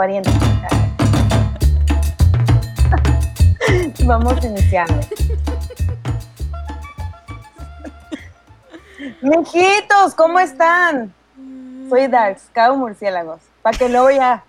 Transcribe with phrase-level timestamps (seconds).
[0.00, 0.32] parientes.
[4.06, 4.98] Vamos iniciando.
[9.20, 11.12] Mijitos, ¿cómo están?
[11.90, 13.40] Soy Darks, Cabo Murciélagos.
[13.60, 14.42] Para que luego ya,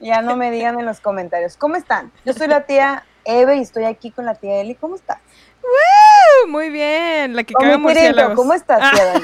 [0.00, 1.56] ya no me digan en los comentarios.
[1.56, 2.12] ¿Cómo están?
[2.26, 4.74] Yo soy la tía Eve y estoy aquí con la tía Eli.
[4.74, 5.16] ¿Cómo estás?
[6.46, 8.34] Muy bien, la que Con caga murciélagos.
[8.36, 8.90] ¿Cómo estás, Ah.
[8.94, 9.22] tía Dani?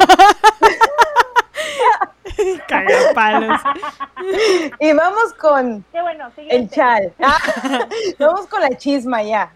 [2.68, 3.60] Cagapalos.
[4.80, 7.12] Y vamos con Qué bueno, el chal.
[7.22, 7.38] Ah,
[8.18, 9.52] vamos con la chisma ya.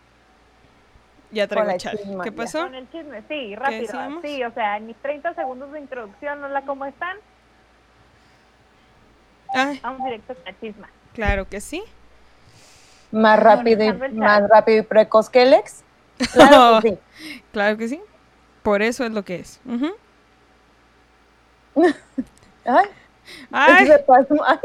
[1.33, 1.97] Ya traigo Con la chal.
[1.99, 2.37] chisma, ¿Qué ya.
[2.37, 2.59] pasó?
[2.63, 4.21] Con el chisme, sí, rápido.
[4.23, 7.17] Sí, o sea, en mis 30 segundos de introducción, hola, ¿cómo están?
[9.55, 10.89] Ay, Vamos directo con la chisma.
[11.15, 11.83] claro que sí.
[13.11, 15.83] Más rápido y, más rápido y precoz que el ex.
[16.33, 16.89] Claro que
[17.19, 17.43] sí.
[17.53, 18.01] Claro que sí.
[18.63, 19.61] Por eso es lo que es.
[22.65, 22.85] Ay,
[23.51, 24.35] Ay, se pasó.
[24.47, 24.59] Ay,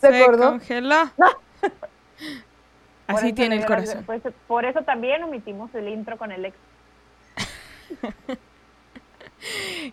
[0.00, 0.50] se se acordó.
[0.50, 1.10] congeló.
[3.06, 4.02] Así tiene el corazón.
[4.04, 6.56] pues, por eso también omitimos el intro con el ex.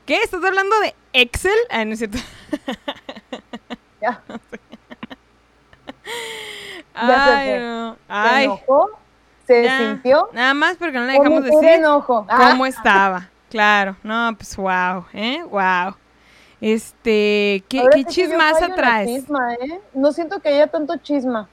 [0.05, 0.16] ¿Qué?
[0.23, 1.52] ¿Estás hablando de Excel?
[1.69, 2.17] Ah, no es cierto.
[4.02, 4.22] Ya,
[6.95, 7.94] Ya se Ay, no.
[7.94, 8.89] se Ay, enojó,
[9.45, 9.78] se ya.
[9.78, 10.30] sintió.
[10.33, 12.25] Nada más porque no le dejamos decir enojo.
[12.30, 13.28] Ah, cómo estaba.
[13.50, 15.44] Claro, no, pues wow, ¿eh?
[15.44, 15.95] Wow.
[16.61, 19.09] Este, ¿qué, qué chismaza traes?
[19.09, 19.81] Chisma, ¿eh?
[19.93, 21.49] No siento que haya tanto chisma.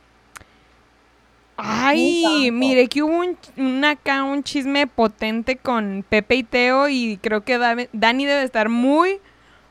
[1.56, 7.18] Ay, mire que hubo un, un acá un chisme potente con Pepe y Teo y
[7.20, 7.58] creo que
[7.92, 9.20] Dani debe estar muy,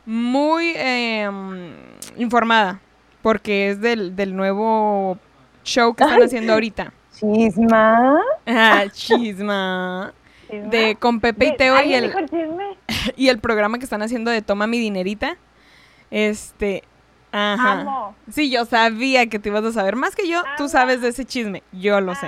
[0.06, 2.82] muy eh, mm, informada
[3.22, 5.18] porque es del, del nuevo
[5.64, 6.92] show que están haciendo ahorita.
[7.14, 8.20] ¿Chisma?
[8.46, 10.14] Ah, chisma.
[10.50, 12.14] De con Pepe y ¿De- Teo y ¿Alguien el,
[13.18, 15.38] y el programa que están haciendo de Toma mi dinerita.
[16.12, 16.84] Este,
[17.32, 17.82] ajá.
[17.82, 18.16] Amo.
[18.32, 19.96] Sí, yo sabía que te ibas a saber.
[19.96, 21.64] Más que yo, tú sabes de ese chisme.
[21.72, 22.28] Yo lo sé.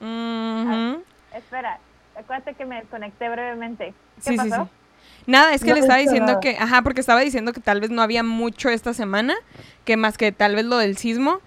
[0.00, 1.02] Amo.
[1.34, 1.78] Espera,
[2.18, 3.94] acuérdate que me desconecté brevemente.
[4.24, 4.64] ¿Qué Sí, pasó?
[4.64, 4.70] sí.
[5.26, 6.40] Nada, es que No le estaba diciendo nada.
[6.40, 9.34] que, ajá, porque estaba diciendo que tal vez no había mucho esta semana,
[9.84, 11.40] que más que tal vez lo del sismo.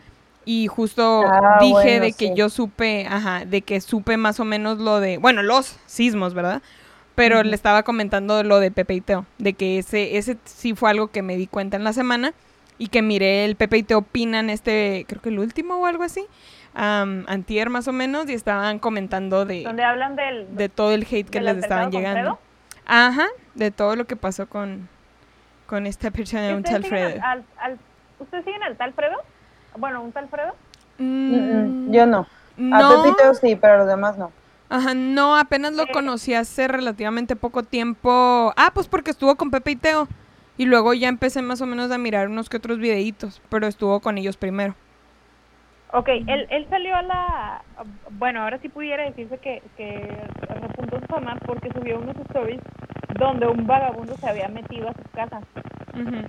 [0.45, 2.33] Y justo Ah, dije bueno, de que sí.
[2.35, 6.61] yo supe, ajá, de que supe más o menos lo de, bueno, los sismos, ¿verdad?
[7.15, 10.89] Pero le estaba comentando lo de Pepe y Teo, de que ese, ese sí fue
[10.91, 12.33] algo que me di cuenta en la semana
[12.77, 16.03] y que miré el Pepe y Teo opinan este, creo que el último o algo
[16.03, 16.25] así,
[16.73, 20.55] am, antier más o menos, y estaban comentando de, Donde hablan del...
[20.57, 22.37] de todo el hate que les estaban llegando.
[22.85, 24.89] Ajá, de todo lo que pasó con,
[25.65, 27.23] con esta persona, un tal ¿Ustedes siguen Fredo.
[27.25, 27.79] al, al-
[28.19, 29.15] ¿Ustedes siguen al tal Fredo?
[29.77, 30.53] Bueno, un tal Fredo.
[30.97, 32.27] Mm, Mm, mm, Yo no.
[32.71, 34.31] A no, Pepito sí, pero los demás no.
[34.69, 35.91] ajá, no, apenas lo Eh.
[35.91, 38.53] conocí hace relativamente poco tiempo.
[38.55, 40.07] Ah, pues porque estuvo con Pepe y Teo.
[40.57, 43.99] Y luego ya empecé más o menos a mirar unos que otros videitos, pero estuvo
[43.99, 44.73] con ellos primero.
[45.91, 47.61] Ok, él, él salió a la...
[48.11, 52.61] Bueno, ahora sí pudiera decirse que, que repuntó su fama porque subió unos stories
[53.19, 55.39] donde un vagabundo se había metido a su casa.
[55.93, 56.25] Ujú.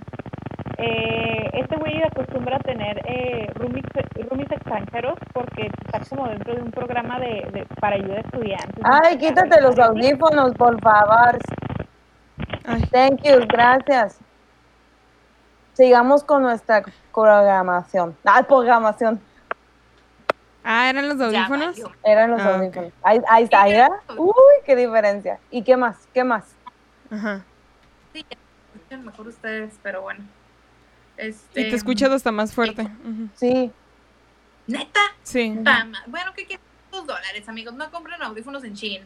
[0.79, 3.83] Eh, este güey acostumbra a tener eh, roomies,
[4.29, 8.83] roomies extranjeros porque está como dentro de un programa de, de- para ayuda a estudiantes.
[8.83, 11.37] Ay, quítate los audífonos, por favor.
[12.65, 14.19] Ay, Thank you, gracias.
[15.73, 16.83] Sigamos con nuestra
[17.13, 18.15] programación.
[18.25, 19.19] Ah, programación.
[20.63, 21.81] Ah, ¿eran los audífonos?
[22.03, 22.91] Eran los Ah, audífonos.
[23.03, 23.89] Ahí, ahí está, ahí era.
[24.17, 24.33] Uy,
[24.65, 25.39] qué diferencia.
[25.49, 26.07] ¿Y qué más?
[26.13, 26.55] ¿Qué más?
[27.09, 27.41] Ajá.
[28.13, 28.25] Sí,
[28.75, 30.23] escuchan mejor ustedes, pero bueno.
[31.17, 32.87] Este, Y te escuchas hasta más fuerte.
[33.35, 33.71] Sí.
[34.67, 35.57] Neta, Sí.
[35.63, 36.03] Pama.
[36.07, 36.65] Bueno, ¿qué quieres?
[36.91, 37.73] Dos dólares, amigos.
[37.73, 39.03] No compren audífonos en Shein.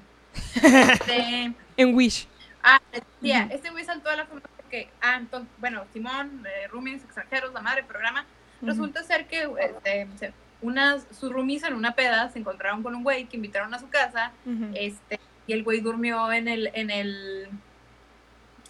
[0.56, 2.28] Este, En Wish.
[2.64, 6.68] ah, les decía, este güey saltó a la fama porque, ah, entonces, bueno, Simón, eh,
[6.68, 8.26] roomies extranjeros, la madre programa.
[8.62, 13.26] Resulta ser que este, unas, sus roomies en una peda se encontraron con un güey
[13.26, 14.32] que invitaron a su casa
[14.76, 17.50] este y el güey durmió en el en el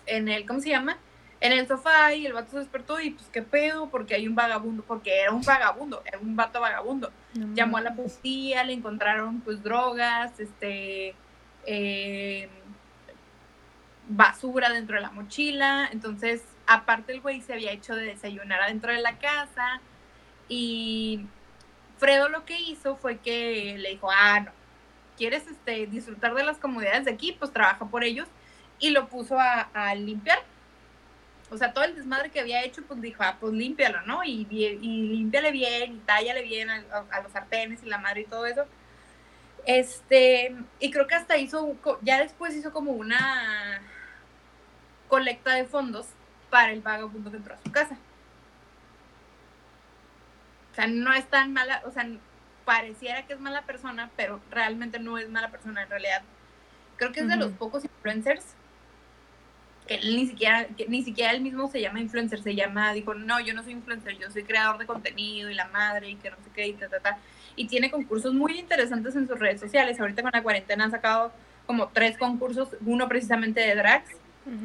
[0.05, 0.97] en el ¿cómo se llama?
[1.41, 4.35] En el sofá y el vato se despertó y pues qué pedo porque hay un
[4.35, 7.11] vagabundo porque era un vagabundo era un vato vagabundo.
[7.33, 11.15] No llamó a la policía le encontraron pues drogas este
[11.65, 12.47] eh,
[14.07, 15.89] basura dentro de la mochila.
[15.91, 19.81] Entonces aparte el güey se había hecho de desayunar adentro de la casa
[20.47, 21.25] y
[21.97, 24.61] Fredo lo que hizo fue que le dijo ah no
[25.21, 28.27] quieres este, disfrutar de las comodidades de aquí, pues trabaja por ellos.
[28.79, 30.39] Y lo puso a, a limpiar.
[31.51, 34.23] O sea, todo el desmadre que había hecho, pues dijo, ah, pues límpialo, ¿no?
[34.23, 37.97] Y, y, y límpiale bien, y tállale bien a, a- a los sartenes y la
[37.97, 38.65] madre y todo eso.
[39.65, 43.81] Este, y creo que hasta hizo, ya después hizo como una
[45.07, 46.07] colecta de fondos
[46.49, 47.97] para el vagabundo que entró a su casa.
[50.71, 52.07] O sea, no es tan mala, o sea,
[52.65, 56.21] pareciera que es mala persona, pero realmente no es mala persona en realidad.
[56.97, 58.55] Creo que es de los pocos influencers
[59.91, 63.13] que él ni siquiera, que ni siquiera él mismo se llama influencer, se llama, dijo,
[63.13, 66.29] no, yo no soy influencer, yo soy creador de contenido y la madre y que
[66.29, 67.17] no sé qué y ta, ta, ta.
[67.57, 69.99] Y tiene concursos muy interesantes en sus redes sociales.
[69.99, 71.33] Ahorita con la cuarentena han sacado
[71.65, 74.11] como tres concursos, uno precisamente de drags,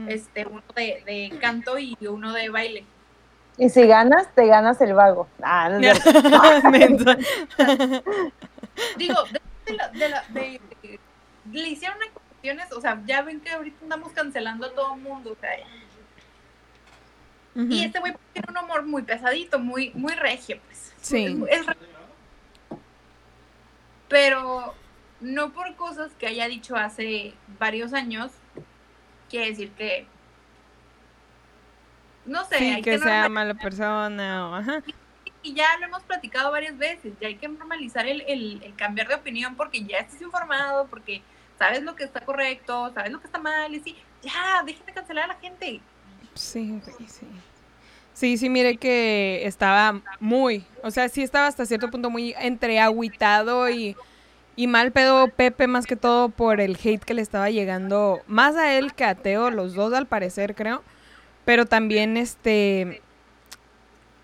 [0.08, 2.84] este, uno de, de canto y uno de baile.
[3.58, 5.26] Y si ganas, te ganas el vago.
[5.43, 5.78] Ah, no.
[8.96, 9.17] Digo,
[9.67, 10.61] de, la, de, la, de,
[11.52, 11.99] le hicieron
[12.76, 15.50] o sea, ya ven que ahorita andamos cancelando a todo el mundo, o sea,
[17.54, 20.93] Y este güey tiene un humor muy pesadito, muy, muy regio, pues.
[21.00, 21.25] Sí.
[21.48, 21.66] Es, es
[24.08, 24.75] pero
[25.20, 28.31] no por cosas que haya dicho hace varios años,
[29.28, 30.06] quiere decir que
[32.26, 34.82] no sé, Sí, hay que que sea mala persona o ajá.
[35.42, 39.08] y ya lo hemos platicado varias veces, ya hay que normalizar el, el- el cambiar
[39.08, 41.22] de opinión porque ya estás informado, porque
[41.58, 45.24] sabes lo que está correcto, sabes lo que está mal, y sí, ya, de cancelar
[45.24, 45.80] a la gente.
[46.34, 47.26] Sí, sí.
[48.16, 52.80] Sí, sí, mire que estaba muy, o sea, sí estaba hasta cierto punto muy entre
[52.80, 53.94] agüitado y,
[54.56, 58.56] y mal pedo Pepe más que todo por el hate que le estaba llegando, más
[58.56, 60.82] a él que a Teo, los dos al parecer creo,
[61.44, 63.02] pero también este,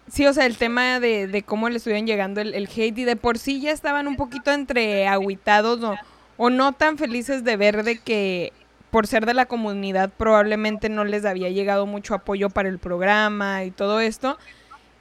[0.09, 3.17] sí, o sea, el tema de, de cómo le estuvieron llegando el, hate y de
[3.17, 5.97] por sí ya estaban un poquito entre agüitados o,
[6.37, 8.53] o no tan felices de ver de que
[8.91, 13.65] por ser de la comunidad probablemente no les había llegado mucho apoyo para el programa
[13.65, 14.39] y todo esto.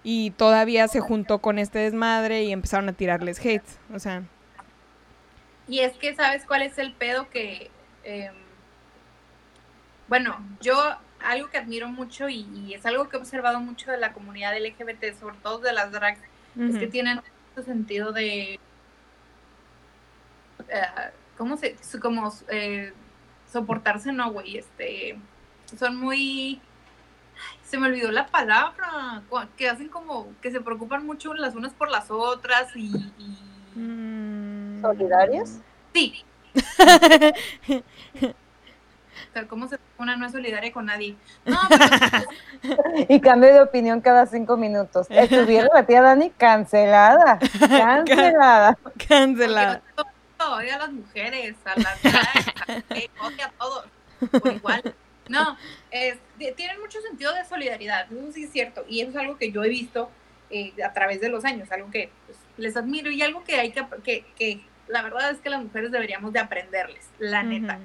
[0.03, 3.65] Y todavía se juntó con este desmadre y empezaron a tirarles hate.
[3.93, 4.23] O sea,
[5.67, 7.71] Y es que, ¿sabes cuál es el pedo que...
[8.03, 8.33] em,
[10.07, 10.75] bueno, yo
[11.19, 14.55] algo que admiro mucho y, y es algo que he observado mucho de la comunidad
[14.57, 16.21] LGBT, sobre todo de las drags,
[16.67, 17.21] es que tienen
[17.55, 18.59] este sentido de...
[20.67, 21.11] eh,
[21.41, 21.75] ¿Cómo se...?
[21.99, 22.93] Como eh,
[23.51, 25.17] soportarse, no, güey, este...
[25.79, 26.61] Son muy...
[27.63, 29.23] Se me olvidó la palabra,
[29.57, 32.91] que hacen como que se preocupan mucho las unas por las otras y...
[33.17, 35.57] y- mm, ¿Solidarios?
[35.95, 36.23] Sí.
[39.31, 41.15] O sea, ¿cómo se una no es solidaria con nadie?
[41.45, 42.25] No, pero
[43.09, 45.07] Y cambio de opinión cada cinco minutos.
[45.09, 47.39] Estuviera la tía Dani cancelada.
[47.59, 48.77] Cancelada.
[49.07, 49.81] Cancelada.
[49.95, 50.10] porque
[50.49, 52.47] odia a las mujeres, a las drags,
[53.39, 53.85] a- todos,
[54.41, 54.95] por igual.
[55.29, 55.57] No,
[55.91, 56.17] es-
[56.55, 59.63] tienen mucho sentido de solidaridad, eso sí es cierto, y eso es algo que yo
[59.63, 60.09] he visto
[60.49, 63.71] eh, a través de los años, algo que pues, les admiro y algo que hay
[63.71, 67.79] que, que, que la verdad es que las mujeres deberíamos de aprenderles, la neta.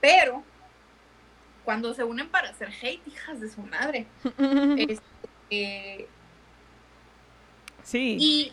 [0.00, 0.42] Pero
[1.64, 4.06] cuando se unen para hacer hate, hijas de su madre.
[5.50, 6.08] Este,
[7.84, 8.16] Sí.
[8.18, 8.52] y,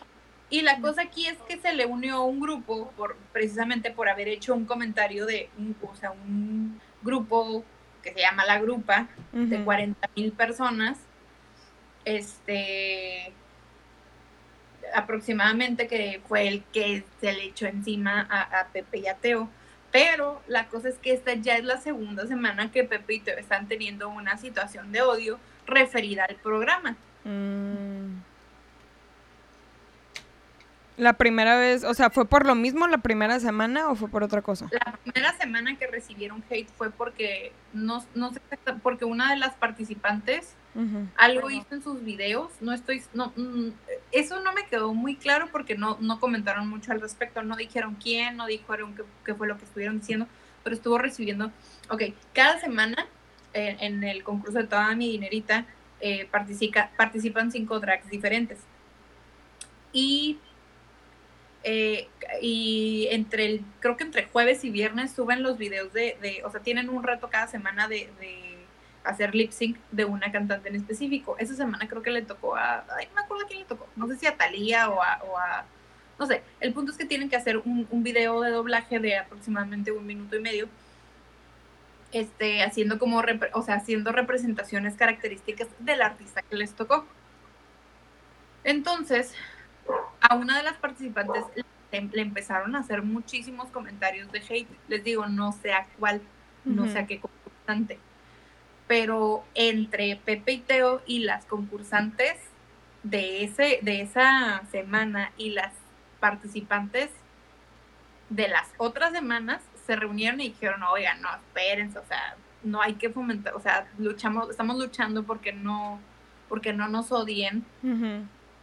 [0.49, 4.27] y la cosa aquí es que se le unió un grupo por precisamente por haber
[4.27, 7.63] hecho un comentario de un, o sea, un grupo
[8.01, 9.65] que se llama La Grupa de ujú.
[9.65, 10.97] 40 mil personas.
[12.05, 13.31] Este
[14.93, 19.49] aproximadamente que fue el que se le echó encima a, a Pepe y a Teo.
[19.91, 23.37] Pero la cosa es que esta ya es la segunda semana que Pepe y Teo
[23.37, 26.95] están teniendo una situación de odio referida al programa.
[27.23, 28.28] Mm.
[30.99, 34.21] La primera vez, o sea, ¿fue por lo mismo la primera semana o fue por
[34.23, 34.67] otra cosa?
[34.71, 38.41] La primera semana que recibieron hate fue porque no, no sé
[38.83, 40.55] porque una de las participantes
[41.15, 43.69] algo hizo en sus videos, no estoy, no, mm,
[44.11, 47.97] eso no me quedó muy claro porque no, no comentaron mucho al respecto, no dijeron
[48.01, 50.27] quién, no dijeron qué, qué fue lo que estuvieron diciendo,
[50.63, 51.51] pero estuvo recibiendo,
[51.89, 53.07] ok, cada semana
[53.53, 55.65] eh, en el concurso de toda mi dinerita
[56.01, 58.59] eh, participa, participan cinco drags diferentes.
[59.91, 60.37] Y,
[61.63, 62.07] eh,
[62.41, 66.61] y entre el, creo que entre jueves y viernes suben los videos de, o sea,
[66.61, 68.09] tienen un reto cada semana de,
[69.03, 71.35] hacer lip sync de una cantante en específico.
[71.39, 74.07] Esa semana creo que le tocó a, ay, no me acuerdo quién le tocó, no
[74.07, 75.65] sé si a Thalía o a, o a-
[76.19, 79.17] no sé, el punto es que tienen que hacer un, un video de doblaje de
[79.17, 80.67] aproximadamente un minuto y medio,
[82.11, 83.23] este, haciendo como,
[83.53, 87.05] o sea, haciendo representaciones características del artista que les tocó.
[88.63, 89.33] Entonces,
[90.21, 91.43] a una de las participantes
[91.91, 94.69] le, empezaron a hacer muchísimos comentarios de hate.
[94.87, 96.21] Les digo, no sé a cuál,
[96.65, 97.99] no sé a qué concursante.
[98.87, 102.35] Pero entre Pepe y Teo y las concursantes
[103.03, 105.73] de, ese, de esa semana y las
[106.19, 107.09] participantes
[108.29, 112.93] de las otras semanas se reunieron y dijeron, oigan, no, espérense, o sea, no hay
[112.95, 115.99] que fomentar, o sea, luchamos, estamos luchando porque no,
[116.47, 117.65] porque no nos odien.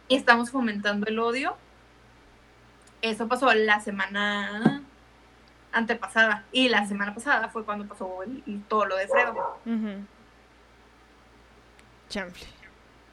[0.07, 1.55] Y estamos fomentando el odio.
[3.01, 4.81] Eso pasó la semana
[5.71, 9.59] antepasada y la semana pasada fue cuando pasó el- todo lo de Fredo.
[12.09, 12.47] Chanfle.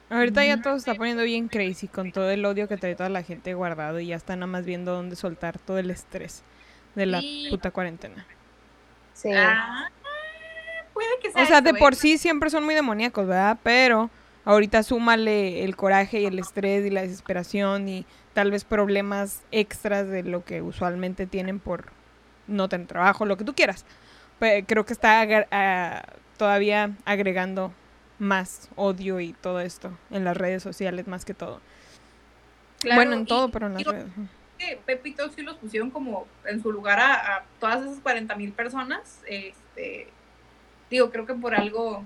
[0.09, 3.09] Ahorita ya todo se está poniendo bien crazy con todo el odio que trae toda
[3.09, 6.43] la gente guardado y ya está nada más viendo dónde soltar todo el estrés
[6.93, 7.47] de la Sí.
[7.49, 8.25] puta cuarentena.
[9.13, 9.29] Sí.
[9.33, 9.89] Ah,
[10.93, 11.79] puede que sea O sea, de eso, ¿eh?
[11.79, 13.57] por sí siempre son muy demoníacos, ¿verdad?
[13.63, 14.09] Pero
[14.45, 20.07] ahorita súmale el coraje y el estrés y la desesperación y tal vez problemas extras
[20.07, 21.91] de lo que usualmente tienen por
[22.47, 23.85] no tener trabajo, lo que tú quieras.
[24.39, 25.21] Pe- creo que está
[26.37, 27.73] todavía agregando
[28.19, 31.59] más odio y todo esto en las redes sociales más que todo.
[32.79, 34.07] Claro, bueno, en todo, pero en las digo redes.
[34.57, 34.77] que
[35.11, 39.21] Teo sí los pusieron como en su lugar a, a todas esas 40 mil personas.
[39.27, 40.07] Este,
[40.89, 42.03] digo, creo que por algo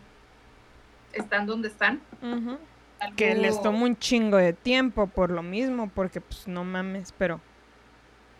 [1.13, 2.01] están donde están.
[2.21, 7.13] Algo- Que les toma un chingo de tiempo por lo mismo, porque pues no mames,
[7.17, 7.39] pero...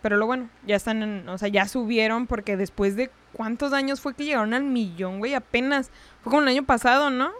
[0.02, 4.00] Pero lo bueno, ya están en, o sea, ya subieron porque después de cuántos años
[4.00, 5.90] fue que llegaron al millón, güey, apenas.
[6.22, 7.30] Fue como el año pasado, ¿no?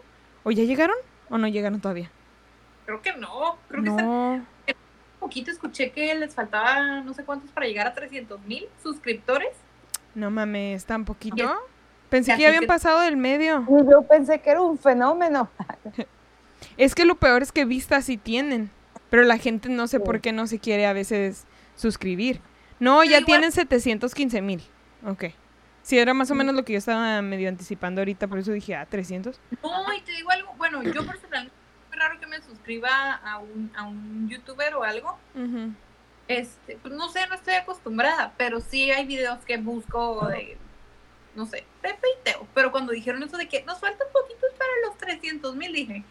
[0.42, 0.96] ¿O ya llegaron?
[1.30, 2.10] ¿O no llegaron todavía?
[2.84, 4.46] Creo que no, creo que están No.
[5.20, 5.50] poquito.
[5.50, 9.50] Escuché que les faltaba no sé cuántos para llegar a 300 mil suscriptores.
[10.14, 11.36] No mames, tan poquito.
[12.10, 13.64] Pensé que ya habían que- pasado del medio.
[13.68, 15.48] Y yo pensé que era un fenómeno.
[16.76, 18.70] Es que lo peor es que vistas sí tienen,
[19.08, 20.02] pero la gente no sé Sí.
[20.04, 22.40] por qué no se quiere a veces suscribir.
[22.78, 24.62] No, Pero ya igual- tienen 715 mil.
[25.06, 25.24] Ok.
[25.82, 28.76] Sí, era más o menos lo que yo estaba medio anticipando ahorita, por eso dije,
[28.76, 29.40] ah, 300.
[29.62, 33.38] No, y te digo algo, bueno, yo personalmente es muy raro que me suscriba a
[33.38, 35.18] un, a un youtuber o algo.
[36.28, 40.58] Este, pues no sé, no estoy acostumbrada, pero sí hay videos que busco de,
[41.34, 42.46] no sé, Pepe y Teo.
[42.54, 46.02] Pero cuando dijeron eso de que nos faltan poquitos para los 300 mil, dije,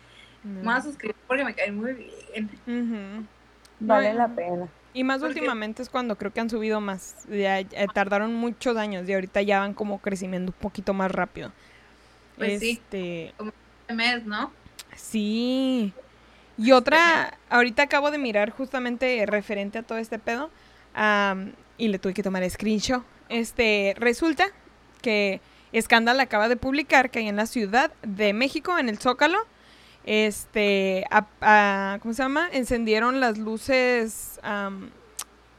[0.43, 3.27] me voy a suscribir porque me caen muy bien.
[3.79, 4.67] Vale la pena.
[4.93, 7.25] Y más Porque- últimamente es cuando creo que han subido más.
[7.29, 11.51] Ya, ya tardaron muchos años y ahorita ya van como creciendo un poquito más rápido.
[12.37, 12.71] Pues sí.
[12.83, 13.33] este,
[13.81, 14.51] Este mes, ¿no?
[14.95, 15.93] Sí.
[16.57, 20.49] Y otra, ahorita acabo de mirar justamente referente a todo este pedo.
[21.77, 23.03] y le tuve que tomar screenshot.
[23.29, 24.47] Este, resulta
[25.01, 25.41] que
[25.79, 29.39] Scandal acaba de publicar que ahí en la Ciudad de México, en el Zócalo,
[30.05, 32.49] este, a- a- ¿cómo se llama?
[32.51, 34.39] Encendieron las luces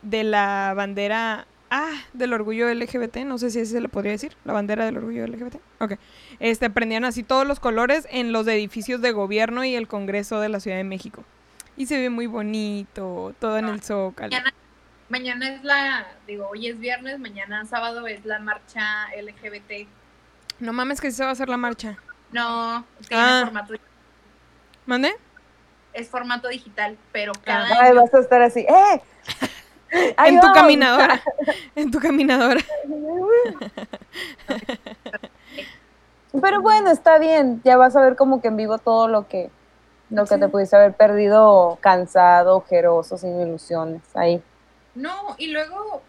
[0.03, 4.37] de la bandera, ah, del orgullo LGBT, no sé si así se le podría decir,
[4.45, 5.57] la bandera del orgullo LGBT.
[5.79, 5.93] Ok.
[6.41, 10.49] Este, prendían así todos los colores en los edificios de gobierno y el Congreso de
[10.49, 11.23] la Ciudad de México.
[11.77, 14.31] Y se ve muy bonito, todo en el Zócalo.
[15.11, 19.89] Mañana, es la, digo, hoy es viernes, mañana sábado es la marcha LGBT.
[20.61, 21.97] No mames que sí se va a hacer la marcha.
[22.31, 23.43] No, tiene Ah.
[23.45, 23.75] formato,
[24.87, 25.13] ¿Mande?
[25.93, 27.41] es formato digital, pero Ah.
[27.45, 28.61] cada Ay, año vas a estar así.
[28.61, 29.03] ¡Eh!
[30.25, 31.21] En tu caminadora.
[31.75, 32.61] En tu caminadora.
[36.41, 37.61] Pero bueno, está bien.
[37.65, 39.51] Ya vas a ver como que en vivo todo lo que
[40.11, 40.41] lo que Sí.
[40.41, 44.01] te pudiste haber perdido cansado, ojeroso, sin ilusiones.
[44.15, 44.41] Ahí.
[44.95, 46.03] No, y luego,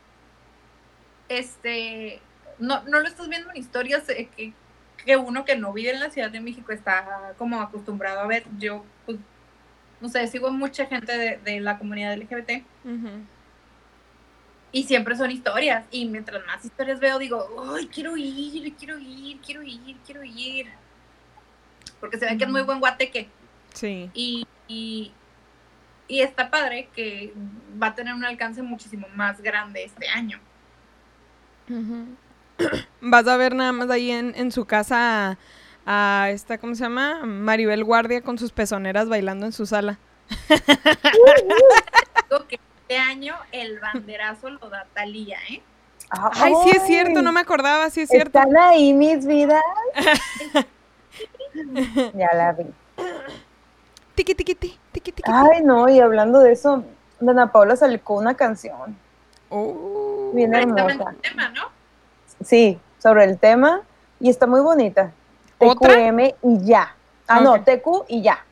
[1.29, 2.21] este,
[2.59, 4.53] no, no lo estás viendo en historias eh, que,
[5.05, 8.45] que uno que no vive en la Ciudad de México está como acostumbrado a ver.
[8.57, 9.17] Yo, pues,
[9.99, 12.63] no sé, sigo mucha gente de, de la comunidad LGBT
[14.71, 15.85] y siempre son historias.
[15.91, 17.45] Y mientras más historias veo, digo,
[17.75, 20.67] ay, quiero ir, quiero ir, quiero ir, quiero ir.
[21.99, 23.29] Porque se ve que es muy buen guateque.
[23.73, 24.09] Sí.
[24.13, 25.11] Y, y,
[26.11, 27.33] y está padre que
[27.81, 30.39] va a tener un alcance muchísimo más grande este año.
[32.99, 35.37] Vas a ver nada más ahí en, en su casa
[35.85, 37.25] a, a esta, ¿cómo se llama?
[37.25, 39.99] Maribel Guardia con sus pezoneras bailando en su sala.
[40.49, 45.61] Digo que este año el banderazo lo da Talía, ¿eh?
[46.09, 48.37] Ay, sí es cierto, no me acordaba, sí es cierto.
[48.37, 49.61] Están ahí mis vidas.
[52.13, 52.65] ya la vi.
[54.21, 55.31] Tiqui, tiqui, ti, tiqui, tiqui.
[55.33, 56.83] Ay, no, y hablando de eso,
[57.19, 58.95] Dana Paula salió con una canción
[59.49, 60.29] Oh.
[60.35, 61.09] bien hermosa.
[61.09, 61.61] el tema, ¿no?
[62.43, 63.81] Sí, sobre el tema
[64.19, 65.11] y está muy bonita.
[65.57, 65.95] ¿Otra?
[65.95, 66.95] TQM y ya.
[67.27, 67.63] Ah, no.
[67.63, 68.45] TQ y ya.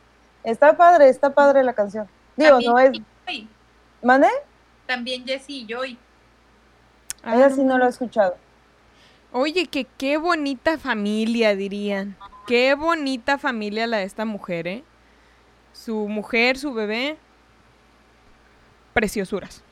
[0.44, 2.08] Está padre, está padre la canción.
[2.36, 2.92] Digo, También no es.
[3.28, 3.48] Joy.
[4.02, 4.28] ¿Mande?
[4.88, 6.00] También Jessie y Joy.
[7.22, 8.38] Ah, Ella sí no lo he escuchado.
[9.32, 12.18] Oye, que qué bonita familia, dirían.
[12.48, 14.84] Qué bonita familia la de esta mujer, ¿eh?
[15.84, 17.18] Su mujer, su bebé.
[18.94, 19.64] Preciosuras.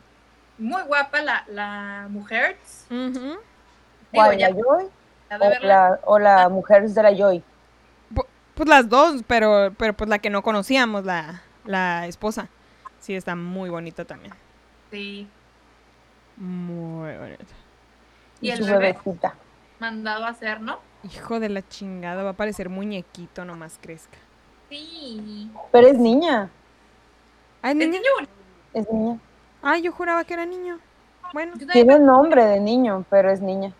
[0.57, 2.57] Muy guapa la, la mujer.
[2.89, 4.23] O
[5.67, 7.43] la, o la mujer de la Joy.
[8.13, 12.47] Pu- Pues las dos, pero, pero pues la que no conocíamos, la, la esposa.
[12.99, 14.33] Sí, está muy bonito también.
[14.91, 15.27] Sí.
[16.37, 17.45] Muy bonito.
[18.39, 19.35] Y Y el su bebé bebecita.
[19.79, 20.79] mandado a hacer, ¿no?
[21.03, 24.17] Hijo de la chingada, va a parecer muñequito nomás crezca.
[24.69, 25.49] Sí.
[25.71, 26.49] Pero es niña.
[27.61, 27.99] ¿Ah, es Es niña?
[28.73, 29.19] Es niña.
[29.61, 30.79] Ah, yo juraba que era niño.
[31.33, 31.53] Bueno.
[31.71, 33.73] Tiene nombre de niño, pero es niña.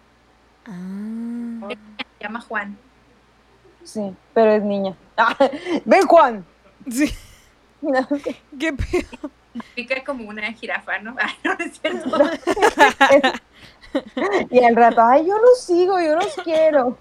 [0.66, 0.72] Ah.
[0.72, 1.78] me
[2.20, 2.78] llama Juan.
[3.84, 4.96] Sí, pero es niña.
[5.16, 5.36] Ah,
[5.86, 6.46] ¡Ven, Juan!
[6.90, 7.14] Sí.
[8.60, 9.32] ¿Qué pedo?
[9.76, 11.16] Pica como una jirafa, ¿no?
[11.20, 12.10] Ay, no, no es cierto.
[14.50, 16.98] y al rato, ay, yo los sigo, yo los quiero.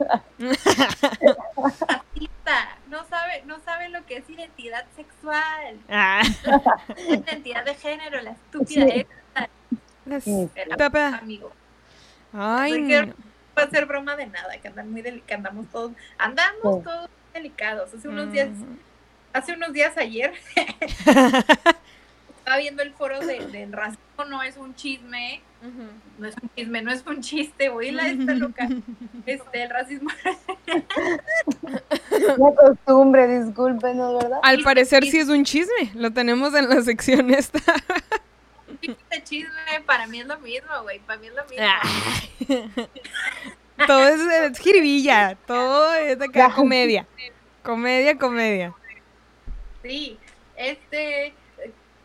[2.97, 5.79] No sabe, no sabe lo que es identidad sexual.
[5.91, 6.23] Ah.
[7.09, 9.07] Identidad de género, la estúpida Sí.
[9.35, 9.51] esta.
[10.07, 11.19] La estúpida.
[11.19, 11.53] Amigo.
[12.33, 13.15] Ay, No quiero- no.
[13.59, 16.85] va a ser broma de nada, que andan muy que andamos todos, andamos Sí.
[16.85, 17.93] todos delicados.
[17.93, 18.49] Hace unos días,
[19.35, 20.33] hace unos días ayer
[22.47, 25.43] estaba viendo el foro de, del racismo no es un chisme,
[26.17, 28.69] no es un chisme, no es un chiste, oí la esta loca.
[29.27, 30.09] Este, el racismo
[32.39, 34.39] La costumbre, discúlpenos, ¿verdad?
[34.45, 35.91] Al parecer sí es un chisme.
[35.95, 37.59] Lo tenemos en la sección esta.
[38.81, 41.67] este chisme para mí es lo mismo, güey, para mí es lo mismo.
[41.67, 41.83] Ah.
[43.89, 45.37] todo es, es jiribilla.
[45.47, 47.09] Todo es de acá comedia.
[47.65, 48.73] Comedia, comedia.
[49.83, 50.17] Sí,
[50.57, 51.35] este,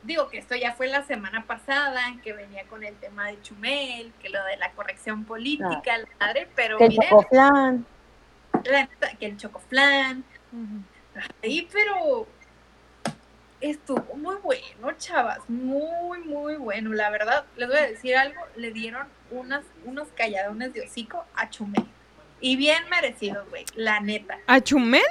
[0.03, 4.12] digo que esto ya fue la semana pasada, que venía con el tema de Chumel,
[4.22, 7.86] que lo de la corrección política, la madre, pero Que el miren, chocoflan.
[8.65, 10.24] la neta, que el chocoflan,
[11.43, 12.27] ahí, pero
[13.60, 18.72] estuvo muy bueno, chavas, muy, muy bueno, la verdad, les voy a decir algo, le
[18.72, 21.86] dieron unas, unos calladones de hocico a Chumel,
[22.39, 24.39] y bien merecidos, güey, la neta.
[24.48, 25.03] ¿A Chumel?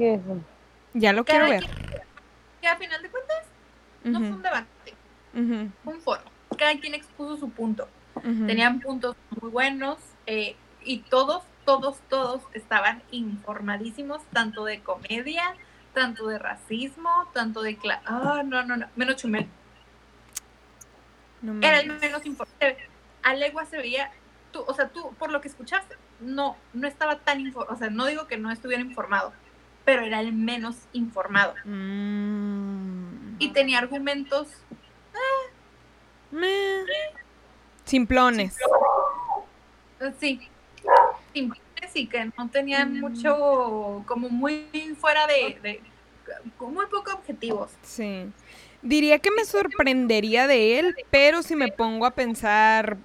[0.00, 0.40] Eso.
[0.94, 1.64] Ya lo quiero ver.
[1.64, 2.02] quien-
[2.60, 3.38] que a final de cuentas
[4.04, 4.94] no fue un debate,
[5.84, 6.22] fue un foro,
[6.58, 7.88] cada quien expuso su punto.
[8.46, 15.54] tenían puntos muy buenos eh, y todos, todos, todos estaban informadísimos, tanto de comedia,
[15.94, 17.78] tanto de racismo, tanto de...
[18.04, 19.46] Ah, no, no, no, menos Chumel.
[21.40, 22.56] No Era el menos informado.
[23.22, 24.10] A legua se veía,
[24.52, 27.88] tú, o sea, tú, por lo que escuchaste, no, no estaba tan informado, o sea,
[27.90, 29.32] no digo que no estuviera informado,
[29.84, 31.54] pero era el menos informado.
[31.64, 33.36] Mm.
[33.38, 34.48] Y tenía argumentos.
[37.84, 38.56] Simplones.
[40.00, 40.48] Eh, Sí.
[41.34, 41.60] Simples
[41.94, 44.66] y que no tenían mucho, como muy
[44.98, 45.80] fuera de, de
[46.56, 47.70] con muy poco objetivos.
[47.82, 48.30] Sí.
[48.82, 52.96] Diría que me sorprendería de él, pero si me pongo a pensar,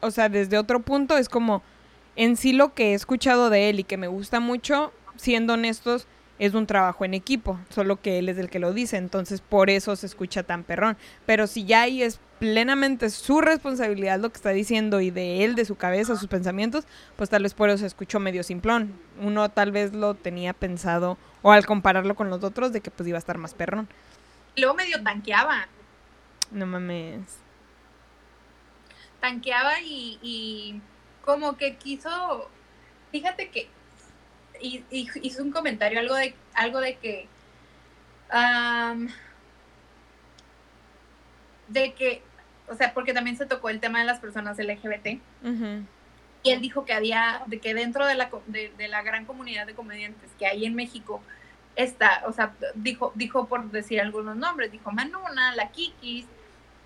[0.00, 1.62] o sea, desde otro punto, es como
[2.16, 6.08] en sí lo que he escuchado de él y que me gusta mucho, siendo honestos,
[6.40, 9.68] es un trabajo en equipo, solo que él es el que lo dice, entonces por
[9.70, 10.96] eso se escucha tan perrón.
[11.26, 15.54] Pero si ya ahí es plenamente su responsabilidad lo que está diciendo y de él,
[15.54, 18.94] de su cabeza, sus pensamientos, pues tal vez por eso se escuchó medio simplón.
[19.20, 23.06] Uno tal vez lo tenía pensado, o al compararlo con los otros, de que pues
[23.06, 23.86] iba a estar más perrón.
[24.54, 25.68] Y luego medio tanqueaba,
[26.50, 27.20] No mames.
[29.20, 30.80] tanqueaba y, y
[31.22, 32.48] como que quiso,
[33.12, 33.68] fíjate que
[34.60, 37.28] y, y hizo un comentario algo de algo de que
[38.30, 39.08] am,
[41.68, 42.22] de que
[42.68, 45.20] o sea porque también se tocó el tema de las personas LGBT
[46.42, 49.66] y él dijo que había, de que dentro de la, de, de la gran comunidad
[49.66, 51.22] de comediantes que hay en México,
[51.76, 56.26] está, o sea, dijo, dijo por decir algunos nombres, dijo Manuna, la Kikis,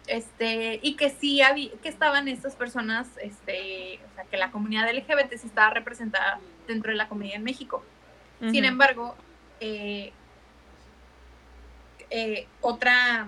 [0.06, 4.90] este, y que sí había, que estaban estas personas, este, o sea, que la comunidad
[4.92, 7.82] LGBT sí estaba representada dentro de la comedia en México.
[8.50, 9.14] Sin embargo,
[9.60, 10.12] eh,
[12.10, 13.26] eh, otra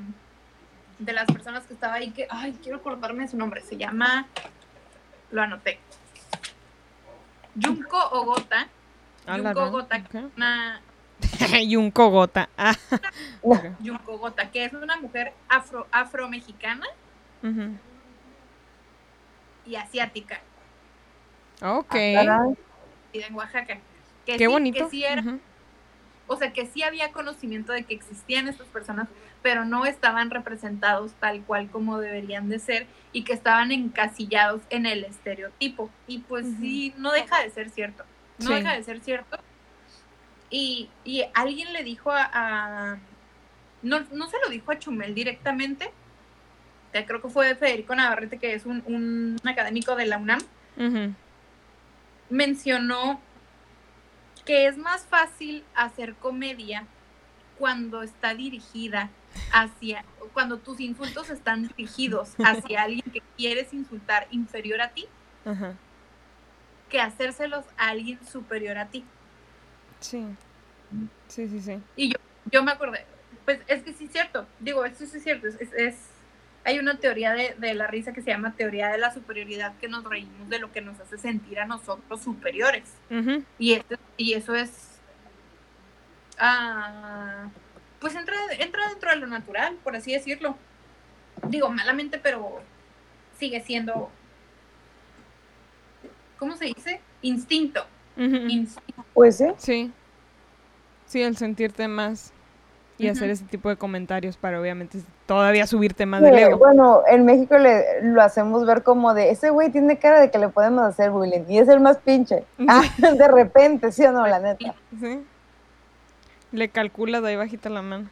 [0.98, 4.26] de las personas que estaba ahí, que, ay, quiero acordarme de su nombre, se llama,
[5.30, 5.78] lo anoté,
[7.62, 8.68] Junko Ogota,
[9.26, 10.30] Ah, Junko Ogota, ok.
[10.36, 10.80] una
[11.78, 12.48] un cogota.
[12.56, 12.74] Ah.
[13.42, 16.86] Junko Ogota, que es una mujer afro, afromexicana
[19.64, 20.40] y asiática,
[21.62, 21.88] Ok.
[21.90, 22.54] Caray.
[23.12, 23.78] y en Oaxaca.
[24.24, 24.84] Que Qué sí, bonito.
[24.84, 25.22] Que sí era,
[26.26, 29.08] o sea, que sí había conocimiento de que existían estas personas,
[29.42, 34.86] pero no estaban representados tal cual como deberían de ser y que estaban encasillados en
[34.86, 35.88] el estereotipo.
[36.08, 38.04] Y pues sí, no deja de ser cierto.
[38.38, 38.54] No Sí.
[38.54, 39.38] deja de ser cierto.
[40.50, 42.28] Y, y alguien le dijo a...
[42.32, 42.98] a-
[43.82, 45.90] no, no se lo dijo a Chumel directamente,
[46.92, 50.40] creo que fue Federico Navarrete, que es un, un académico de la UNAM,
[52.30, 53.20] mencionó
[54.44, 56.86] que es más fácil hacer comedia
[57.58, 59.10] cuando está dirigida
[59.52, 65.06] hacia, cuando tus insultos están dirigidos hacia alguien que quieres insultar inferior a ti,
[66.88, 69.04] que hacérselos a alguien superior a ti.
[70.08, 70.24] Sí.
[71.28, 71.80] Sí, sí, sí.
[71.96, 72.18] Y yo,
[72.52, 73.04] yo me acordé,
[73.44, 76.08] pues es que sí es cierto, digo, esto sí es cierto, es, es-
[76.64, 79.88] hay una teoría de, de la risa que se llama teoría de la superioridad, que
[79.88, 82.84] nos reímos de lo que nos hace sentir a nosotros superiores.
[83.58, 84.98] Y, este- y eso es,
[86.38, 87.48] ah,
[88.00, 90.56] pues entra, entra dentro de lo natural, por así decirlo.
[91.48, 92.60] Digo, malamente, pero
[93.38, 94.10] sigue siendo,
[96.38, 97.00] ¿cómo se dice?
[97.22, 97.86] Instinto.
[99.14, 99.46] Pues sí.
[99.58, 99.92] Sí.
[101.06, 102.32] Sí, el sentirte más
[102.98, 106.58] y hacer ese tipo de comentarios para obviamente todavía subirte más del Que, ego.
[106.58, 110.38] bueno, en México le, lo hacemos ver como de, ese güey tiene cara de que
[110.38, 112.44] le podemos hacer bullying y es el más pinche.
[112.66, 114.26] Ah, de repente, ¿sí o no?
[114.26, 114.74] La neta.
[114.98, 115.22] Sí.
[116.52, 118.08] Le calculas ahí bajita la mano.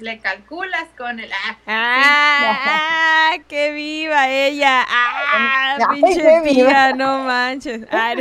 [0.00, 1.30] Le calculas con el...
[1.32, 3.32] ah, ¡Ah!
[3.48, 4.84] ¡Que viva ella!
[4.88, 5.76] ¡Ah!
[5.88, 6.68] Ay, ¡Pinche qué viva.
[6.70, 6.92] tía!
[6.94, 7.86] ¡No manches!
[7.92, 8.12] Ah,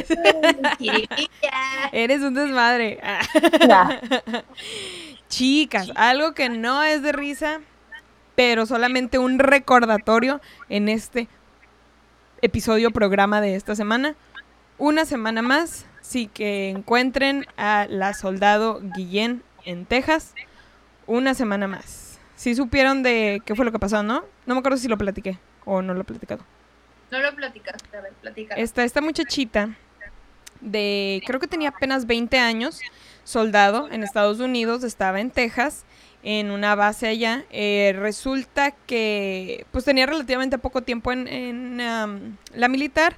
[1.91, 2.99] eres, un desmadre.
[3.01, 3.99] Ah.
[5.29, 7.61] Chicas, algo que no es de risa,
[8.35, 11.27] pero solamente un recordatorio en este
[12.41, 14.15] episodio programa de esta semana.
[14.77, 20.33] Una semana más, sí que encuentren a la soldado Guillén en Texas.
[21.09, 22.19] Una semana más.
[22.35, 24.23] Si supieron de qué fue lo que pasó, ¿no?
[24.45, 26.45] No me acuerdo si lo platiqué o no lo he platicado.
[27.09, 28.53] No lo platicaste, a ver, platica.
[28.53, 29.75] Está esta muchachita
[30.61, 32.79] de, creo que tenía apenas 20 años,
[33.23, 35.83] soldado en Estados Unidos, estaba en Texas,
[36.21, 37.43] en una base allá.
[37.49, 41.77] Eh, resulta que pues tenía relativamente poco tiempo en,
[42.53, 43.17] la militar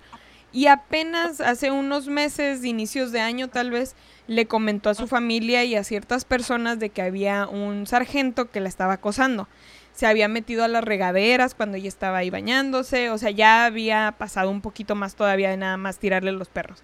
[0.53, 3.97] y apenas hace unos meses, inicios de año tal vez,
[4.31, 8.61] le comentó a su familia y a ciertas personas de que había un sargento que
[8.61, 9.49] la estaba acosando.
[9.91, 14.15] Se había metido a las regaderas cuando ella estaba ahí bañándose, o sea, ya había
[14.17, 16.81] pasado un poquito más todavía de nada más tirarle los perros.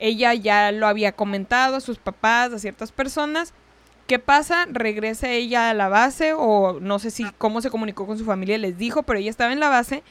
[0.00, 3.54] Ella ya lo había comentado a sus papás, a ciertas personas.
[4.08, 4.66] ¿Qué pasa?
[4.68, 8.58] Regresa ella a la base o no sé si cómo se comunicó con su familia,
[8.58, 10.02] les dijo, pero ella estaba en la base.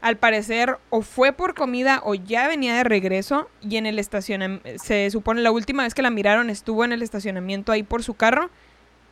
[0.00, 4.68] Al parecer o fue por comida o ya venía de regreso y en el estacionamiento,
[4.76, 8.14] se supone la última vez que la miraron estuvo en el estacionamiento ahí por su
[8.14, 8.50] carro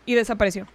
[0.07, 0.67] y desapareció.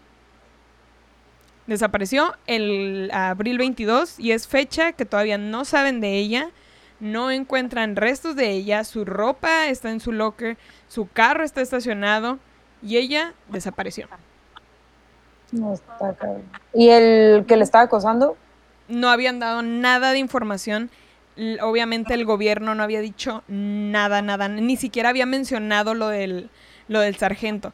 [1.67, 6.49] Desapareció el abril 22 y es fecha que todavía no saben de ella,
[6.99, 12.39] no encuentran restos de ella, su ropa está en su locker, su carro está estacionado
[12.81, 14.07] y ella desapareció.
[15.51, 16.15] No está.
[16.73, 18.35] ¿Y el que le estaba acosando?
[18.89, 20.89] No habían dado nada de información.
[21.61, 26.49] Obviamente el gobierno no había dicho nada, nada, ni siquiera había mencionado lo del,
[26.89, 27.71] lo del sargento.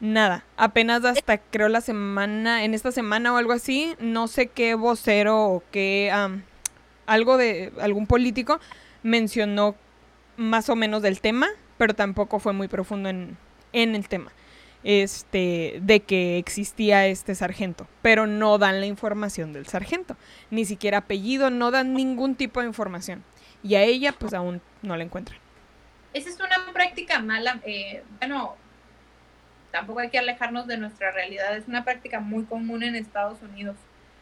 [0.00, 0.44] Nada.
[0.56, 5.44] Apenas hasta creo la semana, en esta semana o algo así, no sé qué vocero
[5.44, 6.12] o qué
[7.06, 8.60] algo de algún político
[9.02, 9.76] mencionó
[10.36, 13.38] más o menos del tema, pero tampoco fue muy profundo en,
[13.72, 14.32] en el tema.
[14.88, 20.16] Este, de que existía este sargento, pero no dan la información del sargento,
[20.52, 23.24] ni siquiera apellido, no dan ningún tipo de información.
[23.64, 25.40] Y a ella, pues aún no la encuentran.
[26.14, 27.60] Esa es una práctica mala.
[27.66, 28.54] eh, bueno,
[29.72, 31.56] tampoco hay que alejarnos de nuestra realidad.
[31.56, 33.74] Es una práctica muy común en Estados Unidos.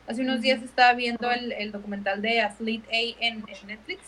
[0.07, 4.01] Hace unos días estaba viendo el, el documental de Athlete A en, en Netflix.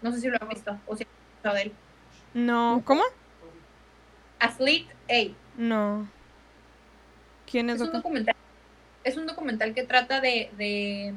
[0.00, 1.72] No sé si lo han visto o si han escuchado de él.
[2.34, 3.02] No, ¿cómo?
[4.42, 5.32] Athlete A.
[5.56, 6.08] No.
[7.50, 8.34] ¿Quién es Es un documental.
[9.04, 11.14] Es un documental que trata de, de,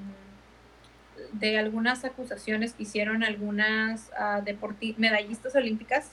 [1.34, 4.12] de algunas acusaciones que hicieron algunas
[4.44, 6.12] deporti- medallistas olímpicas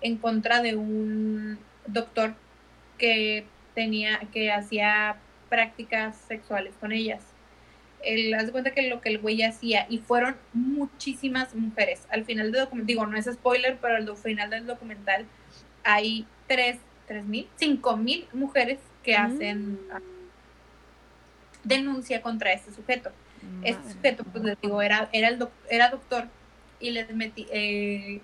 [0.00, 2.34] en contra de un doctor
[2.98, 5.16] que tenía, que hacía
[5.48, 7.22] prácticas sexuales con ellas.
[8.04, 12.06] Él, haz de cuenta que lo que el güey hacía, y fueron muchísimas mujeres.
[12.10, 15.26] Al final del documental, digo, no es spoiler, pero al final del documental
[15.84, 20.00] hay tres, tres mil, cinco mil mujeres que hacen ah,
[21.64, 23.10] denuncia contra este sujeto.
[23.62, 26.26] Este sujeto, pues les digo, era, era, el doc- era doctor
[26.80, 28.20] y les metí, eh,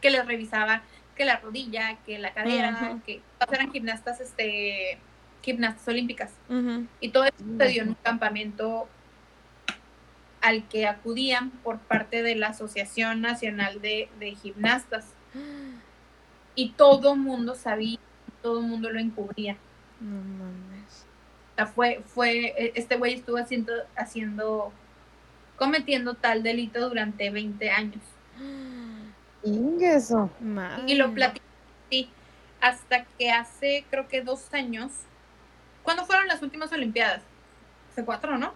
[0.00, 0.82] que les revisaba
[1.16, 3.02] que la rodilla, que la cadera, Ujú.
[3.04, 4.98] que todas eran gimnastas, este,
[5.42, 6.30] gimnastas olímpicas.
[7.00, 8.88] Y todo eso sucedió en un campamento
[10.40, 15.06] al que acudían por parte de la Asociación Nacional de, de Gimnastas.
[16.54, 17.98] Y todo mundo sabía,
[18.42, 19.56] todo mundo lo encubría.
[20.00, 21.06] No mames.
[21.52, 24.72] O sea, fue, fue, e- este güey estuvo haciendo, haciendo,
[25.56, 28.02] cometiendo tal delito durante 20 años.
[29.42, 30.30] Ingueso.
[30.40, 30.84] Madre.
[30.86, 31.44] Y lo platicé
[31.88, 32.08] así,
[32.60, 34.92] hasta que hace, creo que dos años,
[35.84, 37.20] ¿Cuándo fueron las últimas Olimpiadas?
[37.92, 38.54] Hace cuatro, ¿no?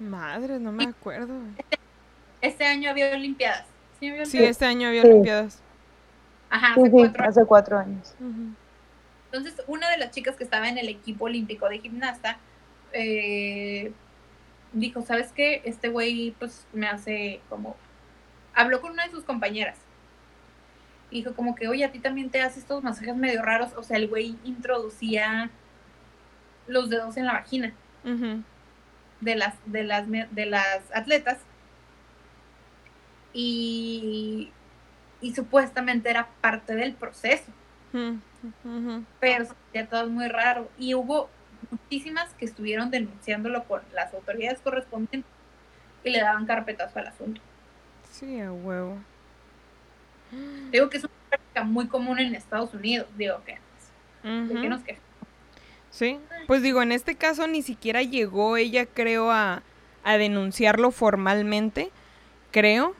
[0.00, 1.32] Madre, no me acuerdo.
[2.40, 3.64] Este año había Olimpiadas.
[4.00, 4.50] ¿Sí, había Sí, Olimpiadas?
[4.50, 5.08] este año había Sí.
[5.08, 5.62] Olimpiadas.
[6.50, 7.36] Ajá, hace sí, cuatro años.
[7.36, 8.14] hace cuatro años.
[8.20, 8.54] Ujú.
[9.32, 12.38] Entonces, una de las chicas que estaba en el equipo olímpico de gimnasta
[12.92, 13.92] eh,
[14.72, 15.62] dijo, ¿sabes qué?
[15.64, 17.76] Este güey, pues, me hace como...
[18.54, 19.78] Habló con una de sus compañeras.
[21.10, 23.72] Y dijo como que, oye, a ti también te hace estos masajes medio raros.
[23.76, 25.50] O sea, el güey introducía
[26.66, 27.72] los dedos en la vagina
[28.04, 28.42] Ujú.
[29.20, 31.38] de las, de las, de las atletas.
[33.32, 34.50] Y,
[35.20, 37.52] y supuestamente era parte del proceso.
[37.92, 38.20] Ujú.
[38.64, 39.04] Ujú.
[39.18, 40.70] pero se sentía todo muy raro.
[40.78, 41.30] Y hubo
[41.70, 45.30] muchísimas que estuvieron denunciándolo con las autoridades correspondientes
[46.04, 47.40] y le daban carpetazo al asunto.
[48.10, 48.98] Sí, a huevo.
[50.70, 53.08] Digo que es una práctica muy común en Estados Unidos.
[53.16, 53.52] Digo que,
[54.22, 54.68] ¿de qué Ujú.
[54.68, 55.06] nos quejamos?
[55.90, 59.62] Sí, pues digo, en este caso ni siquiera llegó ella, creo, a,
[60.04, 61.90] a denunciarlo formalmente,
[62.52, 62.94] creo,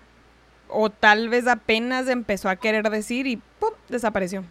[0.68, 3.70] o tal vez apenas empezó a querer decir y ¡pum!
[3.88, 4.44] desapareció.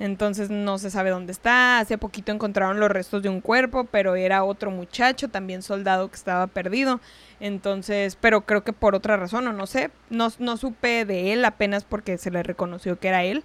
[0.00, 1.78] Entonces no se sabe dónde está.
[1.78, 6.16] Hace poquito encontraron los restos de un cuerpo, pero era otro muchacho, también soldado que
[6.16, 7.00] estaba perdido.
[7.38, 11.44] Entonces, pero creo que por otra razón, o no sé, no, no supe de él
[11.44, 13.44] apenas porque se le reconoció que era él.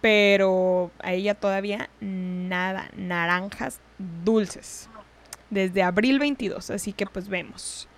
[0.00, 3.80] Pero a ella todavía nada, naranjas
[4.24, 4.88] dulces.
[5.50, 7.88] Desde abril 22, así que pues vemos.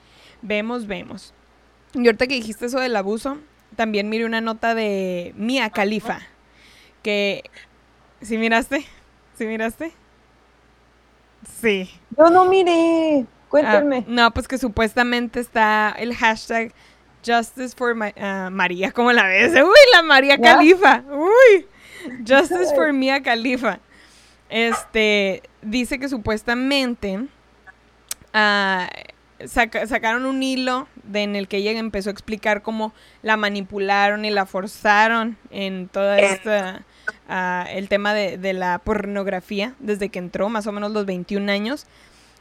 [0.42, 1.32] Vemos, vemos.
[1.94, 3.38] Y ahorita que dijiste eso del abuso,
[3.76, 6.20] también miré una nota de Mia Khalifa.
[7.02, 7.44] Que.
[8.20, 8.84] ¿Sí miraste?
[9.36, 9.92] ¿Sí miraste?
[11.60, 11.88] Sí.
[12.16, 13.24] Yo no miré.
[13.48, 13.98] Cuéntame.
[13.98, 16.72] Ah, no, pues que supuestamente está el hashtag
[17.24, 19.52] Justice for Ma- ah, María, ¿cómo la ves?
[19.54, 20.38] Uy, la María.
[20.38, 21.02] Califa.
[21.08, 21.66] Uy.
[22.26, 23.78] Justice for Mia Khalifa.
[24.50, 27.26] Este dice que supuestamente
[28.32, 28.88] ah,
[29.46, 34.24] saca- sacaron un hilo de, en el que ella empezó a explicar cómo la manipularon
[34.24, 36.84] y la forzaron en toda esta
[37.28, 41.50] ah, el tema de, de la pornografía desde que entró, más o menos los 21
[41.50, 41.86] años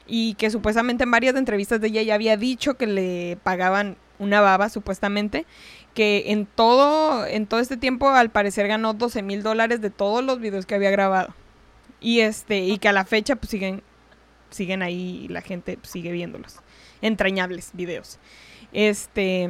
[0.07, 4.41] y que supuestamente en varias entrevistas de ella ya había dicho que le pagaban una
[4.41, 5.45] baba, supuestamente,
[5.93, 10.23] que en todo, en todo este tiempo al parecer ganó 12 mil dólares de todos
[10.23, 11.33] los videos que había grabado.
[11.99, 13.83] Y este, y que a la fecha pues siguen,
[14.49, 16.59] siguen ahí y la gente pues, sigue viéndolos.
[17.01, 18.19] Entrañables videos.
[18.73, 19.49] Este,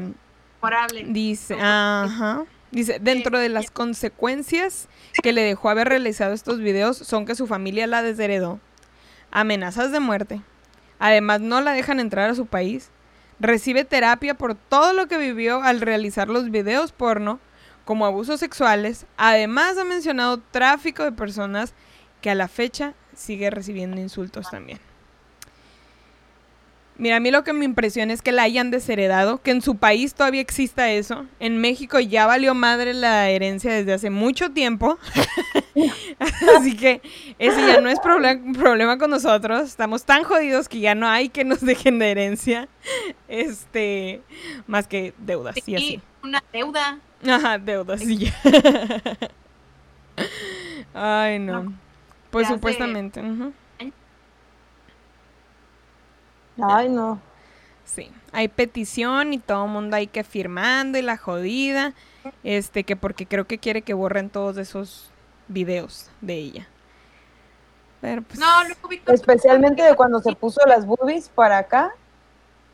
[0.61, 1.05] Memorable.
[1.07, 2.45] Dice, ajá.
[2.71, 4.89] Dice, dentro de las consecuencias
[5.23, 8.59] que le dejó haber realizado estos videos son que su familia la desheredó,
[9.31, 10.41] amenazas de muerte,
[10.99, 12.91] además no la dejan entrar a su país,
[13.39, 17.39] recibe terapia por todo lo que vivió al realizar los videos porno,
[17.85, 21.73] como abusos sexuales, además ha mencionado tráfico de personas
[22.19, 24.79] que a la fecha sigue recibiendo insultos también.
[26.99, 29.75] Mira, a mí lo que me impresiona es que la hayan desheredado, que en su
[29.75, 31.25] país todavía exista eso.
[31.39, 34.97] En México ya valió madre la herencia desde hace mucho tiempo.
[36.57, 37.01] Así que
[37.37, 39.61] ese ya no es proble- problema con nosotros.
[39.67, 42.67] Estamos tan jodidos que ya no hay que nos dejen de herencia.
[43.27, 44.21] Este,
[44.65, 46.01] más que deudas y Sí, así.
[46.23, 46.99] una deuda.
[47.27, 48.33] Ajá, deudas y ya.
[50.93, 51.63] Ay, no.
[51.63, 51.73] No,
[52.31, 53.21] Pues supuestamente.
[56.61, 57.19] Ay, no.
[57.85, 61.93] Sí, hay petición y todo el mundo ahí que firmando y la jodida,
[62.43, 65.09] este, que porque creo que quiere que borren todos esos
[65.47, 66.67] videos de ella.
[68.01, 68.47] Pero pues, No,
[68.89, 69.15] Víctor.
[69.15, 71.93] Especialmente de cuando se puso las boobies para acá,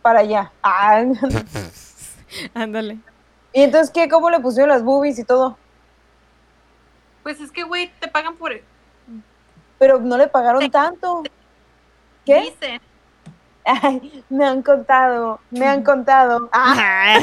[0.02, 0.52] para allá.
[0.62, 1.12] Ay,
[2.54, 2.98] ándale.
[3.54, 4.10] ¿Y entonces qué?
[4.10, 5.58] ¿Cómo le pusieron las boobies y todo?
[7.22, 8.52] Pues es que, güey, te pagan por.
[9.78, 11.24] Pero no le pagaron tanto.
[12.26, 12.42] ¿Qué?
[12.42, 12.82] Dicen.
[13.66, 16.50] Ay, me han contado, me han contado.
[16.52, 17.18] Ah,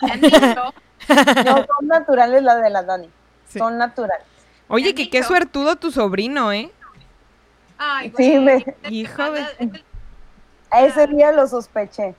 [0.54, 0.72] no,
[1.56, 3.08] son naturales las de la Dani.
[3.48, 3.58] Sí.
[3.58, 4.26] Son naturales.
[4.68, 6.70] Oye, que qué suertudo tu sobrino, ¿eh?
[7.78, 8.24] Ay, güey.
[8.30, 9.82] Sí, me- Hijo de-
[10.70, 12.14] A ese día lo sospeché.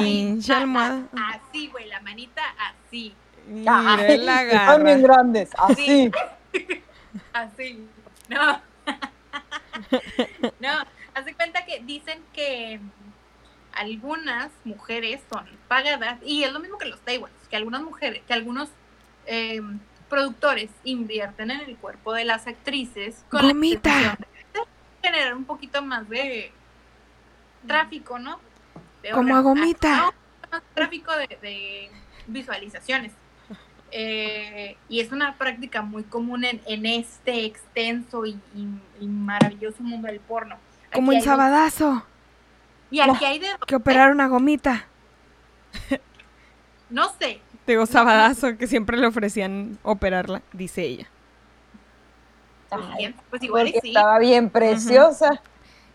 [0.00, 1.00] Pinche ah, almohada.
[1.16, 2.42] ah, Así, güey, la manita
[2.86, 3.14] así.
[3.46, 5.14] Mira, ay, la son bien garra.
[5.14, 6.10] grandes, así.
[7.32, 7.88] Así.
[8.28, 8.60] No.
[10.60, 10.68] no,
[11.20, 12.80] haz de cuenta que dicen que
[13.72, 18.32] algunas mujeres son pagadas, y es lo mismo que los Taiwans, que algunas mujeres, que
[18.32, 18.68] algunos
[19.26, 19.60] eh,
[20.08, 24.18] productores invierten en el cuerpo de las actrices con la Gomita.
[24.52, 24.60] de
[25.02, 26.52] generar un poquito más de
[27.66, 28.40] tráfico, ¿no?
[29.02, 30.08] De Como a Gomita.
[30.08, 30.12] ah,
[30.50, 31.90] más tráfico de, de
[32.26, 33.12] visualizaciones.
[33.92, 39.82] Eh, y es una práctica muy común en, en este extenso y, y- y maravilloso
[39.82, 40.58] mundo del porno.
[40.92, 41.94] Como hay Sabadazo,
[42.90, 43.48] de- Y aquí hay de...
[43.66, 44.86] que operaron a Gomita.
[46.90, 51.06] No sé, Digo, Sabadazo, que siempre le ofrecían operarla, dice ella.
[52.68, 53.88] pues, Ay, bien, pues igual y sí.
[53.88, 55.40] estaba bien preciosa.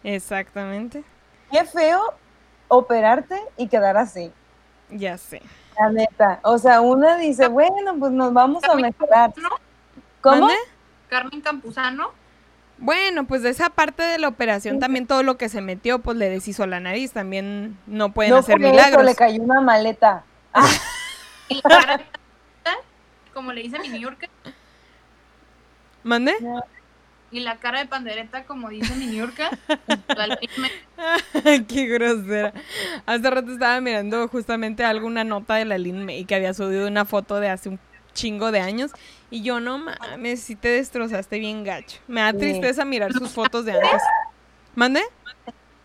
[0.03, 1.03] Exactamente.
[1.51, 2.01] Qué feo
[2.69, 4.31] operarte y quedar así.
[4.89, 5.41] Ya sé.
[5.77, 6.39] La neta.
[6.43, 9.33] O sea, una dice, bueno, pues nos vamos a mejorar.
[9.33, 9.55] Campuzano,
[10.21, 10.39] ¿Cómo?
[10.45, 10.55] ¿Mande?
[11.09, 12.11] Carmen Campuzano,
[12.77, 16.17] Bueno, pues de esa parte de la operación también todo lo que se metió, pues
[16.17, 17.13] le deshizo la nariz.
[17.13, 19.05] También no pueden No hacer fue eso, milagros.
[19.05, 20.23] le cayó una maleta.
[21.49, 22.83] y la cara de pandereta,
[23.33, 24.29] como le dice mi New Yorker,
[26.03, 26.33] ¿Mande?
[27.31, 29.49] y la cara de pandereta, como dice mi New Yorker,
[31.67, 32.53] Qué grosera.
[33.05, 37.05] Hace rato estaba mirando justamente alguna nota de la Lin May que había subido una
[37.05, 37.79] foto de hace un
[38.13, 38.91] chingo de años.
[39.35, 41.99] Y yo, no mames, si te destrozaste bien gacho.
[42.07, 42.37] Me da Sí.
[42.37, 44.01] tristeza mirar sus fotos de antes.
[44.75, 45.01] ¿Mande?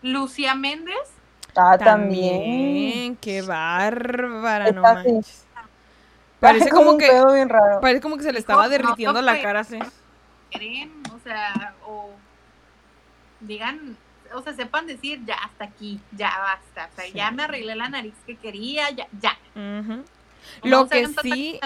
[0.01, 0.95] Lucía Méndez,
[1.57, 3.17] Ah, también.
[3.17, 5.09] Qué bárbara, no así.
[5.11, 5.45] manches.
[6.39, 7.81] Parece como que, pedo bien raro.
[7.81, 9.79] parece como que se le estaba derritiendo no la cara así.
[10.49, 12.09] creen, o sea, o
[13.41, 13.97] digan,
[14.33, 17.11] o sea, sepan decir, ya hasta aquí, ya basta, o sea, Sí.
[17.15, 19.37] ya me arreglé la nariz que quería, ya, ya.
[20.63, 21.59] Lo que sí,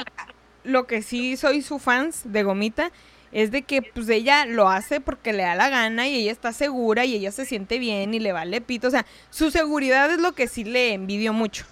[0.65, 2.91] lo que sí soy su fans de Gomita
[3.31, 6.53] es de que pues ella lo hace porque le da la gana y ella está
[6.53, 8.87] segura y ella se siente bien y le vale pito.
[8.87, 11.65] O sea, su seguridad es lo que sí le envidio mucho.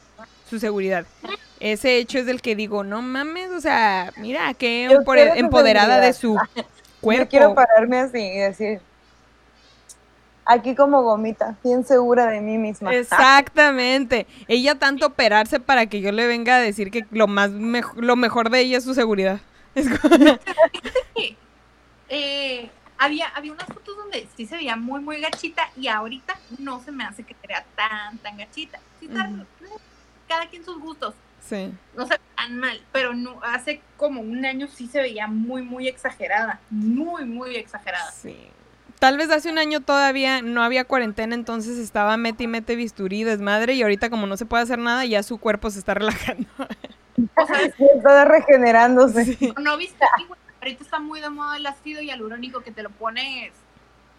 [0.50, 1.06] Su seguridad.
[1.60, 4.90] Ese hecho es del que digo, no mames, o sea, mira, qué
[5.36, 6.38] empoderada de su
[7.00, 7.24] cuerpo.
[7.24, 8.82] Yo quiero pararme así y decir,
[10.46, 12.94] aquí como gomita, bien segura de mí misma.
[12.96, 14.28] Exactamente.
[14.48, 18.50] Ella tanto operarse para que yo le venga a decir que lo más lo mejor
[18.50, 19.40] de ella es su seguridad.
[19.76, 20.16] Es como-
[21.16, 21.36] Sí.
[22.10, 26.80] Eh, había, había unas fotos donde sí se veía muy, muy gachita y ahorita no
[26.82, 28.80] se me hace que se vea tan, tan gachita.
[29.00, 29.10] Sí.
[30.28, 31.16] Cada quien sus gustos.
[31.44, 31.72] sí.
[31.98, 35.62] no se ve tan mal, pero no, hace como un año sí se veía muy,
[35.64, 38.12] muy exagerada, muy, muy exagerada.
[38.12, 38.38] Sí.
[39.04, 43.26] Tal vez hace un año todavía no había cuarentena, entonces estaba mete y mete bisturí,
[43.26, 46.48] desmadre, y ahorita como no se puede hacer nada, ya su cuerpo se está relajando.
[46.58, 49.26] O sea, Está regenerándose.
[49.26, 49.54] Sí.
[49.62, 50.06] no viste,
[50.62, 53.52] ahorita está muy de moda el ácido hialurónico que te lo pones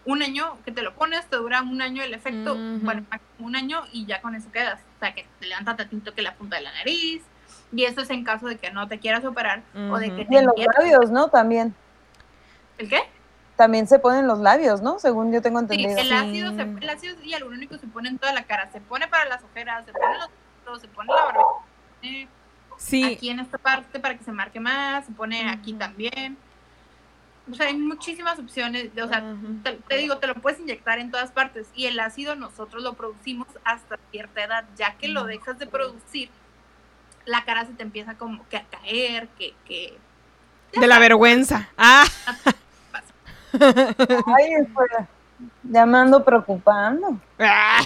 [0.05, 3.03] un año, que te lo pones, te dura un año el efecto, bueno,
[3.39, 4.81] un año y ya con eso quedas.
[4.97, 7.23] O sea, que te levanta tantito que la punta de la nariz,
[7.73, 10.35] y eso es en caso de que no te quieras operar o de que te
[10.35, 11.29] Y en los labios, ¿no?
[11.29, 11.73] También.
[12.77, 13.14] ¿El qué?
[13.55, 14.99] También se ponen los labios, ¿no?
[14.99, 15.99] Según yo tengo Sí, entendido.
[15.99, 16.13] el Sí.
[16.13, 19.43] ácido, se, el ácido hialurónico se pone en toda la cara, se pone para las
[19.43, 20.29] ojeras, se pone en los
[20.67, 21.45] ojos, se pone en la barbilla,
[22.01, 22.27] eh,
[22.77, 26.37] Sí, aquí en esta parte para que se marque más, se pone aquí también.
[27.49, 29.23] O sea, hay muchísimas opciones, o sea,
[29.63, 32.93] te, te digo, te lo puedes inyectar en todas partes y el ácido nosotros lo
[32.95, 36.29] producimos hasta cierta edad, ya que lo dejas de producir,
[37.25, 39.97] la cara se te empieza como que a caer, que, que
[40.77, 41.69] de la vergüenza.
[41.77, 42.03] Ah,
[43.53, 45.07] Ay, espera.
[45.63, 47.17] Ya me ando preocupando.
[47.39, 47.81] ah.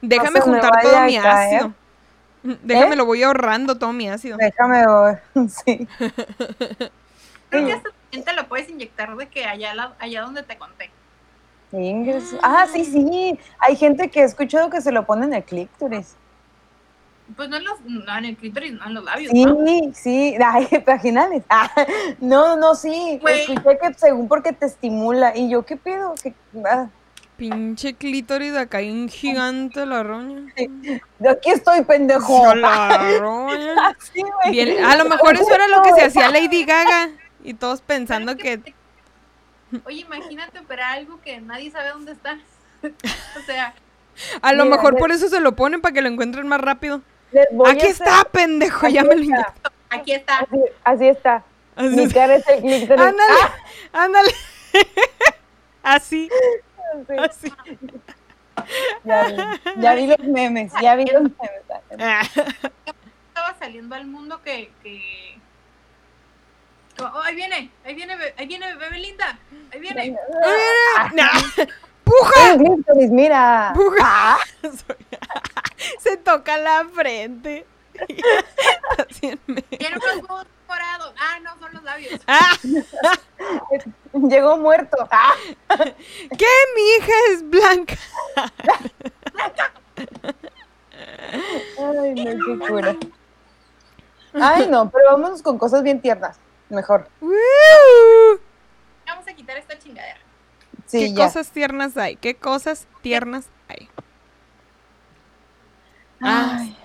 [0.00, 1.26] déjame No juntar todo mi caer.
[1.26, 1.72] ácido.
[2.62, 2.96] Déjame ¿Eh?
[2.96, 4.36] lo voy ahorrando todo mi ácido.
[4.38, 4.84] Déjame.
[5.48, 5.86] Sí.
[7.50, 7.90] creo que hasta
[8.24, 10.90] te lo puedes inyectar de que allá, la- allá donde te conté.
[12.42, 13.38] Ah, sí, sí.
[13.58, 16.16] Hay gente que he escuchado que se lo pone en el clítoris.
[17.36, 19.58] Pues no en los, no en el clítoris, no en los labios, Sí, ¿no?
[19.94, 20.36] sí.
[20.44, 21.42] Ay, vaginales.
[21.48, 21.70] Ah,
[22.20, 23.18] no, no, sí.
[23.20, 23.40] Güey.
[23.42, 25.36] Escuché que según porque te estimula.
[25.36, 26.14] Y yo, ¿qué pido?
[26.22, 26.34] ¿Qué-
[26.70, 26.88] ah,
[27.36, 30.52] Pinche clítoris de acá, hay un gigante la roña.
[30.56, 32.54] de aquí estoy, pendejo.
[32.56, 33.96] La roña.
[34.12, 34.22] Sí.
[34.50, 37.10] Bien, a lo mejor eso era lo que se hacía Lady Gaga.
[37.44, 38.60] Y todos pensando que.
[39.84, 42.38] Oye, imagínate operar algo que nadie sabe dónde está.
[42.82, 43.74] o sea,
[44.42, 47.02] A lo Mira, mejor por eso se lo ponen para que lo encuentren más rápido.
[47.66, 49.34] Aquí hacer- está, pendejo, ya Aquí me lo está.
[49.36, 49.70] inyecté.
[49.90, 50.38] aquí está.
[50.38, 51.44] Así, así está.
[51.76, 52.14] Así Mi es.
[52.14, 52.90] cara es el clítoris.
[53.06, 53.34] Ándale,
[53.92, 54.30] ándale.
[55.82, 57.48] Así, Ah, sí.
[57.48, 57.52] así.
[59.04, 59.36] Ya vi,
[59.80, 61.62] ya vi los memes, ya vi los memes.
[62.00, 62.22] Ah,
[63.28, 64.70] Estaba saliendo al mundo que.
[64.82, 65.38] que...
[67.00, 69.38] Oh, ahí viene, ahí viene, ahí viene Bebe Linda,
[69.72, 70.16] ahí viene.
[71.14, 71.30] nah.
[72.08, 72.56] ¡Puja!
[72.56, 73.72] Clítoris, mira.
[73.74, 74.38] ¡Puja!
[76.00, 77.66] Se toca la frente.
[79.20, 79.64] Tiene.
[81.20, 82.20] Ah, no, son los labios.
[82.26, 82.56] Ah,
[84.28, 84.96] Llegó muerto.
[85.10, 85.34] Ah,
[85.68, 86.46] ¿Qué?
[86.74, 87.96] Mi hija es blanca.
[91.78, 92.96] Ay, no, qué cura.
[94.34, 96.38] Ay, no, pero vámonos con cosas bien tiernas.
[96.68, 97.08] Mejor.
[97.20, 98.40] ¡Woo!
[99.06, 100.18] Vamos a quitar esta chingadera.
[100.88, 101.26] Sí, ¿Qué ya.
[101.26, 102.16] cosas tiernas hay?
[102.16, 103.90] ¿Qué cosas tiernas hay?
[106.20, 106.76] Ay,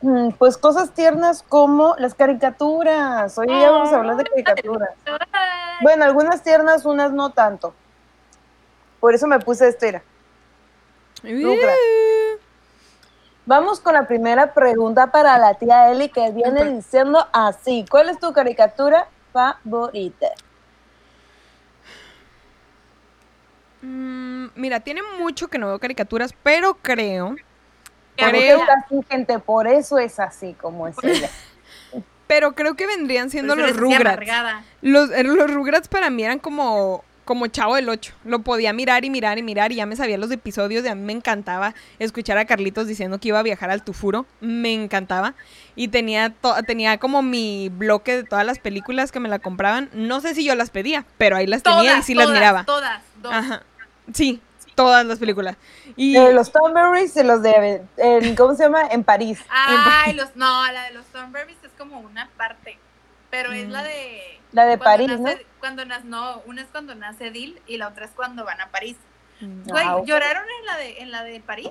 [0.00, 3.36] mm, pues cosas tiernas como las caricaturas.
[3.36, 4.88] Hoy ya vamos a hablar de caricaturas.
[5.82, 7.74] Bueno, algunas tiernas, unas no tanto.
[8.98, 10.02] Por eso me puse esto, mira.
[11.22, 11.78] Rugrats.
[13.44, 17.84] Vamos con la primera pregunta para la tía Eli que viene diciendo así.
[17.90, 20.28] ¿Cuál es tu caricatura favorita?
[23.82, 27.36] Mm, mira, tiene mucho que no veo caricaturas, pero creo,
[28.16, 29.38] qué ¿Por qué creo, es así, gente?
[29.38, 31.30] Por eso es así como es ella.
[32.26, 34.22] pero creo que vendrían siendo los Rugrats.
[34.82, 38.14] Los, eh, los Rugrats para mí eran como, como Chavo del 8.
[38.24, 40.94] Lo podía mirar y mirar y mirar y ya me sabía los episodios y a
[40.94, 44.26] mí me encantaba escuchar a Carlitos diciendo que iba a viajar al Tufuro.
[44.40, 45.34] Me encantaba.
[45.74, 49.90] Y tenía, to- tenía como mi bloque de todas las películas que me la compraban.
[49.92, 52.38] No sé si yo las pedía, pero ahí las tenía y Todas, sí las todas,
[52.38, 52.64] miraba.
[52.64, 53.32] Todas, dos.
[53.32, 53.62] Ajá.
[54.14, 54.40] Sí,
[54.74, 55.56] todas las películas.
[55.96, 58.86] Y Eh, los Thornberrys y los de, en- ¿cómo se llama?
[58.90, 59.42] En París.
[59.48, 62.78] Ay, los, no, la de los Thornberrys es como una parte.
[63.30, 63.70] Pero es Mm.
[63.70, 64.40] la de.
[64.52, 68.04] La de París, nace- Cuando nace, no, una es cuando nace Dil y la otra
[68.06, 68.96] es cuando van a París.
[69.40, 69.68] Mm.
[69.68, 70.00] Güey, Ah.
[70.04, 71.70] ¿lloraron en la de, en la de París?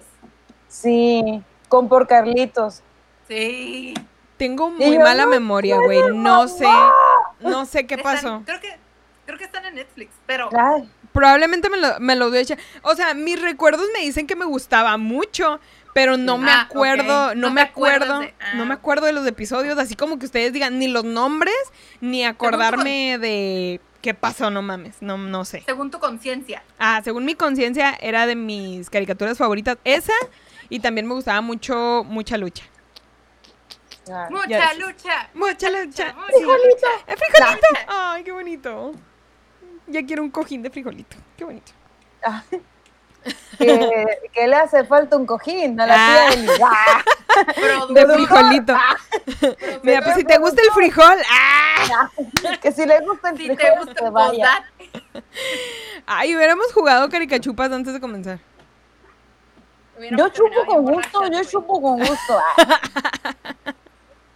[0.68, 2.82] Sí, con por Carlitos.
[3.28, 3.94] Sí.
[4.38, 6.00] tengo muy yo, mala "No memoria, güey.
[6.14, 6.66] No sé,
[7.42, 8.42] no sé qué Están- pasó.
[8.46, 8.78] Creo que,
[9.26, 12.57] creo que están en Netflix, pero Ay, Probablemente me lo, me lo eche.
[12.82, 15.59] O sea, mis recuerdos me dicen que me gustaba mucho,
[15.93, 18.53] pero no me Ah, acuerdo, no, No me acuerdo, de- ah.
[18.55, 21.53] no me acuerdo de los episodios, así como que ustedes digan ni los nombres,
[21.99, 25.61] ni acordarme de qué pasó, no mames, no, no sé.
[25.65, 26.63] según tu conciencia.
[26.80, 30.13] Ah, según mi conciencia, era de mis caricaturas favoritas, esa,
[30.70, 32.63] y también me gustaba mucho, mucha lucha.
[34.30, 35.30] Mucha lucha.
[35.34, 35.70] Mucha lucha.
[35.70, 36.15] mucha lucha.
[37.07, 37.67] ¡El frijolito!
[37.70, 37.86] Lucha.
[37.89, 38.93] ¡Ay, qué bonito!
[39.90, 41.18] Ya quiero un cojín de frijolito.
[41.38, 41.72] Qué bonito.
[42.22, 42.62] Ay.
[43.58, 46.30] que, que le hace falta un cojín a la Ah.
[46.32, 46.50] tía Eli.
[46.64, 47.04] Ah.
[47.94, 48.74] De frijolito.
[49.84, 52.10] Mira, pues si te gusta el frijol, ¡ah!
[52.62, 54.64] que si le gusta el Si te frijol, gusta que el vaya.
[56.06, 58.40] Ay, hubiéramos jugado caricachupas antes de comenzar.
[60.18, 62.40] Yo chupo con gusto, yo chupo con gusto.
[62.58, 62.94] Ah.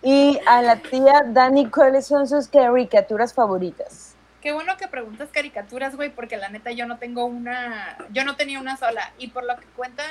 [0.01, 4.12] Y a la tía Dani, ¿cuáles son sus caricaturas favoritas?
[4.44, 8.36] Qué bueno que preguntas caricaturas, güey, porque la neta yo no tengo una, yo no
[8.36, 10.04] tenía una sola y por lo que cuenta,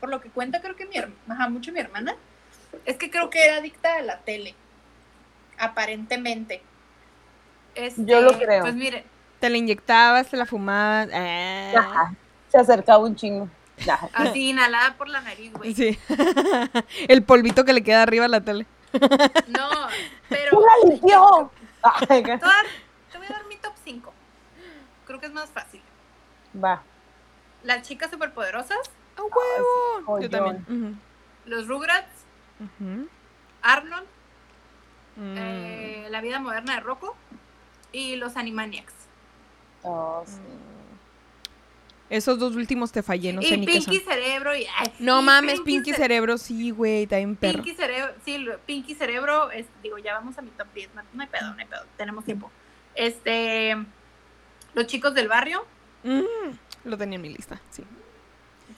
[0.00, 2.14] por lo que cuenta creo que mi hermana, ajá, mucho mi hermana,
[2.84, 4.54] es que creo que era adicta a la tele,
[5.58, 6.62] aparentemente.
[7.74, 8.62] Este, Yo lo creo.
[8.62, 9.04] Pues miren,
[9.38, 11.08] Te la inyectabas, te la fumabas.
[11.14, 11.72] ah.
[11.78, 12.14] Ajá.
[12.48, 13.48] Se acercaba un chingo.
[13.88, 14.10] Ajá.
[14.12, 15.74] así inhalada por la nariz, güey.
[15.74, 15.98] Sí.
[17.08, 18.66] el polvito que le queda arriba a la tele.
[19.48, 19.68] No,
[20.28, 21.50] pero ¡Tú la limpió!
[21.82, 22.66] Ay, te voy a dar-
[23.10, 24.12] te voy a dar mi top 5.
[25.20, 25.82] Creo que es más fácil.
[26.62, 26.82] Va.
[27.62, 28.78] Las chicas superpoderosas,
[29.16, 30.18] ¡A huevo!
[30.20, 30.98] Yo también.
[31.44, 32.08] los Rugrats,
[32.58, 33.06] ujú.
[33.62, 34.06] Arnold,
[35.16, 35.34] Mm.
[35.36, 37.14] eh, La vida moderna de Rocco
[37.92, 38.94] y los Animaniacs.
[39.82, 40.38] Oh, sí.
[42.08, 44.04] Esos dos últimos te fallé, no sé ni qué Pinky son.
[44.14, 47.62] Cerebro y ay, No mames, Pinky Ce- Cerebro, sí, güey, bien perro.
[47.62, 51.22] Pinky Cerebro, sí, Pinky Cerebro, es, digo, ya vamos a mi top 10, no, no
[51.22, 52.50] hay pedo, no hay pedo, tenemos tiempo.
[52.94, 53.76] Este,
[54.74, 55.64] los chicos del barrio,
[56.02, 56.20] Mm,
[56.84, 57.82] lo tenía en mi lista, sí.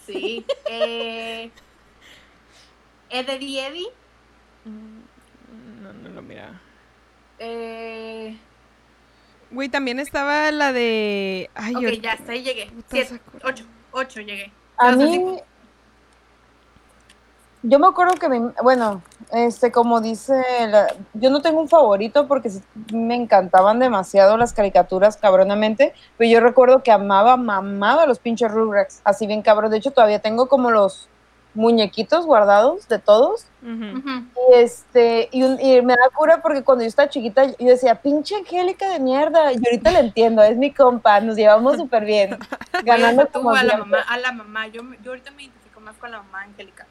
[0.06, 1.50] sí, eh,
[3.10, 3.86] Eddie Eddie,
[4.64, 6.60] Mm, No, no lo miraba.
[7.38, 8.36] eh,
[9.50, 11.50] Güey, también estaba la de.
[11.54, 14.50] Ay, ok, ya, hasta ahí llegué, siete, ocho, ocho llegué.
[14.78, 15.22] A mí,
[17.62, 19.02] yo me acuerdo que, mi- bueno,
[19.32, 20.34] este, como dice,
[20.68, 22.50] la- yo no tengo un favorito porque
[22.92, 29.00] me encantaban demasiado las caricaturas cabronamente, pero yo recuerdo que amaba, mamaba los pinches Rugrats,
[29.04, 29.70] así bien cabrón.
[29.70, 31.08] De hecho, todavía tengo como los
[31.54, 33.46] muñequitos guardados de todos.
[34.50, 37.94] Y este, y, un- y me da cura porque cuando yo estaba chiquita, yo decía,
[37.96, 39.52] pinche Angélica de mierda.
[39.52, 42.38] Y ahorita la entiendo, es mi compa, nos llevamos súper bien.
[42.84, 45.44] Ganando Oye, tú como a la mamá, a la mamá, yo, me- yo ahorita me
[45.44, 46.86] identifico más con la mamá Angélica.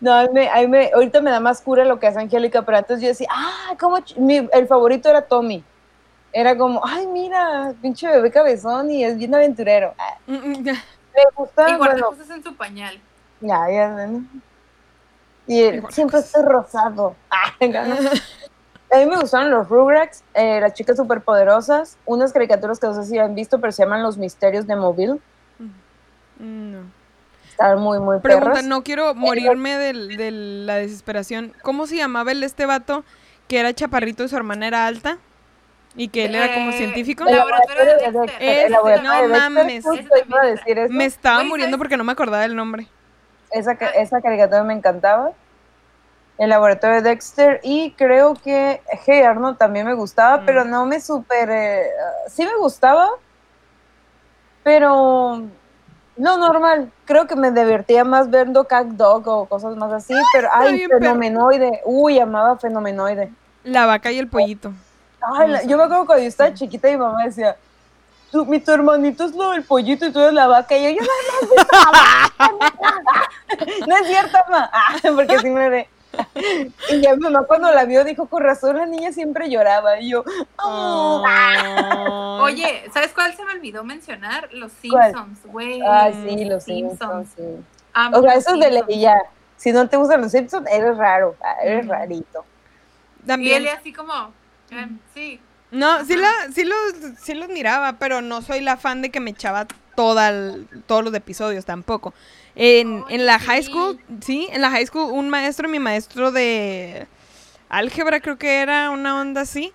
[0.00, 2.18] No, a mí me, a mí me- ahorita me da más cura lo que hace
[2.20, 5.64] Angélica, pero antes yo decía, ah, como el favorito era Tommy.
[6.32, 9.94] Era como, ay, mira, pinche bebé cabezón y es bien aventurero.
[10.26, 10.62] Mm, mm.
[10.64, 13.00] Me gusta, y bueno, cosas en su pañal.
[13.40, 14.22] ya, ya, ¿no?
[15.46, 17.14] Y él, siempre estoy rosado.
[17.30, 17.94] Ah, ¿no?
[18.92, 23.04] A mí me gustaron los Rugrats, eh, las chicas superpoderosas, unas caricaturas que no sé
[23.04, 25.18] si han visto, pero se llaman Los Misterios de Mobile.
[25.58, 26.78] Mm, No.
[27.56, 31.54] Estaban muy, muy Pregunta, no quiero morirme del- de, la desesperación.
[31.62, 33.02] ¿Cómo se llamaba el este vato
[33.48, 35.16] que era chaparrito y su hermana era alta.
[35.94, 37.24] Y que él era como Eh, científico.
[37.26, 38.30] El laboratorio de Dexter.
[38.42, 39.84] Ese, El laboratorio no de Dexter, mames.
[39.84, 40.92] justo Ese iba a también decir eso.
[40.92, 41.78] Me estaba muriendo ¿sabes?
[41.78, 42.86] porque no me acordaba del nombre.
[43.50, 45.30] Esa, esa caricatura me encantaba.
[46.36, 50.44] El laboratorio de Dexter y creo que Hey Arnold también me gustaba, Mm.
[50.44, 51.48] pero no me super...
[51.50, 51.86] eh,
[52.28, 53.08] sí me gustaba,
[54.62, 55.44] pero
[56.16, 56.90] no normal.
[57.04, 60.98] Creo que me divertía más viendo Cat Dog o cosas más así, pero ay, perro.
[61.00, 61.80] Fenomenoide.
[61.84, 63.32] Uy, amaba Fenomenoide.
[63.64, 64.72] La vaca y el pollito.
[65.20, 67.56] Ay, la- yo me acuerdo cuando yo estaba chiquita y mi mamá decía,
[68.30, 70.76] tú, mi tu hermanito es lo del pollito y tú eres la vaca.
[70.76, 71.12] Y yo, yo no,
[71.48, 72.66] no, no,
[73.80, 74.70] no, no es cierto, mamá.
[74.72, 75.88] Ah, porque sí me ve.
[76.90, 80.00] Y ya mi mamá cuando la vio dijo, con razón la niña siempre lloraba.
[80.00, 80.24] Y yo,
[80.62, 82.38] oh.
[82.42, 84.48] Oye, ¿sabes cuál se me olvidó mencionar?
[84.52, 84.72] Los.
[84.72, 85.80] Simpsons, güey.
[85.86, 87.42] Ah, sí, los Simpsons, sí.
[88.12, 89.14] O sea, eso es de ley ya.
[89.56, 91.90] Si no te gustan los Simpsons, eres raro, ah, eres Mm.
[91.90, 92.44] rarito.
[93.22, 93.62] Y También.
[93.62, 94.32] él así como,
[94.70, 95.40] em, sí.
[95.70, 96.78] No, sí, la, sí, los,
[97.20, 101.02] sí los miraba, pero no soy la fan de que me echaba toda el- todos
[101.04, 102.12] los episodios tampoco.
[102.56, 107.06] En, en la high school, sí, en la high school, un maestro, mi maestro de
[107.68, 109.72] álgebra, creo que era una onda así.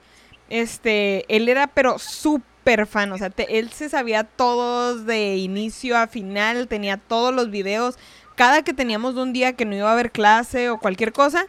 [0.50, 5.98] Este, él era, pero súper fan, o sea, te- él se sabía todos de inicio
[5.98, 7.98] a final, tenía todos los videos.
[8.36, 11.46] Cada que teníamos un día que no iba a haber clase o cualquier cosa,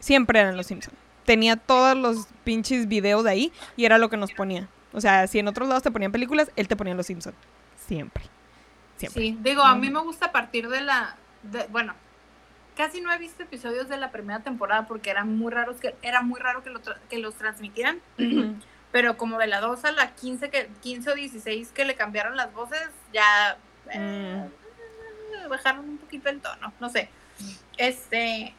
[0.00, 0.96] siempre eran los Simpsons.
[1.24, 4.68] Tenía todos los pinches videos de ahí y era lo que nos ponía.
[4.92, 7.36] O sea, si en otros lados te ponían películas, él te ponía los Simpsons.
[7.86, 8.24] Siempre.
[8.98, 9.22] Siempre.
[9.22, 11.94] Sí, digo, a mí me gusta partir de la, de- bueno,
[12.76, 16.20] casi no he visto episodios de la primera temporada porque eran muy raros que era
[16.22, 18.00] muy raro que, lo tra- que los transmitieran,
[18.92, 22.36] pero como de la 2 a la 15 que 15 o 16 que le cambiaron
[22.36, 23.56] las voces, ya
[23.92, 24.48] eh,
[25.48, 27.08] bajaron un poquito el tono, no sé.
[27.76, 28.54] Este,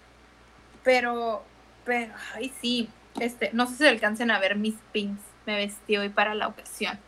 [0.83, 1.43] pero
[1.85, 5.19] pero ay sí, este, no sé si alcancen a ver mis pins.
[5.45, 6.99] Me vestí hoy para la ocasión.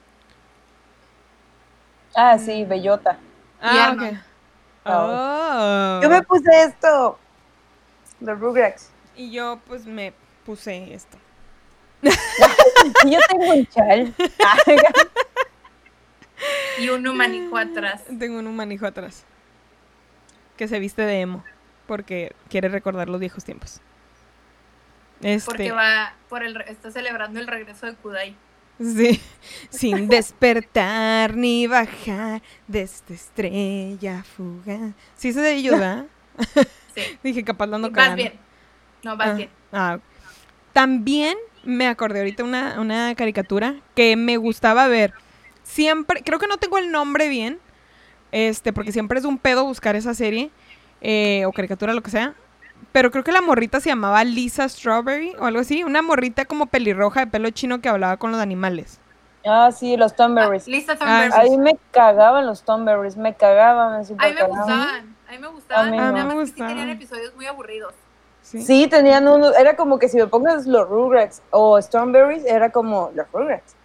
[2.16, 3.18] Ah, sí, bellota.
[3.62, 4.14] Ah, Arnold.
[4.14, 4.20] ok.
[4.86, 6.00] Oh.
[6.02, 7.20] Yo me puse esto.
[8.20, 8.90] Los Rugrats.
[9.16, 10.14] Y yo, pues, me
[10.46, 11.18] puse esto.
[13.06, 14.14] Yo tengo un chal.
[16.80, 18.02] Y un humanico atrás.
[18.20, 19.24] Tengo un humanijo atrás.
[20.58, 21.44] Que se viste de emo.
[21.88, 23.82] Porque quiere recordar los viejos tiempos.
[25.22, 25.46] Este.
[25.46, 28.36] Porque va por el re- está celebrando el regreso de Kudai.
[28.82, 29.22] Sí.
[29.70, 34.94] Sin despertar ni bajar de esta estrella fugaz.
[35.16, 36.06] Sí, ellos, ¿verdad?
[36.96, 37.02] Sí.
[37.24, 38.34] Dije, capaz ando vas bien.
[39.04, 39.50] No, vas Ah, bien.
[39.72, 40.00] ah.
[40.74, 45.14] También me acordé ahorita una, una caricatura que me gustaba ver.
[45.64, 47.60] Siempre, creo que no tengo el nombre bien,
[48.32, 50.50] este, porque siempre es un pedo buscar esa serie,
[51.02, 52.36] eh, o caricatura, lo que sea.
[52.92, 55.84] Pero creo que la morrita se llamaba Lisa Strawberry o algo así.
[55.84, 59.00] Una morrita como pelirroja de pelo chino que hablaba con los animales.
[59.46, 60.68] Ah, sí, los Tomberries.
[60.68, 61.34] Lista Ah, Thunberg.
[61.34, 64.58] Ahí me cagaban los Tomberries, me cagaban, me A mí super me cagaban.
[64.60, 65.16] gustaban.
[65.28, 65.88] A mí me gustaban.
[65.88, 66.18] A mí nada no.
[66.18, 66.68] más me que sí gustaban.
[66.74, 67.94] tenían episodios muy aburridos.
[68.44, 68.62] Sí.
[68.64, 73.12] Sí, tenían uno, era como que si me pongas los Rugrats o Stormberries, era como
[73.16, 73.76] los Rugrats.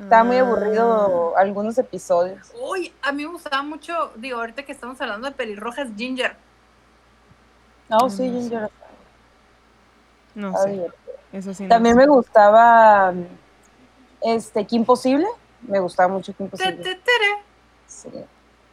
[0.00, 0.40] Estaba muy Ah.
[0.40, 2.52] aburrido algunos episodios.
[2.60, 6.36] Uy, a mí me gustaba mucho, digo, ahorita que estamos hablando de pelirrojas, Ginger.
[7.88, 8.70] No, sí, Mm, Ginger.
[10.34, 10.70] No sé.
[10.70, 10.94] divertido.
[11.32, 11.62] Eso sí.
[11.64, 12.00] no También sé.
[12.00, 13.12] me gustaba
[14.22, 15.26] este Kim Possible.
[15.62, 16.78] Me gustaba mucho Kim tere.
[17.86, 18.08] Sí.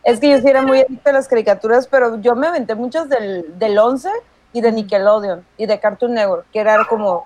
[0.04, 3.08] Es que yo sí era muy adicta a las caricaturas, pero yo me aventé muchas
[3.08, 4.10] del, del 11
[4.52, 7.24] y de Nickelodeon y de Cartoon Network, que era como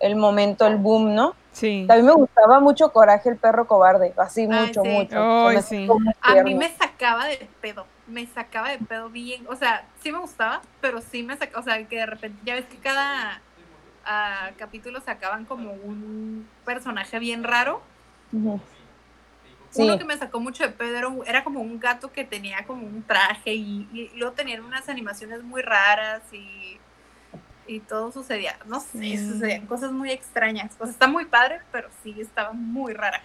[0.00, 1.34] el momento, el boom, ¿no?
[1.52, 1.84] Sí.
[1.86, 4.88] También me gustaba mucho Coraje el perro cobarde, así Ay, mucho, sí.
[4.88, 5.62] mucho.
[5.62, 5.88] Sí.
[6.22, 7.86] A mí me sacaba de pedo.
[8.06, 9.44] Me sacaba de pedo bien.
[9.48, 11.60] O sea, sí me gustaba, pero sí me sacaba.
[11.60, 13.40] O sea, que de repente, ya ves que cada
[14.06, 17.82] ah, capítulo sacaban como un personaje bien raro.
[19.70, 19.82] Sí.
[19.82, 22.64] Uno que me sacó mucho de pedo era, un- era como un gato que tenía
[22.66, 26.78] como un traje y, y luego tenían unas animaciones muy raras y,
[27.76, 29.18] y todo sucedía, no sé, Sí.
[29.18, 30.72] sucedían cosas muy extrañas.
[30.78, 33.20] O sea, está muy padre, pero sí estaba muy rara.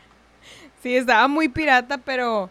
[0.82, 2.50] Sí, estaba muy pirata, pero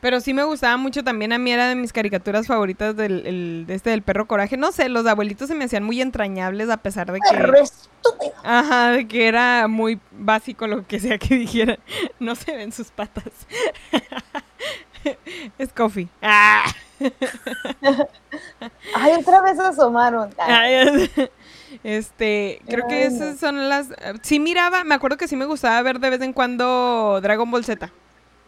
[0.00, 3.64] pero sí me gustaba mucho también a mí era de mis caricaturas favoritas del el-
[3.66, 4.56] de este del perro coraje.
[4.56, 8.32] No sé, los abuelitos se me hacían muy entrañables a pesar de Perro que estúpido.
[8.42, 11.78] ajá, de que era muy básico lo que sea que dijeran.
[12.18, 13.24] No se ven sus patas.
[15.58, 16.08] es coffee.
[16.22, 16.64] Ah.
[18.94, 20.30] Ay, otra vez asomaron.
[20.38, 21.10] Ay,
[21.84, 23.88] Este, creo que esas son las
[24.22, 27.64] sí miraba, me acuerdo que sí me gustaba ver de vez en cuando Dragon Ball
[27.64, 27.88] Z.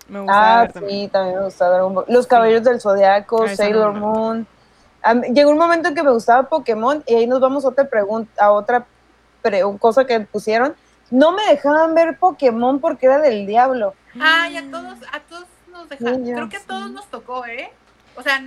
[0.09, 1.01] Me gustaba Ah, ver también.
[1.03, 2.05] sí, también me gustaba Dragon Ball.
[2.09, 4.47] Los Caballeros del Zodiaco, Ah, no Sailor Moon.
[5.15, 7.85] Mí- llegó un momento en que me gustaba Pokémon y ahí nos vamos a otra
[7.89, 8.87] pregunta, a otra
[9.41, 10.75] pre- cosa que pusieron,
[11.11, 13.95] no me dejaban ver Pokémon porque era del diablo.
[14.21, 16.23] Ay, a todos, a todos nos dejaron.
[16.25, 17.71] Sí, ya Creo que a todos nos tocó, ¿eh?
[18.15, 18.41] O sea,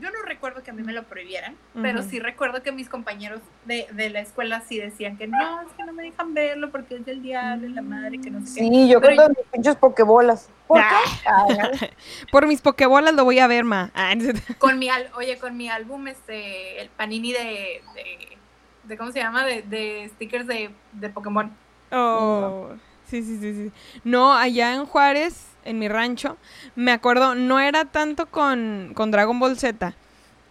[0.00, 3.40] yo no recuerdo que a mí me lo prohibieran, pero sí recuerdo que mis compañeros
[3.66, 6.96] de, de la escuela sí decían que no, es que no me dejan verlo porque
[6.96, 8.68] es del diablo, y la madre, que no sé qué.
[8.68, 10.48] Sí, yo Pero con todas mis pinches Pokébolas.
[10.66, 10.88] ¿Por Ah.
[11.04, 11.28] qué?
[11.28, 11.88] Ay, no.
[12.32, 13.90] Por mis pokebolas lo voy a ver, ma.
[13.94, 14.14] Ah.
[14.58, 18.38] Con mi, al- oye, con mi álbum, este, el panini de, de,
[18.84, 19.44] de ¿cómo se llama?
[19.44, 21.52] De, de stickers de, de Pokémon.
[21.90, 22.70] Oh,
[23.06, 23.72] sí, sí, sí, sí.
[24.02, 26.36] No, allá en Juárez, en mi rancho,
[26.76, 29.94] me acuerdo, no era tanto con, con Dragon Ball Z,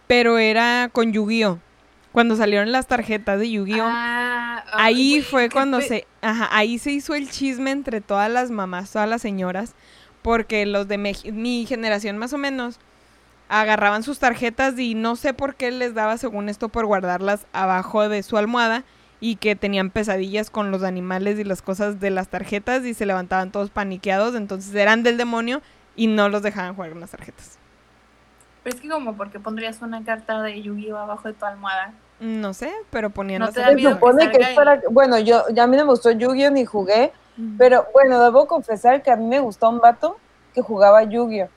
[0.06, 1.58] pero era con Yu-Gi-Oh!
[2.12, 3.86] Cuando salieron las tarjetas de Yu-Gi-Oh!
[3.88, 8.92] Ah, ahí fue cuando se, ajá, ahí se hizo el chisme entre todas las mamás,
[8.92, 9.74] todas las señoras,
[10.22, 12.78] porque los de mi generación más o menos
[13.48, 18.08] agarraban sus tarjetas y no sé por qué les daba según esto por guardarlas abajo
[18.08, 18.84] de su almohada
[19.24, 23.06] y que tenían pesadillas con los animales y las cosas de las tarjetas y se
[23.06, 25.62] levantaban todos paniqueados, entonces eran del demonio
[25.94, 27.56] y no los dejaban jugar con las tarjetas.
[28.64, 31.94] Pero es que como porque pondrías una carta de Yu-Gi-Oh abajo de tu almohada.
[32.18, 34.10] No sé, pero ponían No las te da Se miedo tarjetas.
[34.10, 34.80] supone que salga es para...
[34.90, 36.50] Bueno, yo, ya a mí no me gustó Yu-Gi-Oh!
[36.50, 37.12] ni jugué,
[37.58, 40.18] pero bueno, debo confesar que a mí me gustó un vato
[40.52, 41.48] que jugaba Yu-Gi-Oh!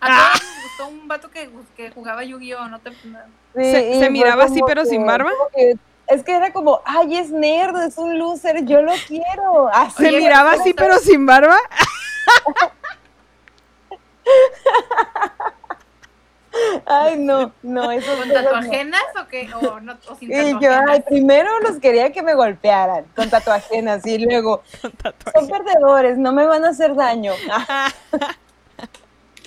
[0.00, 0.32] A Ah.
[0.32, 2.68] todos gustó un vato que, que jugaba Yu-Gi-Oh!
[2.68, 2.90] No te...
[2.92, 5.30] Sí, ¿Se- miraba así, pero sin barba?
[5.54, 5.74] que-
[6.06, 9.68] es que era como, ay, es nerd, es un loser, yo lo quiero.
[9.72, 11.56] Así Se miraba así, pero sin barba.
[16.86, 18.34] Ay, no, no, eso ¿Con no.
[18.34, 19.48] tatuajenas o qué?
[19.54, 20.90] O, no, o sin Y yo, tatuajenas.
[20.90, 24.92] ay, primero los quería que me golpearan con tatuajenas y luego, Con
[25.34, 27.32] son perdedores, no me van a hacer daño.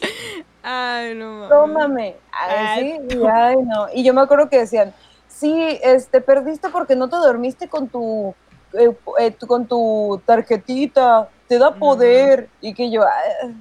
[0.02, 0.08] Ah,
[0.64, 2.18] Ay, no tómame.
[2.32, 3.88] Ay, sí, y, ay, no.
[3.94, 4.94] Y yo me acuerdo que decían,
[5.28, 8.36] sí, este, perdiste porque no te dormiste con tu,
[8.74, 11.80] eh, eh, tu- con tu tarjetita, te da No.
[11.80, 12.50] poder.
[12.62, 13.54] Y que yo, ay,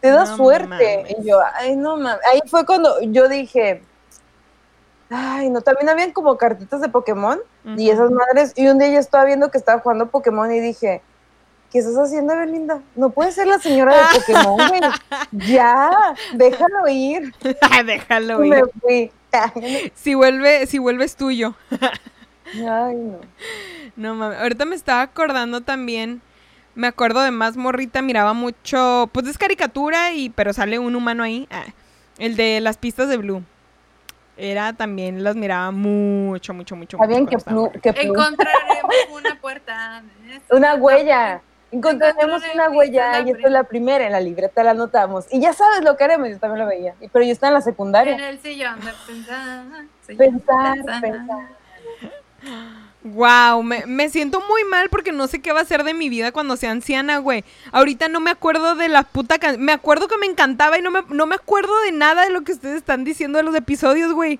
[0.00, 0.68] te da No suerte.
[0.98, 1.14] mames.
[1.18, 2.20] Y yo, ay, no mames.
[2.32, 3.82] Ahí fue cuando yo dije,
[5.08, 7.40] ay, no, también habían como cartitas de Pokémon
[7.76, 8.52] y esas madres.
[8.56, 11.02] Y un día yo estaba viendo que estaba jugando Pokémon y dije,
[11.70, 12.80] ¿qué estás haciendo, Belinda?
[12.96, 14.80] No puede ser la señora de Pokémon, güey.
[15.32, 15.90] Ya,
[16.34, 17.32] déjalo ir.
[17.84, 18.50] Déjalo ir.
[18.50, 19.12] me fui.
[19.32, 21.54] Ay, Si vuelve, si vuelves tuyo.
[22.54, 23.20] no.
[23.96, 24.38] No mames.
[24.40, 26.20] Ahorita me estaba acordando también.
[26.74, 29.08] Me acuerdo de más morrita, miraba mucho.
[29.12, 30.30] Pues es caricatura y.
[30.30, 31.46] pero sale un humano ahí.
[31.50, 31.64] Ah,
[32.18, 33.42] el de las pistas de Blue.
[34.36, 36.96] Era también, las miraba mucho, mucho, mucho.
[36.96, 40.02] Sabían mucho que, cuando plu- que plu- Encontraremos una puerta.
[40.50, 41.42] una huella.
[41.72, 43.12] Encontraremos una huella.
[43.12, 45.26] la Y esta es la primera, en la libreta la anotamos.
[45.30, 46.94] Y ya sabes lo que haremos, yo también lo veía.
[47.00, 48.28] Y- Pero yo estaba en la En secundaria.
[48.28, 49.64] el sillón de pensar.
[50.06, 51.48] sillón de Pensar, pensar.
[53.02, 56.10] Wow, me, me siento muy mal porque no sé qué va a ser de mi
[56.10, 57.44] vida cuando sea anciana, güey.
[57.72, 60.90] Ahorita no me acuerdo de la puta can- Me acuerdo que me encantaba y no
[60.90, 64.12] me, no me acuerdo de nada de lo que ustedes están diciendo de los episodios,
[64.12, 64.38] güey.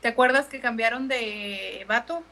[0.00, 2.24] ¿Te acuerdas que cambiaron de vato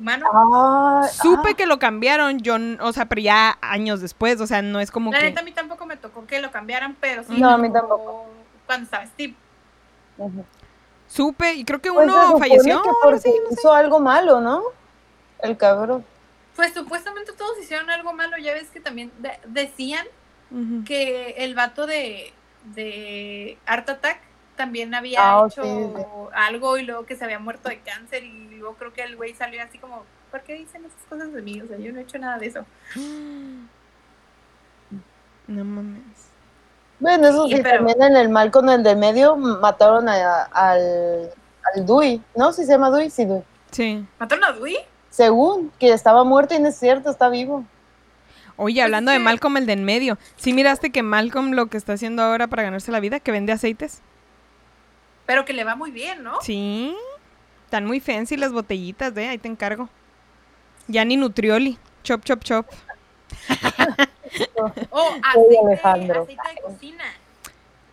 [0.00, 0.26] humano?
[0.32, 4.80] Ah, Supe que lo cambiaron, yo, o sea, pero ya años después, o sea, no
[4.80, 5.24] es como La que...
[5.26, 7.38] neta a mí tampoco me tocó que lo cambiaran, pero sí.
[7.40, 8.26] No, a mí tampoco.
[8.66, 9.34] Cuando estaba Steve.
[10.20, 10.26] ah.
[11.06, 12.82] Supe y creo que Pues se uno falleció.
[12.82, 13.54] que algo porque así, no sé.
[13.54, 14.62] hizo algo malo, ¿no?
[15.40, 16.04] El cabrón.
[16.54, 18.36] Pues supuestamente todos hicieron algo malo.
[18.38, 20.06] Ya ves que también de- decían
[20.84, 22.32] que el vato de,
[22.74, 24.20] de Art Attack
[24.60, 26.02] también había Ah, hecho sí, sí.
[26.34, 29.34] algo y luego que se había muerto de cáncer y luego creo que el güey
[29.34, 31.62] salió así como, ¿por qué dicen esas cosas de mí?
[31.62, 32.66] O sea, yo no he hecho nada de eso.
[35.46, 36.02] No mames.
[37.00, 40.42] Bueno, eso Sí, sí, pero- también en el mal con el del medio mataron a-
[40.52, 41.30] al,
[41.74, 42.52] al Dewey, ¿no?
[42.52, 43.42] Si se llama Dewey, sí, Dewey.
[43.70, 44.06] Sí.
[44.18, 44.76] ¿Mataron a Dewey?
[45.08, 47.64] Según que estaba muerto y no es cierto, está vivo.
[48.56, 50.18] Oye, hablando de Malcolm, el de en medio.
[50.36, 53.18] ¿Sí miraste que Malcolm lo que está haciendo ahora para ganarse la vida?
[53.18, 54.02] Que vende aceites.
[55.30, 56.40] Pero que le va muy bien, ¿no?
[56.40, 56.92] Sí.
[57.64, 59.28] Están muy fancy las botellitas, ¿eh?
[59.28, 59.88] Ahí te encargo.
[60.88, 61.78] Ya ni Nutrioli.
[62.02, 62.66] Chop, chop, chop.
[64.90, 66.22] Oh, aceite, Alejandro.
[66.22, 67.04] aceite de cocina.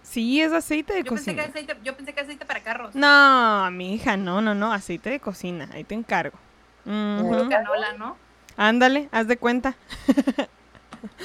[0.02, 1.44] Sí, es aceite de Yo pensé, que cocina.
[1.44, 2.96] aceite, yo pensé que aceite para carros.
[2.96, 4.74] No, mi hija, no, no, no.
[4.74, 5.70] Aceite de cocina.
[5.74, 6.40] Ahí te encargo.
[6.86, 8.18] Puro canola, ¿no?
[8.56, 9.76] Ándale, haz de cuenta.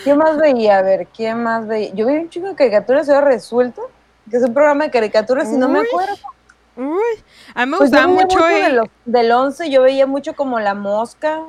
[0.05, 0.77] ¿Qué más veía?
[0.79, 1.95] A ver, ¿quién más veía?
[1.95, 3.91] Yo vi un chico de caricaturas y ahora resuelto,
[4.31, 6.15] que es un programa de caricaturas y no me acuerdo.
[6.77, 7.23] Uy,
[7.55, 10.59] a mí me Pues gustaba mucho, de el- los- del 11, yo veía mucho como
[10.59, 11.41] la mosca,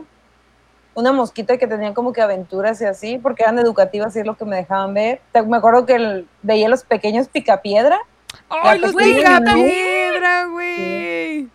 [0.95, 4.35] una mosquita que tenía como que aventuras y así, porque eran educativas y es lo
[4.35, 5.21] que me dejaban ver.
[5.31, 7.99] Te- Me acuerdo que el- veía los pequeños picapiedra.
[8.49, 9.53] ¡Ay, los pequeña pica niña.
[9.53, 11.49] piedra, güey!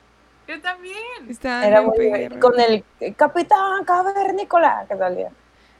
[0.48, 0.96] Yo también.
[1.28, 2.28] Estaba Era muy.
[2.40, 5.30] Con el eh, Capitán Cavernícola que salía.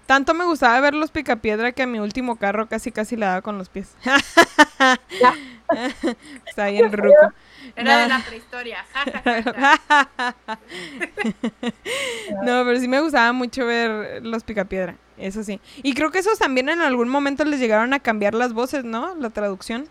[0.09, 3.43] Tanto me gustaba ver los picapiedra que a mi último carro casi casi le daba
[3.43, 3.95] con los pies.
[6.47, 7.35] Está bien ruco.
[7.77, 8.15] Era de No.
[8.15, 8.87] la prehistoria.
[12.43, 15.61] No, pero sí me gustaba mucho ver los picapiedra, eso sí.
[15.83, 19.15] Y creo que esos también en algún momento les llegaron a cambiar las voces, ¿no?
[19.17, 19.89] La traducción.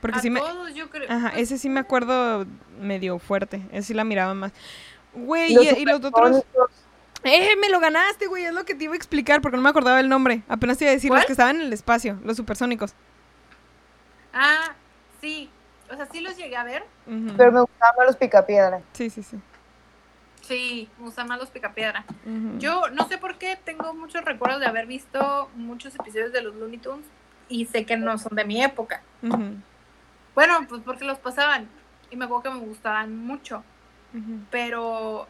[0.00, 0.38] Porque a sí me...
[0.38, 1.10] todos, yo creo.
[1.10, 2.46] Ajá, ese sí me acuerdo
[2.80, 3.60] medio fuerte.
[3.72, 4.52] Ese sí la miraba más.
[5.14, 6.44] Güey, y los otros...
[7.24, 7.56] ¡Eh!
[7.60, 8.44] Me lo ganaste, güey.
[8.44, 10.42] Es lo que te iba a explicar porque no me acordaba el nombre.
[10.48, 12.94] Apenas te iba a decir los que estaban en el espacio, los supersónicos.
[14.32, 14.72] Ah,
[15.20, 15.50] sí.
[15.90, 16.84] O sea, sí los llegué a ver.
[17.04, 18.80] Pero me gustaban más los picapiedra.
[18.92, 19.38] Sí, sí, sí.
[20.40, 22.04] Sí, me gustan más los picapiedra.
[22.58, 26.54] Yo no sé por qué tengo muchos recuerdos de haber visto muchos episodios de los
[26.54, 27.06] Looney Tunes
[27.48, 29.02] y sé que no son de mi época.
[30.34, 31.68] Bueno, pues porque los pasaban
[32.10, 33.62] y me acuerdo que me gustaban mucho,
[34.50, 35.28] pero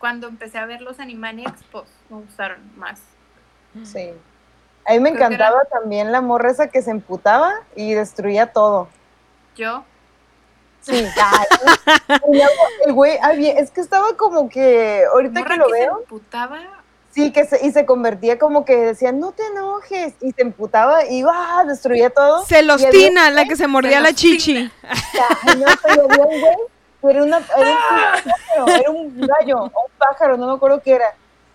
[0.00, 3.00] cuando empecé a ver los Animaniacs, pues me gustaron más.
[3.84, 4.10] Sí.
[4.84, 8.88] A mí me Creo encantaba también la morra esa que se emputaba y destruía todo.
[9.54, 9.84] Yo,
[10.80, 10.94] Sí.
[10.94, 11.46] Ay,
[12.32, 12.52] y luego
[12.86, 15.78] el güey, ah, bien, es que estaba como que, ahorita morra que lo que se
[15.80, 16.58] veo, emputaba,
[17.10, 21.04] sí, que se, y se convertía como que decía, no te enojes, y se emputaba
[21.04, 21.64] y ¡ah!
[21.66, 22.46] destruía todo.
[22.46, 24.70] Celostina, la que se mordía la chichi.
[24.82, 26.56] Ay, no, pero había un güey,
[27.02, 30.92] era, una, era, un pájaro, era un gallo, o un pájaro, no me acuerdo qué
[30.92, 31.14] era,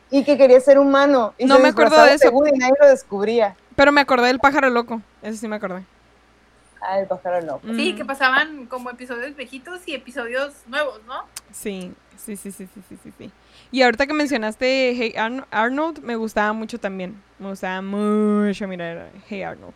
[0.10, 1.34] y que quería ser humano.
[1.38, 2.30] Y No se me acuerdo de eso.
[2.30, 3.56] Y nadie lo descubría.
[3.76, 5.02] Pero me acordé del pájaro loco.
[5.22, 5.84] Eso sí me acordé.
[6.82, 7.60] Ah, el pájaro no.
[7.76, 11.24] sí, Mm, que pasaban como episodios viejitos y episodios nuevos, ¿no?
[11.52, 13.32] Sí, sí, sí, sí, sí, sí, sí, sí.
[13.72, 17.22] Y ahorita que mencionaste Hey Arn- Arnold, me gustaba mucho también.
[17.40, 19.74] Me gustaba mucho mirar Hey Arnold.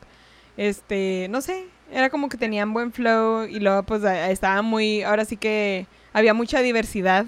[0.59, 5.23] Este, no sé, era como que tenían buen flow y luego pues estaba muy, ahora
[5.23, 7.27] sí que había mucha diversidad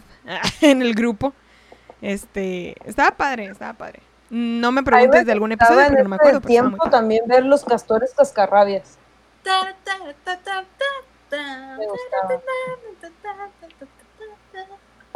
[0.62, 1.34] en el grupo.
[2.02, 4.02] Este, estaba padre, estaba padre.
[4.30, 7.64] No me preguntes de algún episodio porque no me este acuerdo, tiempo también ver los
[7.64, 8.98] castores cascarrabias.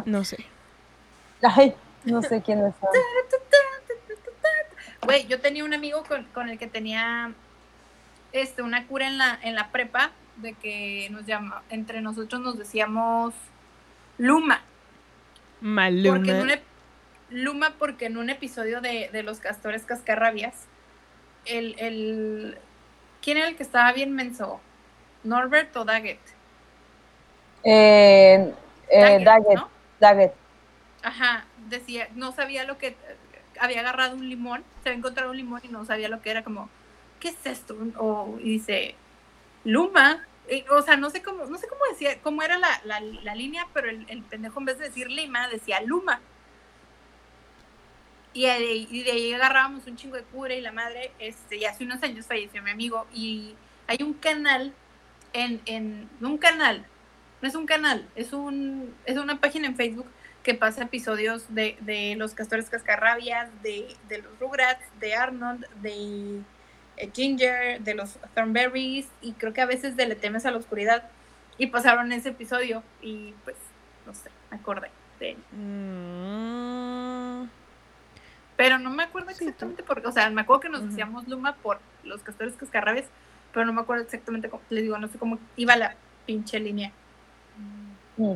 [0.06, 0.38] No sé.
[1.42, 2.74] Ay, no sé quién es.
[5.04, 7.34] Güey, yo tenía un amigo con, con el que tenía
[8.42, 12.58] este una cura en la, en la prepa de que nos llama, entre nosotros nos
[12.58, 13.34] decíamos
[14.18, 14.62] Luma.
[15.60, 16.62] Porque en un Maluma.
[17.30, 20.68] Luma, porque en un episodio de, de Los Castores Cascarrabias,
[21.46, 22.58] el, el
[23.22, 24.62] ¿quién era el que estaba bien menso?
[25.24, 26.20] ¿Norbert o Daggett?
[27.64, 28.54] Eh,
[28.90, 29.70] eh, Daggett, ¿no?
[30.00, 30.34] Daggett.
[31.02, 32.96] Ajá, decía, no sabía lo que
[33.60, 36.44] había agarrado un limón, se había encontrado un limón y no sabía lo que era,
[36.44, 36.70] como,
[37.26, 37.76] ¿qué es esto?
[37.98, 38.96] O, y dice,
[39.64, 40.24] Luma,
[40.70, 43.90] o sea, no sé cómo, no sé cómo decía, cómo era la, la, línea, pero
[43.90, 46.22] el, pendejo en vez de decir Lima, decía Luma.
[48.34, 52.04] Y de, ahí- agarrábamos un chingo de cura y la madre, este, y hace unos
[52.04, 53.56] años falleció mi amigo, y
[53.88, 54.72] hay un canal
[55.34, 56.86] en, en un canal,
[57.42, 60.08] no es un canal, es un, es una página en Facebook
[60.44, 66.44] que pasa episodios de, de los castores cascarrabias, de, los Rugrats, de Arnold, de
[67.14, 71.04] Ginger, de los Thornberries y creo que a veces de Le temes a la oscuridad.
[71.58, 73.56] Y pasaron ese episodio y pues,
[74.06, 75.38] no sé, me acordé de él.
[75.52, 77.50] Mm.
[78.58, 81.28] Pero no me acuerdo Sí, exactamente por qué, o sea, me acuerdo que nos decíamos
[81.28, 83.06] Luma por los castores cascarrabias,
[83.54, 86.92] pero no me acuerdo exactamente cómo, les digo, no sé cómo iba la pinche línea.
[88.18, 88.34] Mm.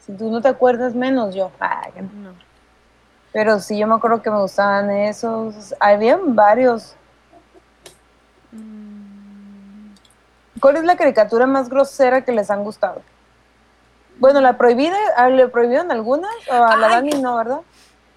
[0.00, 1.50] Si tú no te acuerdas menos yo.
[1.58, 2.45] Ay, No.
[3.36, 5.74] Pero sí, yo me acuerdo que me gustaban esos.
[5.78, 6.96] Habían varios.
[8.50, 9.90] Mm.
[10.58, 13.02] ¿Cuál es la caricatura más grosera que les han gustado?
[14.16, 16.32] Bueno, la prohibida, ah, ¿le prohibieron algunas?
[16.48, 16.88] O a la.
[16.88, 17.60] Dani no, ¿verdad?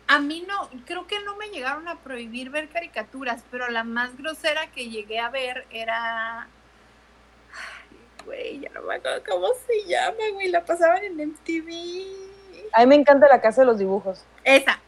[0.07, 4.15] A mí no, creo que no me llegaron a prohibir ver caricaturas, pero la más
[4.15, 6.43] grosera que llegué a ver era.
[6.43, 10.47] Ay, güey, ya no me acuerdo cómo se llama, güey.
[10.47, 12.69] La pasaban en MTV.
[12.71, 14.23] A mí me encanta la casa de los dibujos.
[14.45, 14.79] Esa.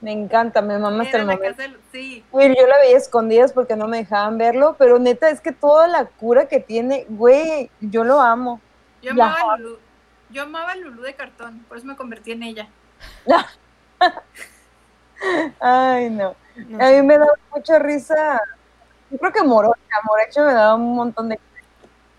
[0.00, 1.44] Me encanta, me mama hasta el momento.
[1.56, 2.22] casa del- Sí.
[2.30, 5.88] Güey, yo la veía escondidas porque no me dejaban verlo, pero neta es que toda
[5.88, 8.60] la cura que tiene, güey, yo lo amo.
[9.02, 9.78] Yo amaba a Lulú.
[10.30, 12.68] Yo amaba a Lulú de cartón, por eso me convertí en ella.
[15.60, 16.34] Ay, no.
[16.68, 18.40] No A mí me da mucha risa.
[19.10, 21.38] Yo creo que Morocha, Morocha me daba un montón de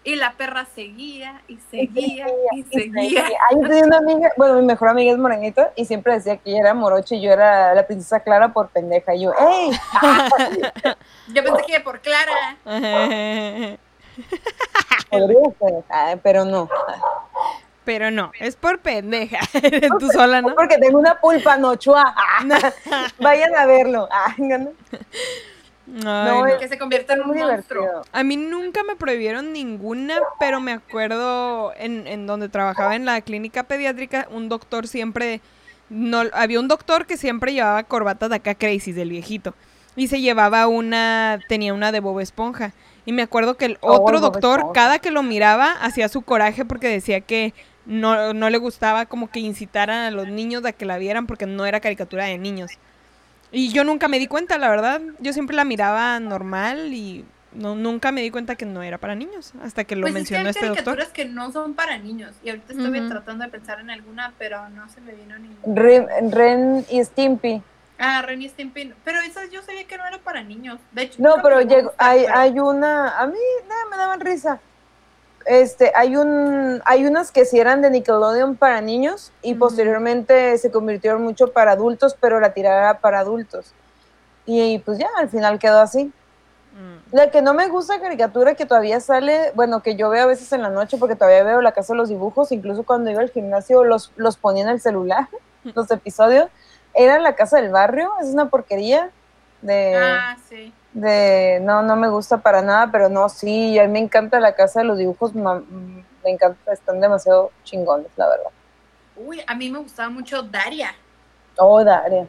[0.07, 3.25] Y la perra seguía y seguía y y seguía.
[3.51, 6.61] Yo tenía una amiga, bueno, mi mejor amiga es morenita y siempre decía que ella
[6.61, 9.13] era morocha y yo era la princesa Clara por pendeja.
[9.13, 9.71] Y yo, ¡ey!
[11.33, 12.55] Yo pensé que por Clara.
[15.09, 16.69] Podría ser, Ay, pero no.
[17.83, 19.39] Pero no, es por pendeja.
[19.61, 20.55] Eres tú sola, ¿no?
[20.55, 22.15] Porque tengo una pulpa nochua.
[22.15, 22.45] Ah,
[23.19, 24.07] vayan a verlo.
[26.03, 26.43] No.
[26.45, 27.81] Ay, No, Que se convierta en un muy monstruo.
[27.83, 28.05] divertido.
[28.11, 33.21] A mí nunca me prohibieron ninguna, pero me acuerdo en, en donde trabajaba en la
[33.21, 35.41] clínica pediátrica, un doctor siempre,
[35.89, 39.53] no, había un doctor que siempre llevaba corbatas de acá crazy, del viejito,
[39.95, 42.73] y se llevaba una, tenía una de Bob Esponja.
[43.05, 44.73] Y me acuerdo que el Oh, otro doctor, Esponja.
[44.73, 47.53] cada que lo miraba, hacía su coraje porque decía que
[47.85, 51.45] no, no le gustaba como que incitaran a los niños a que la vieran porque
[51.45, 52.71] no era caricatura de niños.
[53.51, 55.01] Y yo nunca me di cuenta, la verdad.
[55.19, 59.15] Yo siempre la miraba normal y no, nunca me di cuenta que no era para
[59.15, 59.53] niños.
[59.63, 60.83] Hasta que lo Pues es que mencionó hay este doctor.
[60.97, 62.33] caricaturas que no son para niños.
[62.43, 65.81] Y ahorita estoy tratando de pensar en alguna, pero no se me vino ninguna.
[65.81, 67.61] Ren, Ren y Stimpy.
[67.99, 68.93] Ah, Ren y Stimpy.
[69.03, 70.79] Pero esas yo sabía que no era para niños.
[70.91, 73.37] De hecho, No, pero llegó hay, pero- hay una, a mí
[73.67, 74.59] nada, me daban risa.
[75.47, 80.71] Este, hay un, hay unas que sí eran de Nickelodeon para niños y posteriormente se
[80.71, 83.73] convirtieron mucho para adultos, pero la tirada era para adultos.
[84.45, 86.11] Y pues ya, al final quedó así.
[86.73, 87.15] Mm.
[87.15, 90.51] La que no me gusta caricatura que todavía sale, bueno, que yo veo a veces
[90.51, 93.31] en la noche porque todavía veo la casa de los dibujos, incluso cuando iba al
[93.31, 95.29] gimnasio los, los ponía en el celular,
[95.63, 96.49] los episodios,
[96.93, 99.11] era la casa del barrio, es una porquería
[99.61, 100.73] de, Ah, sí.
[100.93, 104.53] De no, no me gusta para nada, pero no, sí, a mí me encanta la
[104.55, 105.61] casa de los dibujos, ma-
[106.23, 108.49] me encanta, están demasiado chingones, la verdad.
[109.15, 110.93] Uy, a mí me gustaba mucho Daria.
[111.57, 112.27] Oh, Daria.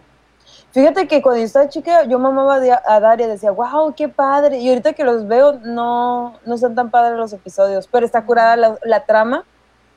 [0.72, 4.59] Fíjate que cuando yo estaba chica, yo mamaba a a Daria, decía, wow, qué padre.
[4.59, 8.56] Y ahorita que los veo, no, no son tan padres los episodios, pero está curada
[8.56, 9.44] la, la trama.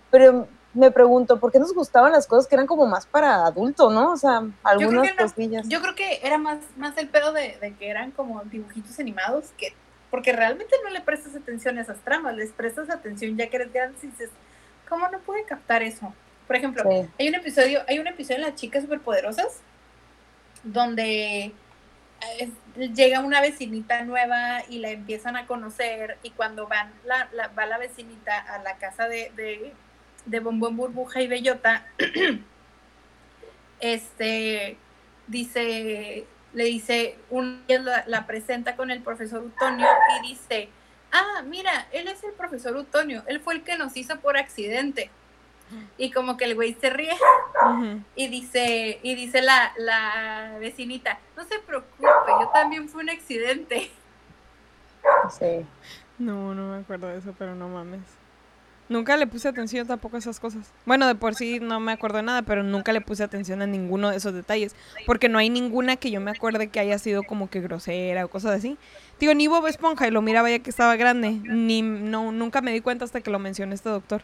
[0.10, 3.92] Pero me pregunto, ¿por qué nos gustaban las cosas que eran como más para adultos,
[3.94, 4.14] no?
[4.14, 5.24] O sea, algunas no.
[5.26, 5.68] cosillas.
[5.68, 9.52] Yo creo que era más, más el pedo de, de que eran como dibujitos animados
[9.58, 9.74] que
[10.10, 13.72] porque realmente no le prestas atención a esas tramas, les prestas atención ya que eres
[13.74, 14.30] grande y dices,
[14.90, 16.14] ¿cómo no puede captar eso?
[16.48, 17.08] Por ejemplo, Sí.
[17.18, 19.62] hay un episodio, hay un episodio en las chicas superpoderosas
[20.64, 21.54] donde
[22.38, 22.52] eh,
[22.94, 27.66] llega una vecinita nueva y la empiezan a conocer y cuando van la, la- va
[27.66, 29.74] la vecinita a la casa de, de,
[30.26, 31.86] de Bombón Burbuja y Bellota,
[33.80, 34.78] este
[35.28, 39.88] dice, le dice, un día la, la presenta con el profesor Utonio
[40.20, 40.70] y dice,
[41.12, 45.10] ah, mira, él es el profesor Utonio, él fue el que nos hizo por accidente.
[45.98, 47.16] Y como que el güey se ríe
[48.16, 53.90] y dice, y dice la, la vecinita, no se preocupe, yo también fui un accidente.
[55.30, 55.66] Sí.
[56.20, 58.02] No, no me acuerdo de eso, pero no mames.
[58.92, 60.70] Nunca le puse atención tampoco a esas cosas.
[60.86, 63.66] Bueno, de por sí no me acuerdo de nada, pero nunca le puse atención a
[63.66, 64.76] ninguno de esos detalles.
[65.06, 68.28] Porque no hay ninguna que yo me acuerde que haya sido como que grosera o
[68.30, 68.78] cosas así.
[69.18, 71.32] Digo, ni Bob Esponja y lo miraba ya que estaba grande.
[71.32, 74.24] Ni, no, nunca me di cuenta hasta que lo mencionó este doctor.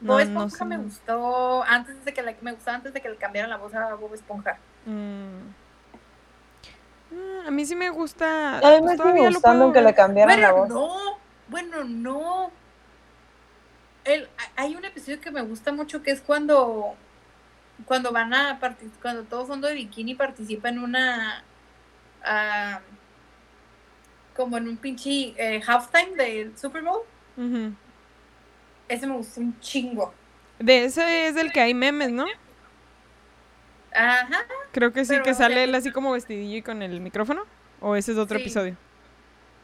[0.00, 0.84] No, Bob no Esponja sé, me no.
[0.84, 3.94] gustó antes de que le, me gustaba antes de que le cambiaran la voz a
[3.94, 4.58] Bob Esponja.
[4.86, 5.54] Mm.
[7.10, 8.62] Mm, a mí sí me gusta.
[8.62, 10.68] A mí me pues, sigue gustando aunque le cambiaran la Bueno, voz.
[10.68, 11.18] no,
[11.48, 12.52] bueno, no.
[14.06, 16.94] El, hay un episodio que me gusta mucho que es cuando
[17.84, 18.58] cuando van a
[19.02, 21.44] cuando todo fondo de bikini participa en una
[24.34, 27.02] como en un pinche eh, halftime del Super Bowl.
[28.88, 30.14] Ese me gustó un chingo.
[30.58, 32.26] De ese es del que hay memes, ¿no?
[33.94, 34.44] Ajá.
[34.72, 37.44] Creo que sí, Pero, que sale él así como vestidillo y con el micrófono.
[37.80, 38.44] ¿O ese es otro Sí.
[38.44, 38.76] episodio?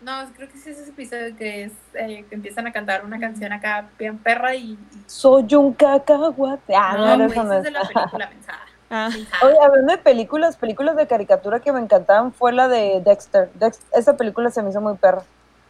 [0.03, 3.21] No, creo que sí es ese episodio que es eh, que empiezan a cantar una
[3.21, 6.75] canción acá bien perra y, y- Soy un cacahuate.
[6.75, 8.59] Ah, no, no, es de la película mensada.
[8.91, 9.09] Ah,
[9.43, 13.51] Oye, hablando de películas, películas de caricatura que me encantaban fue la de Dexter.
[13.59, 15.23] Dex- esa película se me hizo muy perra.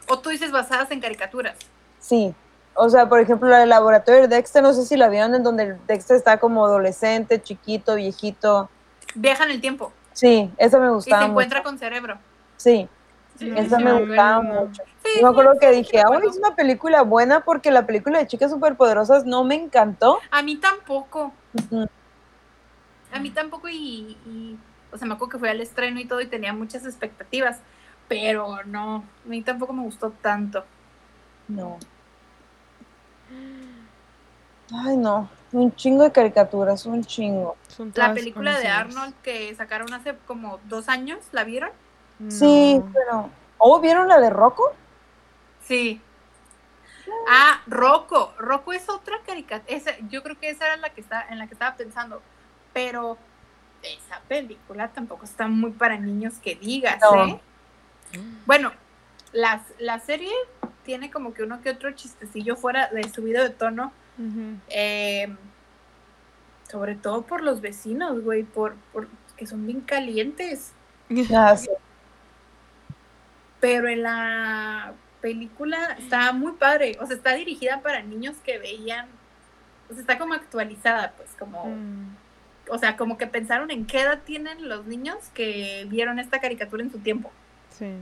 [0.08, 1.54] O tú dices basadas en caricaturas.
[2.00, 2.34] Sí.
[2.74, 5.42] O sea, por ejemplo, la del laboratorio de Dexter, no sé si la vieron en
[5.42, 8.70] donde Dexter está como adolescente, chiquito, viejito.
[9.14, 11.30] Viaja en el tiempo Sí, esa me y se gustaba mucho.
[11.32, 12.18] encuentra con cerebro.
[12.56, 12.88] Sí,
[13.42, 14.82] Sí, esa sí, me gustaba mucho.
[15.04, 17.86] Sí, Yo me acuerdo sí, que sí, dije, ah, es una película buena porque la
[17.86, 20.20] película de chicas superpoderosas no me encantó.
[20.30, 21.32] A mí tampoco.
[23.12, 24.56] A mí tampoco y, y,
[24.92, 27.58] o sea, me acuerdo que fui al estreno y todo y tenía muchas expectativas,
[28.06, 30.64] pero no, a mí tampoco me gustó tanto.
[31.48, 31.78] No.
[34.72, 35.28] Ay, no.
[35.50, 37.56] Un chingo de caricaturas, un chingo.
[37.94, 38.68] La película de.
[38.68, 41.70] Arnold que sacaron hace como dos años, ¿la vieron?
[42.28, 43.30] Sí, pero.
[43.58, 44.72] ¿Oh, vieron la de Rocco?
[45.62, 46.00] Sí.
[47.28, 48.34] Ah, Rocco.
[48.38, 49.78] Rocco es otra caricatura.
[50.08, 52.22] Yo creo que esa era la que está, en la que estaba pensando.
[52.72, 53.18] Pero
[53.82, 57.26] esa película tampoco está muy para niños que digas, No.
[57.26, 57.40] ¿eh?
[58.46, 58.72] Bueno,
[59.32, 60.32] las, la serie
[60.84, 63.92] tiene como que uno que otro chistecillo fuera de subido de tono.
[64.68, 65.34] Eh,
[66.70, 70.72] sobre todo por los vecinos, güey, por, por que son bien calientes.
[71.34, 71.68] Ah, sí.
[73.62, 76.98] Pero en la película está muy padre.
[77.00, 79.06] O sea, está dirigida para niños que veían.
[79.88, 81.64] O sea, está como actualizada, pues, como.
[81.66, 82.16] Mm.
[82.68, 86.82] O sea, como que pensaron en qué edad tienen los niños que vieron esta caricatura
[86.82, 87.30] en su tiempo.
[87.70, 87.94] Sí.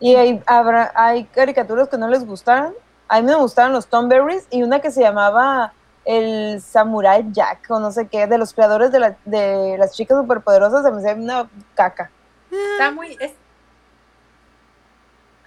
[0.00, 2.74] Y hay, habrá, hay caricaturas que no les gustaron.
[3.06, 5.72] A mí me gustaron los Tomberries y una que se llamaba
[6.04, 10.18] el Samurai Jack o no sé qué, de los creadores de, la- de las chicas
[10.18, 12.10] superpoderosas, se me hacía una caca.
[12.50, 13.16] Está muy.
[13.20, 13.32] Es...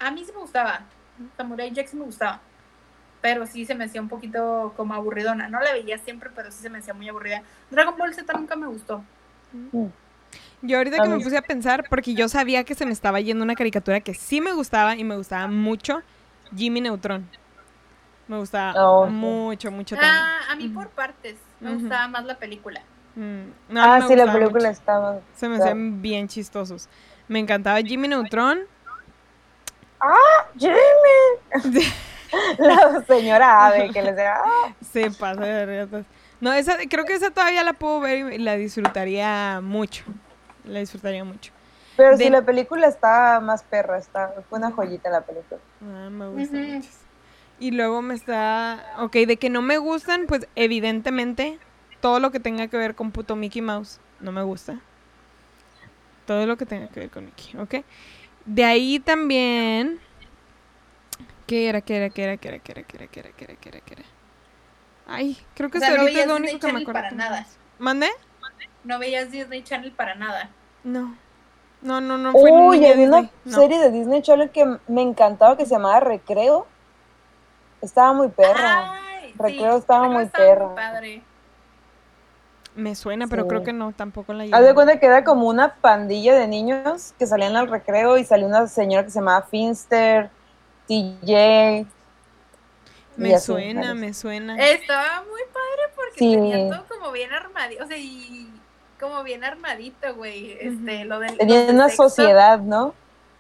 [0.03, 0.81] A mí sí me gustaba.
[1.37, 2.39] Samurai Jack sí me gustaba.
[3.21, 5.47] Pero sí se me hacía un poquito como aburridona.
[5.47, 7.41] No la veía siempre, pero sí se me hacía muy aburrida.
[7.71, 9.03] Dragon Ball Z nunca me gustó.
[10.61, 13.43] Yo ahorita que me puse a pensar, porque yo sabía que se me estaba yendo
[13.43, 16.01] una caricatura que sí me gustaba y me gustaba mucho,
[16.55, 17.29] Jimmy Neutron.
[18.27, 19.11] Me gustaba Oh, sí.
[19.11, 20.13] mucho, mucho también.
[20.15, 21.35] Ah, a mí por partes.
[21.59, 22.81] Me gustaba más la película.
[23.15, 24.71] Mm, no, ah, sí, la película mucho.
[24.71, 25.19] estaba.
[25.35, 26.87] Se me hacían bien chistosos.
[27.27, 28.59] Me encantaba Jimmy Neutron.
[30.57, 31.83] ¡Jimmy!
[32.59, 34.73] La señora Ave que le decía, "Ah".
[34.91, 36.05] Se pasa de reatas.
[36.41, 40.03] No, esa, creo que esa todavía la puedo ver y la disfrutaría mucho.
[40.65, 41.51] La disfrutaría mucho.
[41.95, 45.61] Pero De- sí, la película está más perra, está, fue una joyita la película.
[45.81, 46.65] Ah, me gusta Ujú.
[46.67, 46.89] mucho.
[47.59, 48.83] Y luego me está...
[48.99, 51.59] Ok, de que no me gustan, pues evidentemente
[52.01, 54.79] todo lo que tenga que ver con puto Mickey Mouse no me gusta.
[56.25, 57.75] Todo lo que tenga que ver con Mickey, ¿ok?
[58.45, 59.99] De ahí también...
[61.47, 63.43] ¿Qué era, qué era, qué era, qué era, qué era, qué era, qué era, qué
[63.43, 64.03] era, qué era, qué era?
[65.07, 66.85] Ay, creo que O sea, hasta no ahorita es lo único que me Disney acuerdo.
[66.85, 67.47] Channel que para me nada.
[67.79, 68.09] ¿Mandé?
[68.85, 70.49] No veías Disney Channel para nada.
[70.83, 71.15] No.
[71.81, 72.31] No, no, no.
[72.31, 73.55] fui Uy, había una no.
[73.55, 76.65] serie de Disney Channel que me encantaba que se llamaba Recreo.
[77.81, 78.93] Estaba muy perra.
[78.93, 80.75] Ay, Recreo estaba Recreo muy estaba perra.
[80.75, 81.23] padre.
[82.75, 83.49] Me suena, pero Sí.
[83.49, 84.55] creo que no, tampoco la llegué.
[84.57, 88.23] Haz de cuenta que era como una pandilla de niños que salían al recreo y
[88.25, 90.29] salía una señora que se llamaba Finster,
[90.87, 91.85] TJ.
[93.15, 94.57] Me así, suena, me suena.
[94.57, 96.31] Estaba muy padre porque Sí.
[96.31, 98.49] tenía todo como bien armadito, o sea, y
[98.99, 100.57] como bien armadito, güey.
[100.59, 102.95] Este, lo del Tenía una sociedad, ¿no?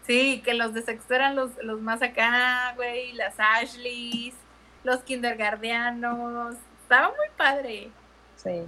[0.05, 4.35] Sí, que los de sexto eran los, los más acá, güey, las Ashleys,
[4.83, 6.55] los kindergardianos.
[6.83, 7.89] Estaba muy padre.
[8.35, 8.67] Sí.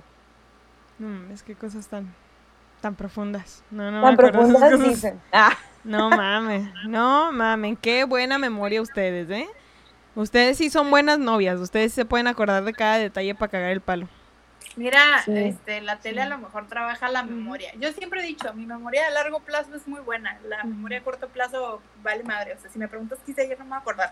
[0.99, 2.13] No mames, qué cosas tan,
[2.81, 3.63] tan profundas.
[3.71, 4.79] No, no Tan profundas cosas.
[4.89, 5.21] dicen.
[5.33, 5.51] Ah,
[5.83, 9.47] No mames, no mames, qué buena memoria ustedes, ¿eh?
[10.15, 13.81] Ustedes sí son buenas novias, ustedes se pueden acordar de cada detalle para cagar el
[13.81, 14.07] palo.
[14.77, 15.31] Mira, Sí.
[15.35, 17.71] este, la tele a lo mejor trabaja la memoria.
[17.79, 20.37] Yo siempre he dicho, mi memoria a largo plazo es muy buena.
[20.49, 22.53] La memoria a corto plazo vale madre.
[22.53, 24.11] O sea, si me preguntas qué hice ayer no me voy a acordar.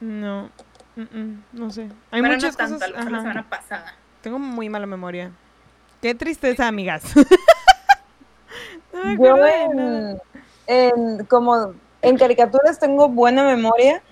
[0.00, 0.50] No,
[0.96, 1.82] mm, mm, no sé.
[2.10, 2.82] Hay Pero muchas no tanto, cosas.
[2.82, 3.94] a lo mejor la semana pasada.
[4.22, 5.30] Tengo muy mala memoria.
[6.02, 7.02] Qué tristeza, amigas.
[8.92, 10.18] No me yo en,
[10.66, 14.02] en- como en caricaturas tengo buena memoria.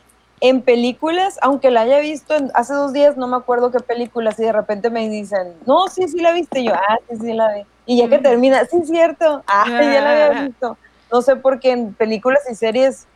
[0.41, 4.39] En películas, aunque la haya visto en- hace dos días, no me acuerdo qué películas,
[4.39, 7.33] y de repente me dicen, no, sí, sí la viste, y yo, ah, sí, sí
[7.33, 7.63] la vi.
[7.87, 10.45] Y ya que termina, sí, cierto, ah, ya la había Ah.
[10.45, 10.77] visto.
[11.11, 13.07] No sé por qué en películas y series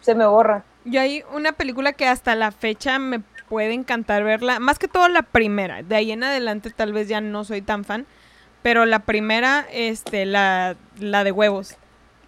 [0.00, 0.62] se me borra.
[0.84, 5.08] Yo hay una película que hasta la fecha me puede encantar verla, más que todo
[5.08, 8.06] la primera, de ahí en adelante tal vez ya no soy tan fan,
[8.62, 11.76] pero la primera, este, la, la de huevos,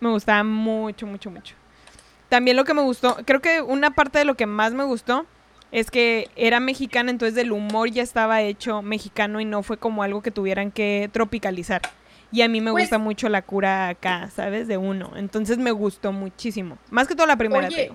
[0.01, 1.55] me gustaba mucho, mucho, mucho.
[2.29, 5.27] También lo que me gustó, creo que una parte de lo que más me gustó
[5.73, 10.03] es que era mexicana, entonces el humor ya estaba hecho mexicano y no fue como
[10.03, 11.83] algo que tuvieran que tropicalizar.
[12.33, 14.67] Y a mí me Pues- gusta mucho la cura acá, ¿sabes?
[14.69, 15.13] De uno.
[15.17, 16.77] Entonces me gustó muchísimo.
[16.91, 17.93] Más que todo la primera, Oye.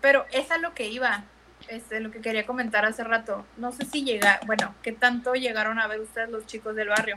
[0.00, 1.24] Pero es a lo que iba.
[1.70, 3.44] Este, lo que quería comentar hace rato.
[3.56, 7.16] No sé si llega, bueno, ¿qué tanto llegaron a ver ustedes los chicos del barrio?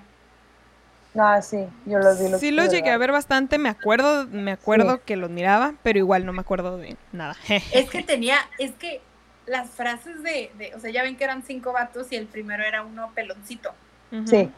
[1.18, 2.40] Ah, sí, yo los vi.
[2.40, 6.26] sí los llegué a ver bastante, me acuerdo, me acuerdo que los miraba, pero igual
[6.26, 7.36] no me acuerdo de nada.
[7.74, 9.02] Es que tenía, es que
[9.46, 12.64] las frases de, de, o sea, ya ven que eran cinco vatos y el primero
[12.64, 13.74] era uno peloncito.
[14.26, 14.52] Sí.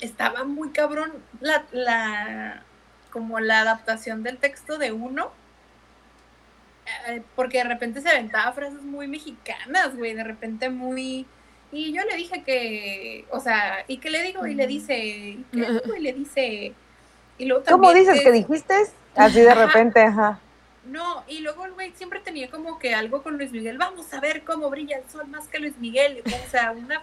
[0.00, 2.62] Estaba muy cabrón la, la,
[3.10, 5.30] como la adaptación del texto de uno.
[7.36, 11.26] Porque de repente se aventaba frases muy mexicanas, güey, de repente muy...
[11.72, 14.46] Y yo le dije que, o sea, ¿y qué le digo?
[14.46, 15.96] Y le dice, ¿y qué le digo?
[15.96, 16.72] Y le dice...
[17.36, 18.74] Y luego ¿Cómo también dices es- que dijiste?
[19.16, 19.66] Así de Ajá.
[19.66, 20.38] repente, ajá.
[20.86, 23.78] No, y luego el güey siempre tenía como que algo con Luis Miguel.
[23.78, 26.22] Vamos a ver cómo brilla el sol más que Luis Miguel.
[26.26, 27.00] O sea, una.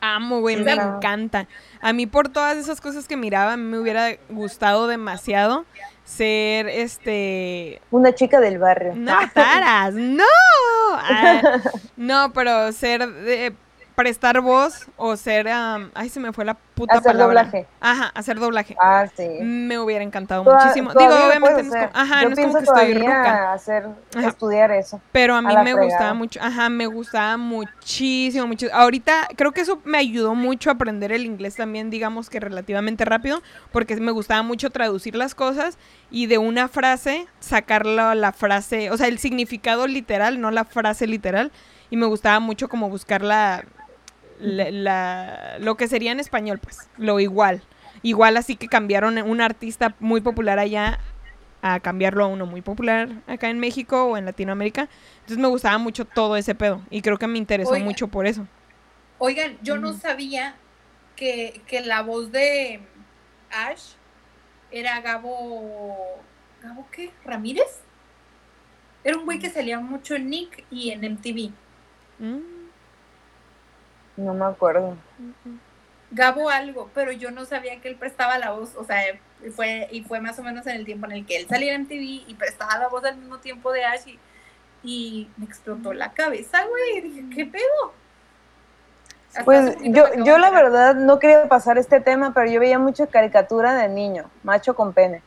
[0.00, 0.96] Amo, güey, me claro.
[0.96, 1.48] encanta.
[1.80, 5.64] A mí por todas esas cosas que miraba, me hubiera gustado demasiado
[6.08, 8.94] ser este Una chica del barrio.
[8.96, 10.24] no taras no
[10.94, 11.42] Ah,
[11.96, 13.54] no pero ser de
[13.98, 17.66] prestar voz o ser am, ay se me fue la puta Hacer palabra doblaje.
[17.80, 19.26] ajá hacer doblaje Ah, sí.
[19.42, 22.54] me hubiera encantado Toda- muchísimo digo obviamente no es como, ajá Yo no es como
[22.58, 24.28] que estoy ruca hacer, Ajá.
[24.28, 25.00] estudiar eso.
[25.10, 25.84] Pero a mí la me fregada.
[25.84, 28.68] gustaba mucho, ajá, me gustaba muchísimo, mucho.
[28.72, 33.04] Ahorita creo que eso me ayudó mucho a aprender el inglés también, digamos que relativamente
[33.04, 33.42] rápido,
[33.72, 35.76] porque me gustaba mucho traducir las cosas
[36.10, 41.08] y de una frase sacarla la frase, o sea, el significado literal, no la frase
[41.08, 41.50] literal,
[41.90, 43.64] y me gustaba mucho como buscar la,
[44.40, 47.62] la- la- lo que sería en español, pues, lo igual.
[48.02, 50.98] Igual así que cambiaron un artista muy popular allá
[51.62, 54.88] a cambiarlo a uno muy popular acá en México o en Latinoamérica.
[55.16, 58.46] Entonces me gustaba mucho todo ese pedo y creo que me interesó mucho por eso.
[59.18, 60.54] Oigan, yo no sabía
[61.16, 62.80] que, que la voz de
[63.50, 63.94] Ash
[64.70, 65.96] era Gabo.
[66.62, 67.10] ¿Gabo qué?
[67.24, 67.80] ¿Ramírez?
[69.02, 71.50] Era un güey que salía mucho en Nick y en MTV.
[72.20, 72.38] Mm,
[74.18, 74.96] No me acuerdo.
[76.10, 79.00] Gabo algo, pero yo no sabía que él prestaba la voz, o sea,
[79.46, 81.74] y fue, y fue más o menos en el tiempo en el que él salía
[81.74, 84.18] en MTV y prestaba la voz al mismo tiempo de Ash y,
[84.82, 87.00] y me explotó la cabeza, güey.
[87.00, 87.92] Dije, ¿qué pedo?
[89.28, 93.06] Hasta Pues yo, yo la verdad no quería pasar este tema, pero yo veía mucha
[93.06, 95.22] caricatura de niño, macho con pene.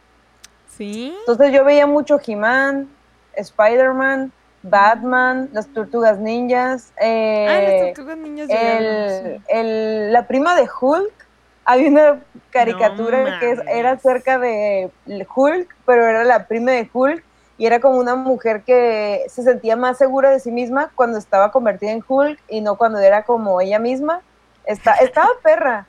[0.76, 1.16] Sí.
[1.20, 2.90] Entonces yo veía mucho He-Man,
[3.36, 4.34] Spider-Man,
[4.64, 9.44] Batman, las tortugas ninjas, ah, eh, las tortugas niñas llegaron, el, sí.
[9.50, 11.30] el- la prima de Hulk.
[11.64, 14.92] Había una caricatura No que era acerca de
[15.36, 17.24] Hulk, pero era la prima de Hulk
[17.58, 21.52] y era como una mujer que se sentía más segura de sí misma cuando estaba
[21.52, 24.22] convertida en Hulk y no cuando era como ella misma.
[24.66, 25.88] Está, estaba perra.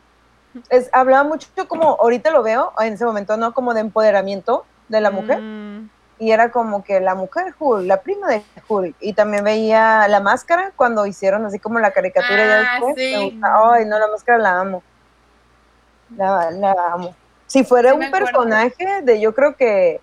[0.68, 5.00] Es, hablaba mucho como, ahorita lo veo, en ese momento no, como de empoderamiento de
[5.00, 5.86] la mujer Mm,
[6.22, 10.20] y era como que la mujer Hulk, la prima de Hulk, y también veía la
[10.20, 12.94] máscara cuando hicieron así como la caricatura Ah, después.
[12.96, 13.40] sí.
[13.42, 14.84] Ay, no, la máscara la amo.
[16.16, 17.12] La, la amo.
[17.48, 20.00] Si fuera Sí un personaje de, yo creo que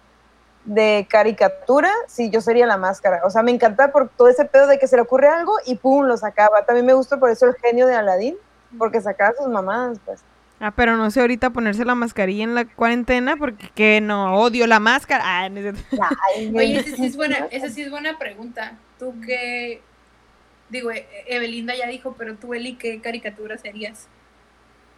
[0.66, 3.22] de caricatura, sí, yo sería la máscara.
[3.24, 5.76] O sea, me encanta por todo ese pedo de que se le ocurre algo y
[5.76, 6.64] pum, lo sacaba.
[6.66, 8.36] También me gusta por eso el genio de Aladdin,
[8.78, 10.20] porque sacaba sus mamadas, pues.
[10.60, 14.68] Ah, pero no sé ahorita ponerse la mascarilla en la cuarentena porque que no odio
[14.68, 15.24] la máscara.
[15.26, 15.60] Ah, no
[16.56, 18.78] Oye, esa sí es buena, esa sí es buena pregunta.
[18.98, 19.82] Tú qué,
[20.70, 24.08] digo, E- Evelinda ya dijo, pero tú, Eli, ¿qué caricatura serías?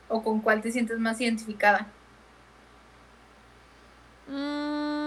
[0.09, 1.88] ¿O con cuál te sientes más identificada?
[4.30, 5.01] Mm,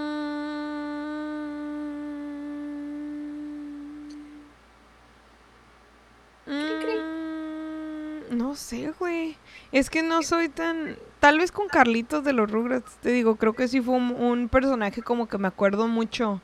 [8.37, 9.37] No sé, güey.
[9.73, 10.97] Es que no soy tan...
[11.21, 14.49] Tal vez con Carlitos de los Rugrats, te digo, creo que sí fue un, un
[14.49, 16.41] personaje como que me acuerdo mucho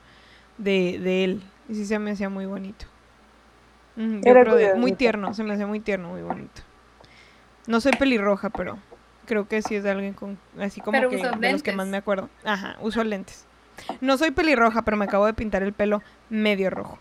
[0.57, 1.43] de, de él.
[1.69, 2.85] Y sí se me hacía muy bonito.
[3.95, 6.61] Mm, yo Era creo de- muy tierno, se me hacía muy tierno, muy bonito.
[7.67, 8.77] No soy pelirroja, pero
[9.27, 10.37] creo que sí es de alguien con...
[10.59, 12.29] Así como Pero que de los que más me acuerdo.
[12.43, 13.45] Ajá, uso lentes.
[13.99, 16.97] No soy pelirroja, pero me acabo de pintar el pelo medio rojo.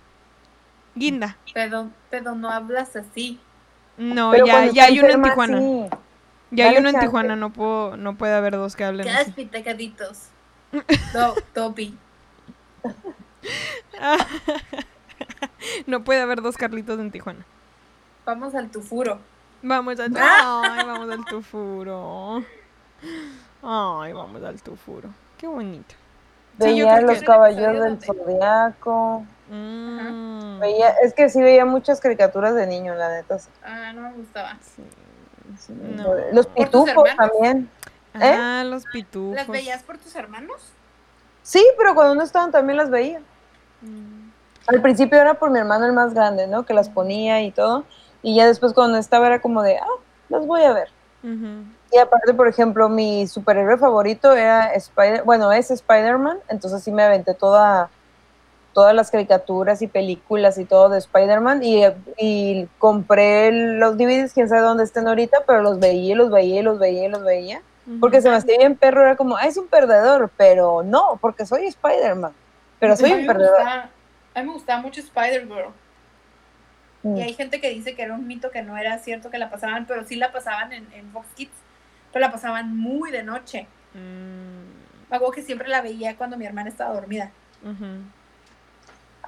[0.95, 1.37] Guinda.
[1.55, 3.41] Pero, pero no hablas así.
[4.01, 5.59] No, Pero ya, ya hay uno en Tijuana.
[5.59, 5.89] sí.
[6.53, 6.99] Ya hay uno en.
[7.01, 10.29] Tijuana, no puedo, no puede haber dos que hablen Quedas pitacaditos.
[11.15, 11.97] No, Topi.
[15.87, 17.45] no puede haber dos Carlitos en Tijuana.
[18.25, 19.19] Vamos al tufuro.
[19.63, 22.45] Vamos al Ay, vamos al tufuro.
[23.63, 25.09] Ay, vamos al tufuro.
[25.39, 25.95] Qué bonito.
[26.61, 29.25] Sí, yo Veía creo los que- caballeros del zodiaco.
[29.51, 33.39] Mm, Veía, es que sí veía muchas caricaturas de niño, la neta.
[33.39, 33.51] sí.
[33.65, 34.57] Ah, no me gustaba.
[34.61, 34.83] sí.
[35.59, 36.15] Sí, No.
[36.33, 37.69] Los ¿Por tus pitufos también.
[38.15, 38.37] ¿Eh?
[38.39, 39.35] Ah, los pitufos.
[39.35, 40.73] ¿Las veías por tus hermanos?
[41.43, 43.21] Sí, pero cuando no estaban también las veía.
[43.81, 44.31] Mm.
[44.69, 46.65] Al principio era por mi hermano el más grande, ¿no?
[46.65, 47.85] Que las ponía y todo.
[48.23, 49.87] Y ya después cuando estaba era como de, ah,
[50.29, 50.89] las voy a ver.
[51.93, 57.03] Y aparte, por ejemplo, mi superhéroe favorito era Spider, bueno, es Spider-Man, entonces sí me
[57.03, 57.91] aventé toda,
[58.73, 61.83] todas las caricaturas y películas y todo de Spider-Man y,
[62.19, 66.79] y compré los DVDs, quién sabe dónde estén ahorita, pero los veía, los veía, los
[66.79, 67.63] veía, y los veía,
[67.99, 71.47] porque se me hacía bien perro, era como, ah, es un perdedor, pero no, porque
[71.47, 72.33] soy Spider-Man,
[72.79, 73.57] pero soy a un perdedor.
[73.57, 73.91] gustaba,
[74.35, 75.71] a mí me gustaba mucho Spider-Girl.
[77.03, 77.17] Mm.
[77.17, 79.51] Y hay gente que dice que era un mito que no era cierto que la
[79.51, 81.51] pasaban, pero sí la pasaban en, en Fox Kids.
[82.13, 83.67] Pero la pasaban muy de noche.
[83.95, 87.31] Mm, acuerdo que siempre la veía cuando mi hermana estaba dormida.
[87.63, 88.03] ujú.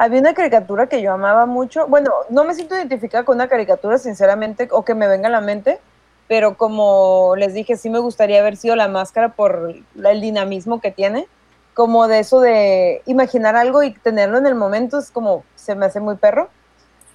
[0.02, 1.86] Había una caricatura que yo amaba mucho.
[1.86, 5.40] Bueno, no me siento identificada con una caricatura, sinceramente, o que me venga a la
[5.40, 5.78] mente,
[6.26, 10.90] pero como les dije, sí me gustaría haber sido la máscara por el dinamismo que
[10.90, 11.28] tiene.
[11.74, 15.86] como de eso de imaginar algo y tenerlo en el momento, es como, se me
[15.86, 16.50] hace muy perro.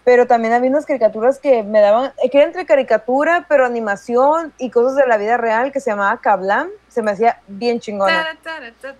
[0.06, 4.54] Pero también había unas caricaturas que me daban, eh, que era entre caricatura, pero animación
[4.58, 8.30] y cosas de la vida real que se llamaba Kablam, se me hacía bien chingona.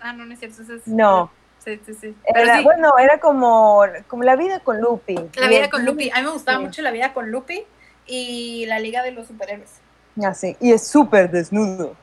[0.02, 0.64] Ah, no, no es cierto.
[0.88, 1.32] No.
[1.76, 5.16] Sí, sí, Era, sí, Bueno, era como, como la vida con Lupi.
[5.36, 6.10] la vida con Lupi.
[6.12, 6.64] A mí me gustaba Sí.
[6.64, 7.66] mucho la vida con Lupi
[8.06, 9.82] y la Liga de los Superhéroes.
[10.26, 11.96] Así, y es súper desnudo.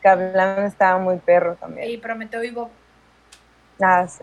[0.00, 1.90] Kablam estaba muy perro también.
[1.90, 2.68] Y Prometeo y Bob.
[3.82, 4.22] Ah, sí.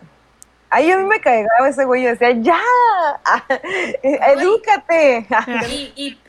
[0.70, 2.58] Ahí a mí me cagaba ese güey, yo decía, ¡ya!
[4.02, 5.28] ¡Edúcate!
[5.70, 6.20] Y, y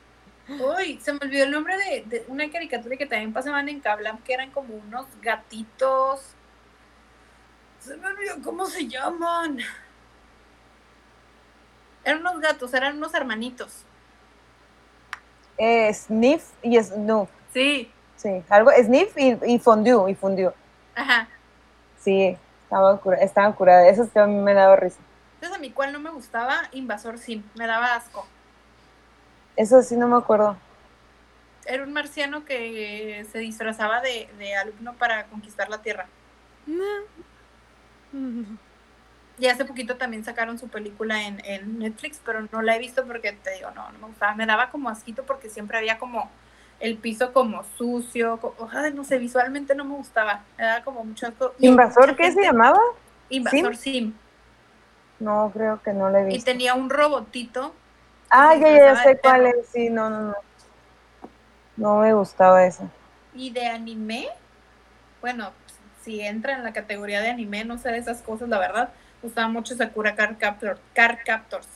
[0.61, 4.19] uy, se me olvidó el nombre de, de una caricatura que también pasaban en Kablam,
[4.23, 6.35] que eran como unos gatitos.
[7.85, 9.59] Se me olvidó cómo se llaman.
[12.05, 13.85] Eran unos gatos, eran unos hermanitos.
[15.59, 20.53] Eh, sniff y Snoop, Sí, sí, algo, Sniff y, y Fondue, y Fondue.
[20.95, 21.29] ajá.
[22.03, 22.37] Sí,
[23.21, 24.99] estaban curadas, esas que a mí me daba risa.
[25.35, 28.27] Entonces a mi cual no me gustaba Invasor Sim, me daba asco.
[29.57, 30.57] Eso sí no me acuerdo.
[31.67, 36.07] Era un marciano que se disfrazaba de, de alumno para conquistar la Tierra.
[39.39, 43.05] Y hace poquito también sacaron su película en, en Netflix, pero no la he visto
[43.07, 44.35] porque te digo, no, no me gustaba.
[44.35, 46.31] Me daba como asquito porque siempre había como
[46.81, 48.39] el piso como sucio.
[48.41, 50.45] co- ay, no sé, visualmente no me gustaba.
[50.59, 51.55] Me daba como mucho asco.
[51.59, 52.79] Y ¿Invasor qué se llamaba?
[53.31, 54.13] Invasor Sim.
[55.21, 56.51] No, creo que no lo he Y visto.
[56.51, 57.73] tenía un robotito.
[58.31, 60.35] Ah, ya, ya sé cuál es, sí, no, no, no.
[61.77, 62.89] No me gustaba eso.
[63.35, 64.29] Y de anime,
[65.21, 65.53] bueno,
[66.05, 68.91] si entra en la categoría de anime, no sé de esas cosas, la verdad.
[69.23, 71.69] Gustaba mucho Sakura Car, Captor, Car Captors.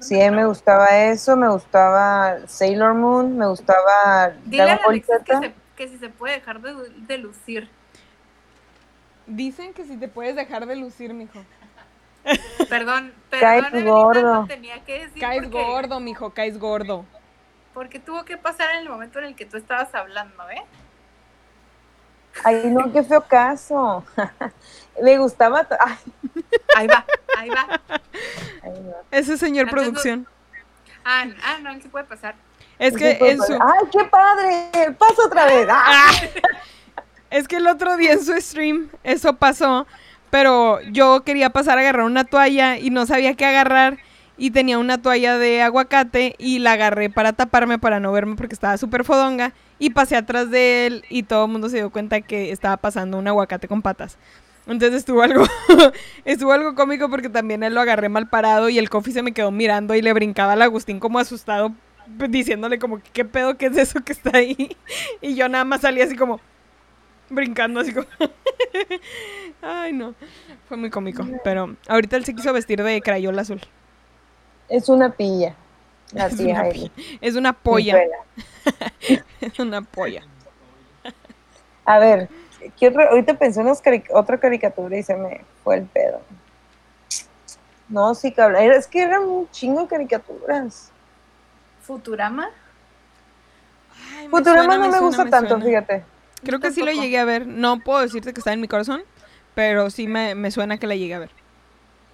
[0.00, 5.16] Sí, me gustaba eso, me gustaba Sailor Moon, me gustaba Dile a Dragon Ball Alexis
[5.24, 5.40] que, Z.
[5.40, 7.68] se- que si se puede dejar de, de lucir.
[9.26, 11.38] Dicen que si te puedes dejar de lucir, mijo.
[12.68, 14.40] Perdón, Caes perdón, Evelina, gordo.
[14.40, 17.04] lo tenía que decir Caes porque, gordo, mijo, caes gordo.
[17.74, 20.62] porque tuvo que pasar en el momento en el que tú estabas hablando, ¿eh?
[22.44, 24.04] Ay, no, qué feo caso.
[25.02, 25.66] me gustaba.
[25.80, 25.96] Ay,
[26.76, 27.04] Ahí va,
[27.38, 27.80] ahí va.
[28.64, 28.92] no.
[29.10, 30.26] Ese señor Entonces, producción.
[31.04, 32.34] Ah, n- ah, no, él sí puede pasar.
[32.78, 33.52] Es que en su...
[33.52, 34.92] ¡Ay, qué padre!
[34.98, 35.68] ¡Pasa otra vez!
[35.70, 36.10] ¡Ah!
[37.30, 39.86] Es que el otro día en su stream eso pasó,
[40.28, 43.96] pero yo quería pasar a agarrar una toalla y no sabía qué agarrar
[44.36, 48.52] y tenía una toalla de aguacate y la agarré para taparme para no verme porque
[48.54, 49.52] estaba súper fodonga
[49.82, 53.18] y pasé atrás de él y todo el mundo se dio cuenta que estaba pasando
[53.18, 54.16] un aguacate con patas.
[54.64, 55.44] Entonces estuvo algo,
[56.24, 59.32] estuvo algo cómico porque también él lo agarré mal parado y el coffee se me
[59.32, 61.72] quedó mirando y le brincaba al Agustín como asustado
[62.16, 64.76] pues, diciéndole como qué pedo qué es eso que está ahí
[65.20, 66.38] y yo nada más salí así como
[67.28, 68.06] brincando así como
[69.62, 70.14] ay no
[70.68, 73.60] fue muy cómico pero ahorita él se quiso vestir de crayola azul
[74.68, 75.56] Es una pilla.
[76.12, 76.90] La Es tía una
[77.20, 77.98] es una polla.
[79.46, 80.22] Es una polla
[81.84, 82.28] A ver,
[82.78, 86.20] ¿qué otra- ahorita pensé en cari- otra caricatura y se me fue el pedo.
[87.88, 88.62] No, sí, cabrón.
[88.72, 90.90] Es que eran un chingo de caricaturas.
[91.82, 92.48] Futurama.
[94.16, 95.64] Ay, me Futurama suena, no me suena, gusta tanto, suena.
[95.64, 96.04] fíjate.
[96.44, 99.02] creo que sí lo llegué a ver no puedo decirte que está en mi corazón
[99.54, 101.30] pero sí me, me suena que la llegué a ver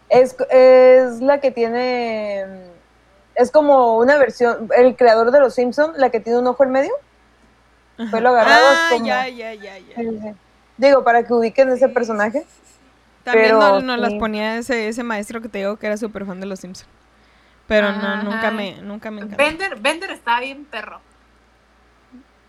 [0.09, 2.45] Es, es la que tiene.
[3.35, 4.69] Es como una versión.
[4.77, 6.93] El creador de los Simpsons, la que tiene un ojo en medio.
[8.11, 9.79] Fue lo agarrado ah, como- ya ya ya.
[10.77, 12.47] Digo, para que ubiquen ese personaje.
[13.25, 16.25] También Pero nos, nos las ponía ese, ese maestro que te digo que era súper
[16.25, 16.89] fan de los Simpsons.
[17.67, 19.37] Pero no, nunca me, nunca me encantó.
[19.37, 21.01] Bender, Bender estaba bien perro.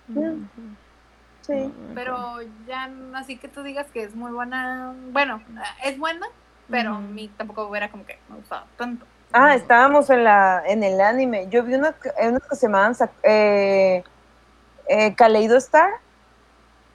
[0.08, 0.46] Mm.
[1.42, 1.74] Sí.
[1.96, 4.94] Pero ya así que tú digas que es muy buena.
[5.12, 5.42] Bueno,
[5.84, 6.28] es buena,
[6.70, 9.06] pero a mí tampoco era como que me gustaba tanto.
[9.34, 11.48] Ah, estábamos en la en el anime.
[11.50, 14.04] Yo vi unas unas que se llamaban eh,
[14.90, 15.90] eh, Kaleido Star.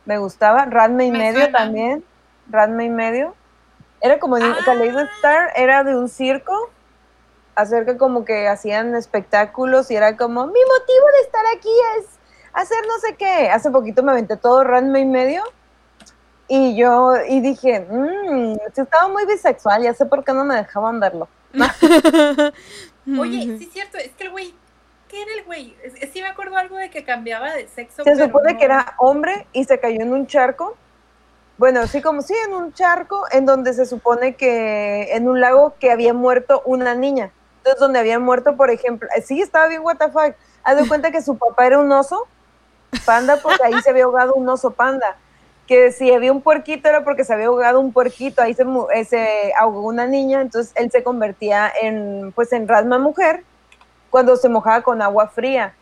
[0.05, 0.67] Me gustaba.
[0.67, 1.59] Ranma y Me medio suena.
[1.59, 2.05] también.
[2.51, 3.35] Ranma y medio.
[4.03, 4.57] Era como de- Ah.
[4.67, 6.71] Kaleido Star era de un circo.
[7.57, 12.07] Acerca como que hacían espectáculos y era como mi motivo de estar aquí es
[12.53, 13.49] hacer no sé qué.
[13.49, 15.43] Hace poquito me aventé todo Ranma y medio.
[16.49, 21.01] Y yo, y dije, mmm, estaba muy bisexual, ya sé por qué no me dejaban
[21.01, 21.27] verlo.
[23.19, 24.55] Oye, sí es cierto, es que el güey.
[25.15, 25.77] ¿Qué era el güey?
[26.13, 28.03] Sí me acuerdo algo de que cambiaba de sexo.
[28.03, 30.77] Se supone no- que era hombre y se cayó en un charco.
[31.57, 35.75] Bueno, así como sí, en un charco en donde se supone que en un lago
[35.79, 37.31] que había muerto una niña.
[37.59, 40.35] Entonces, donde había muerto, por ejemplo, eh, sí, estaba bien, what the fuck.
[40.65, 42.27] Haz de cuenta que su papá era un oso
[43.07, 45.17] panda porque ahí se había ahogado un oso panda.
[45.69, 48.65] que si había un puerquito era porque se había ahogado un puerquito, ahí se,
[48.95, 53.45] eh, se ahogó una niña, entonces él se convertía en, pues en Rasma mujer
[54.15, 55.75] cuando se mojaba con agua fría.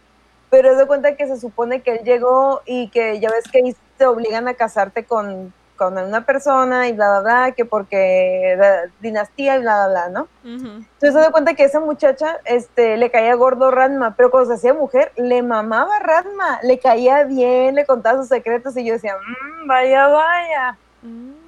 [0.49, 4.07] Pero de cuenta que se supone que él llegó y que ya ves que te
[4.07, 9.57] obligan a casarte con, con una persona y bla, bla, bla, que porque la dinastía
[9.57, 10.23] y bla, bla, bla, ¿no?
[10.51, 10.67] Ujú.
[10.67, 14.55] Entonces se da cuenta que esa muchacha este, le caía gordo Ranma, pero cuando se
[14.55, 19.15] hacía mujer, le mamaba Ranma, le caía bien, le contaba sus secretos y yo decía,
[19.15, 20.79] "Mm, vaya, vaya.
[21.03, 21.42] Mm.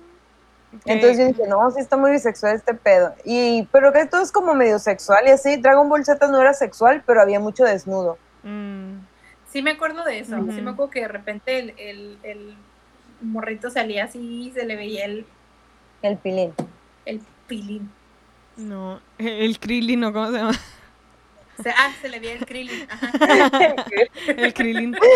[0.84, 3.14] Entonces yo dije, no, sí está muy bisexual este pedo.
[3.24, 5.56] Y, pero que todo es como medio sexual y así.
[5.56, 8.18] Dragon Ball Z no era sexual, pero había mucho desnudo.
[8.42, 8.98] Mm.
[9.50, 10.36] Sí me acuerdo de eso.
[10.36, 10.52] Ujú.
[10.52, 12.56] Sí me acuerdo que de repente el, el, el
[13.20, 15.26] morrito salía así y se le veía el,
[16.02, 16.52] El pilín.
[17.06, 17.90] el pilín.
[18.56, 20.12] No, el Krillin, ¿no?
[20.12, 20.52] ¿Cómo se llama?
[21.58, 22.88] O sea, ah, se le veía el krillin.
[22.90, 23.10] Ajá.
[24.26, 24.96] El Krillin.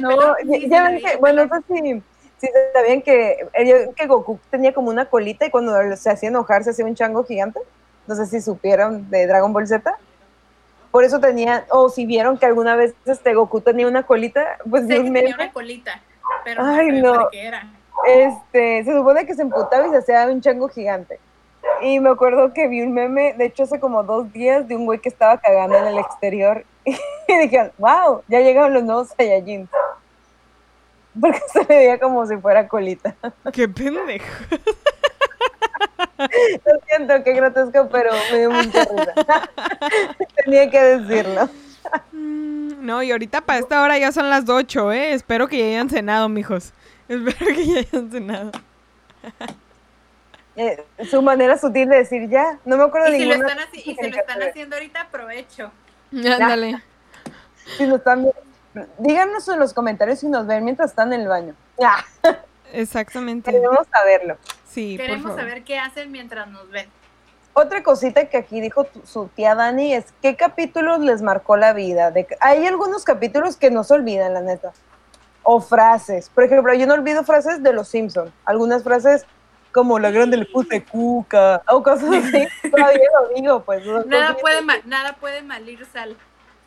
[0.00, 2.02] No, ya, sí, ven que, bueno, sé si,
[2.38, 6.64] si sabían que, eh, que Goku tenía como una colita y cuando se hacía enojar
[6.64, 7.60] se hacía un chango gigante.
[8.06, 9.96] No sé si supieron de Dragon Ball Z.
[10.90, 14.82] Por eso tenía, o si vieron que alguna vez este Goku tenía una colita, pues
[14.84, 16.00] un tenía una colita,
[16.44, 17.28] pero Ay, no no.
[17.30, 17.66] qué era.
[18.06, 21.18] este, se supone que se emputaba y se hacía un chango gigante.
[21.82, 24.86] Y me acuerdo que vi un meme, de hecho hace como dos días, de un
[24.86, 26.64] güey que estaba cagando en el exterior.
[27.28, 29.68] Y dije, wow, ya llegaron los nuevos Saiyajins.
[31.20, 33.14] Porque se le veía como si fuera colita.
[33.52, 34.24] Qué pendejo.
[36.18, 39.50] Lo siento, qué grotesco, pero me dio mucha risa.
[40.44, 41.48] Tenía que decirlo.
[42.12, 45.12] Mm, No, y ahorita para esta hora ya son las 8, ¿eh?
[45.12, 46.72] Espero que ya hayan cenado, mijos.
[47.08, 48.52] Espero que ya hayan cenado.
[50.56, 52.58] Eh, su manera sutil de decir ya.
[52.64, 53.52] No me acuerdo Y de si, lo ninguna.
[53.52, 55.70] están, así, y si lo están haciendo ahorita, aprovecho.
[56.12, 56.82] Ándale.
[57.76, 58.40] Si nos están viendo.
[58.98, 61.54] Díganos en los comentarios si nos ven mientras están en el baño.
[61.78, 61.96] Ya,
[62.72, 63.50] Exactamente.
[63.50, 64.36] queremos saberlo.
[64.68, 65.40] Sí, por Queremos favor.
[65.40, 66.88] saber qué hacen mientras nos ven.
[67.54, 71.72] Otra cosita que aquí dijo tu- su tía Dani es qué capítulos les marcó la
[71.72, 72.10] vida.
[72.10, 74.72] De, hay algunos capítulos que no se olvidan, la neta.
[75.42, 76.28] O frases.
[76.28, 78.30] Por ejemplo, yo no olvido frases de los Simpsons.
[78.44, 79.24] Algunas frases
[79.72, 82.46] como la grande le puse cuca o cosas así.
[82.70, 83.84] Todavía lo digo, pues.
[84.06, 84.64] Nada puede, así.
[84.64, 86.16] ma- nada puede malir sal.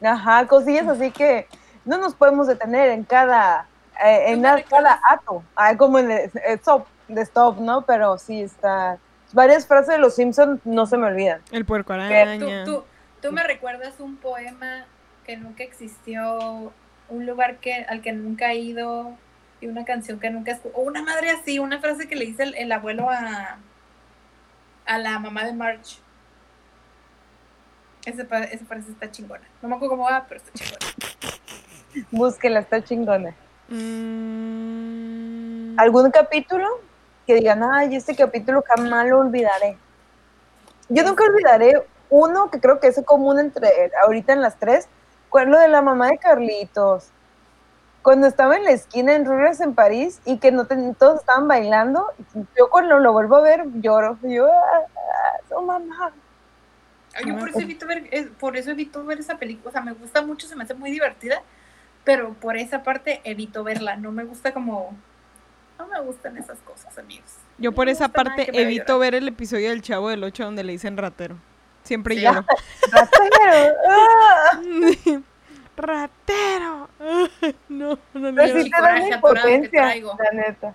[0.02, 1.48] Ajá, cosillas así que
[1.86, 3.68] no nos podemos detener en cada,
[4.04, 5.00] eh, ¿Tú en cada recuerdas?
[5.10, 5.44] ato.
[5.56, 7.82] Ah, como en el, el stop, de stop, ¿no?
[7.82, 8.98] Pero sí está.
[9.34, 11.42] Varias frases de los Simpsons no se me olvidan.
[11.52, 12.64] El puerco Tú, araña.
[12.66, 12.84] tú,
[13.22, 14.86] tú me recuerdas un poema
[15.26, 16.72] que nunca existió,
[17.10, 19.12] un lugar que, al que nunca he ido
[19.62, 20.74] y una canción que nunca escuché.
[20.76, 23.58] O una madre así, una frase que le dice el, el abuelo a,
[24.86, 26.00] a la mamá de March.
[28.06, 29.44] Esa, esa frase está chingona.
[29.62, 30.86] No me acuerdo cómo va, pero está chingona.
[32.12, 33.36] Búsquela, está chingona.
[33.68, 34.60] Mm,
[35.80, 36.68] ¿Algún capítulo
[37.28, 39.78] que digan, ay, este capítulo jamás lo olvidaré?
[40.88, 44.88] Yo nunca olvidaré uno que creo que es común entre ahorita en las tres,
[45.30, 47.12] fue lo de la mamá de Carlitos.
[48.10, 51.48] Cuando estaba en la esquina en Rugrats en París y que no ten- todos estaban
[51.48, 52.08] bailando,
[52.58, 54.18] yo cuando lo vuelvo a ver lloro.
[54.24, 54.82] Yo, ah,
[55.56, 56.12] ah, mamá.
[57.14, 59.70] Ay, Yo por eso evito ver, por eso evito ver esa película.
[59.70, 61.44] O sea, me gusta mucho, se me hace muy divertida,
[62.04, 63.96] pero por esa parte evito verla.
[63.96, 64.98] No me gusta como.
[65.78, 67.30] No me gustan esas cosas, amigos.
[67.60, 70.98] Yo por esa parte evito ver el episodio del Chavo del 8 donde le dicen
[70.98, 71.36] ratero.
[71.84, 72.22] Siempre Sí.
[72.22, 72.44] lloro.
[72.92, 74.62] Ratero, ah.
[75.80, 76.90] ¡Ratero!
[77.70, 78.64] no, no le Pero lloro.
[78.64, 80.74] sí te da impotencia, la neta.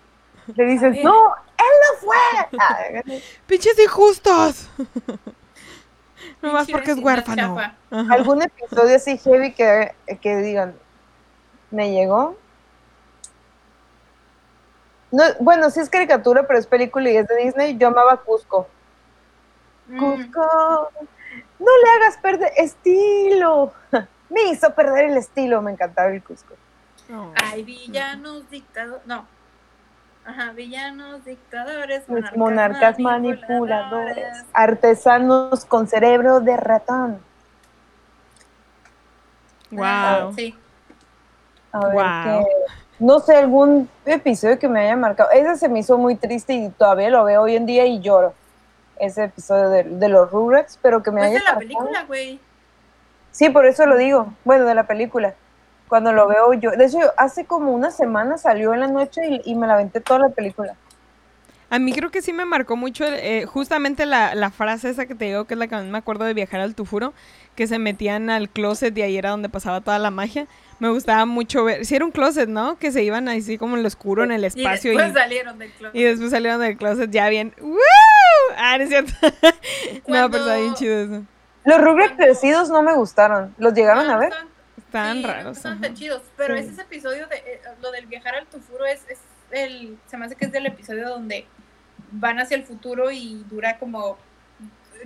[0.56, 3.22] Le dices, no, él no fue.
[3.46, 4.68] ¡Pinches injustos!
[6.40, 7.58] Nomás Pinche porque es huérfano.
[7.90, 10.74] algún episodio así heavy que, que digan,
[11.70, 12.36] me llegó.
[15.10, 17.76] No, bueno, sí es caricatura, pero es película y es de Disney.
[17.76, 18.66] Yo amaba Cusco.
[19.86, 20.90] Mm, Cusco,
[21.58, 23.72] no le hagas perder estilo.
[24.30, 26.54] Me hizo perder el estilo, me encantaba el Cusco.
[27.08, 27.32] No.
[27.42, 29.06] Hay villanos dictadores.
[29.06, 29.26] No.
[30.26, 32.04] Ajá, villanos dictadores.
[32.34, 37.20] Monarcas manipuladores, artesanos con cerebro de ratón.
[39.70, 40.32] Wow.
[40.34, 40.56] Sí.
[41.72, 42.46] A ver, que-
[43.00, 45.30] no sé, algún episodio que me haya marcado.
[45.32, 48.32] Ese se me hizo muy triste y todavía lo veo hoy en día y lloro.
[48.96, 51.58] Ese episodio de, de los Rugrats, pero que me Pues haya de la marcado.
[51.60, 52.40] película, güey.
[53.34, 54.32] Sí, por eso lo digo.
[54.44, 55.34] Bueno, de la película.
[55.88, 56.70] Cuando lo veo yo.
[56.70, 60.00] De hecho, hace como una semana salió en la noche y, y me la aventé
[60.00, 60.76] toda la película.
[61.68, 65.16] A mí creo que sí me marcó mucho eh, justamente la, la frase esa que
[65.16, 67.12] te digo, que es la que más me acuerdo de viajar al Tufuro,
[67.56, 70.46] que se metían al closet y ahí era donde pasaba toda la magia.
[70.78, 71.84] Me gustaba mucho ver.
[71.84, 72.78] Sí, era un closet, ¿no?
[72.78, 74.92] Que se iban así como en lo oscuro, en el Y espacio.
[74.92, 75.90] Y, después salieron del club.
[75.92, 77.52] y después salieron del closet ya bien.
[77.60, 77.76] ¡Woo!
[78.56, 79.12] Ah, no es cierto.
[80.06, 81.22] no, pero está bien chido eso.
[81.64, 83.54] Los Rugrats crecidos no me gustaron.
[83.58, 84.32] ¿Los llegaron a ver?
[84.32, 85.64] Sí, no raros.
[85.64, 85.78] ajá.
[85.80, 86.22] tan chidos.
[86.36, 86.68] Pero Sí.
[86.68, 89.18] ese, episodio de eh, lo del viajar al futuro es, es
[89.50, 89.98] el.
[90.06, 91.46] Se me hace que es del episodio donde
[92.12, 94.16] van hacia el futuro y dura como.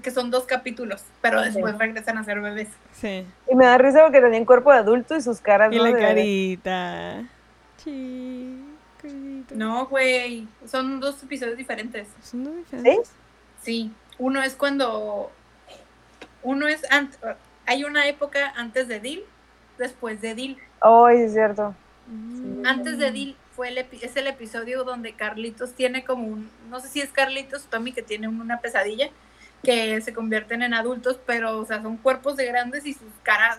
[0.03, 2.69] que son dos capítulos, pero después regresan a ser bebés.
[2.93, 3.27] Sí.
[3.51, 5.91] Y me da risa porque tenían cuerpo de adulto y sus caras Y no la
[5.93, 7.25] de carita.
[7.79, 9.55] Chiquita.
[9.55, 10.47] No, güey.
[10.67, 12.09] Son dos episodios diferentes.
[12.23, 13.11] Son dos diferentes.
[13.63, 13.93] Sí.
[14.19, 15.31] Uno es cuando.
[16.49, 16.83] Uno es.
[17.67, 19.21] hay una época antes de Deal,
[19.77, 20.31] después de.
[20.81, 21.75] Ay, sí, es cierto.
[22.07, 22.65] Mm.
[22.67, 26.81] Antes de Deal fue el epi- es el episodio donde Carlitos tiene como un, no
[26.81, 29.11] sé si es Carlitos o Tommy que tiene un- una pesadilla,
[29.63, 33.59] que se convierten en adultos, pero o sea, son cuerpos de grandes y sus caras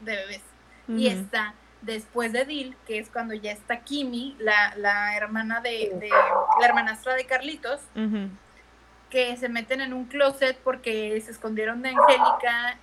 [0.00, 0.40] de bebés.
[0.88, 1.52] Y está
[1.82, 6.08] después de Deal, que es cuando ya está Kimi, la, la hermana de, de-
[6.60, 7.80] la hermanastra de Carlitos.
[9.16, 12.76] Que se meten en un closet porque se escondieron de Angélica.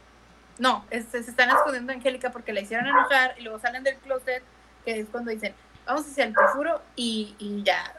[0.58, 3.98] No, es- se están escondiendo de Angélica porque la hicieron enojar y luego salen del
[3.98, 4.42] closet,
[4.84, 5.54] que es cuando dicen,
[5.86, 7.94] vamos hacia el futuro y, y ya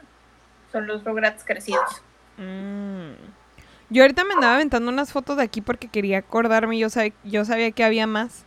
[0.69, 2.01] son los Rugrats crecidos.
[2.35, 3.11] Mm.
[3.89, 7.45] Yo ahorita me andaba aventando unas fotos de aquí porque quería acordarme, yo, sab- yo
[7.45, 8.43] sabía que había más.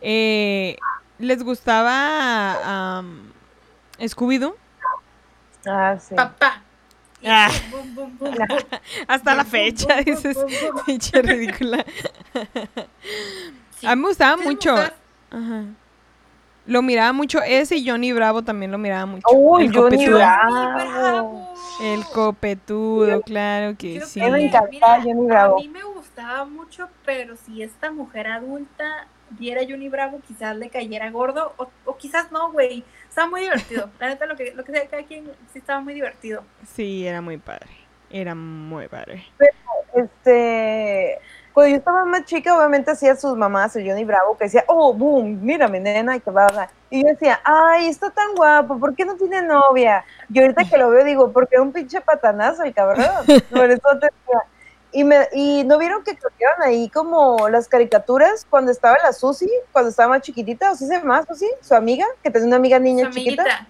[0.00, 0.78] Eh,
[1.18, 3.30] ¿Les gustaba am,
[3.98, 4.56] Scooby-Doo?
[5.66, 6.14] Ah, sí.
[6.14, 6.62] Papá.
[7.24, 7.50] Ah.
[7.70, 8.46] bum, bum, bum, bum.
[9.06, 10.36] Hasta la fecha, dices,
[10.86, 11.84] pinche ridícula.
[13.78, 13.86] Sí.
[13.86, 14.74] A mí me gustaba ¿Sí les mucho.
[14.76, 15.64] Ajá.
[16.66, 19.26] Lo miraba mucho, ese y Johnny Bravo también lo miraba mucho.
[19.32, 20.18] Uy, el Johnny copetudo.
[20.18, 20.74] Bravo.
[20.74, 21.54] Bravo.
[21.82, 24.20] El copetudo, claro que Creo sí.
[24.20, 25.58] A mí me encantaba Johnny Bravo.
[25.58, 25.82] A mí me
[26.20, 31.54] gustaba mucho, pero si esta mujer adulta viera a Johnny Bravo, quizás le cayera gordo,
[31.56, 32.84] o, o quizás no, güey.
[33.08, 33.88] Estaba muy divertido.
[33.98, 36.42] La neta, lo que, lo que sea cada quien, sí estaba muy divertido.
[36.74, 37.70] Sí, era muy padre.
[38.10, 39.24] Era muy padre.
[39.94, 41.18] Este,
[41.52, 44.92] cuando yo estaba más chica, obviamente hacía sus mamás, el Johnny Bravo, que decía, oh,
[44.92, 46.68] boom, mírame, nena, y que va, va.
[46.90, 50.04] Y yo decía, ay, está tan guapo, ¿por qué no tiene novia?
[50.28, 53.06] Y ahorita que lo veo, digo, porque es un pinche patanazo el cabrón.
[53.50, 54.42] Por eso te decía.
[54.92, 59.50] Y, me, y no vieron que cambiaron ahí como las caricaturas cuando estaba la Susi,
[59.72, 62.78] cuando estaba más chiquitita, o sí se llama Susi, su amiga, que tenía una amiga
[62.78, 63.42] niña Su chiquita.
[63.42, 63.66] amiguita.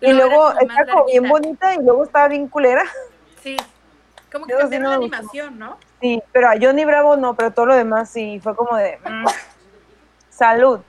[0.00, 2.84] Y luego era como más está como bien bonita y luego estaba bien culera.
[3.42, 3.56] Sí.
[4.32, 5.76] Como que cambiaron la animación, ¿no?
[6.00, 9.26] Sí, pero a Johnny Bravo no, pero todo lo demás sí, fue como de mm,
[10.30, 10.80] salud.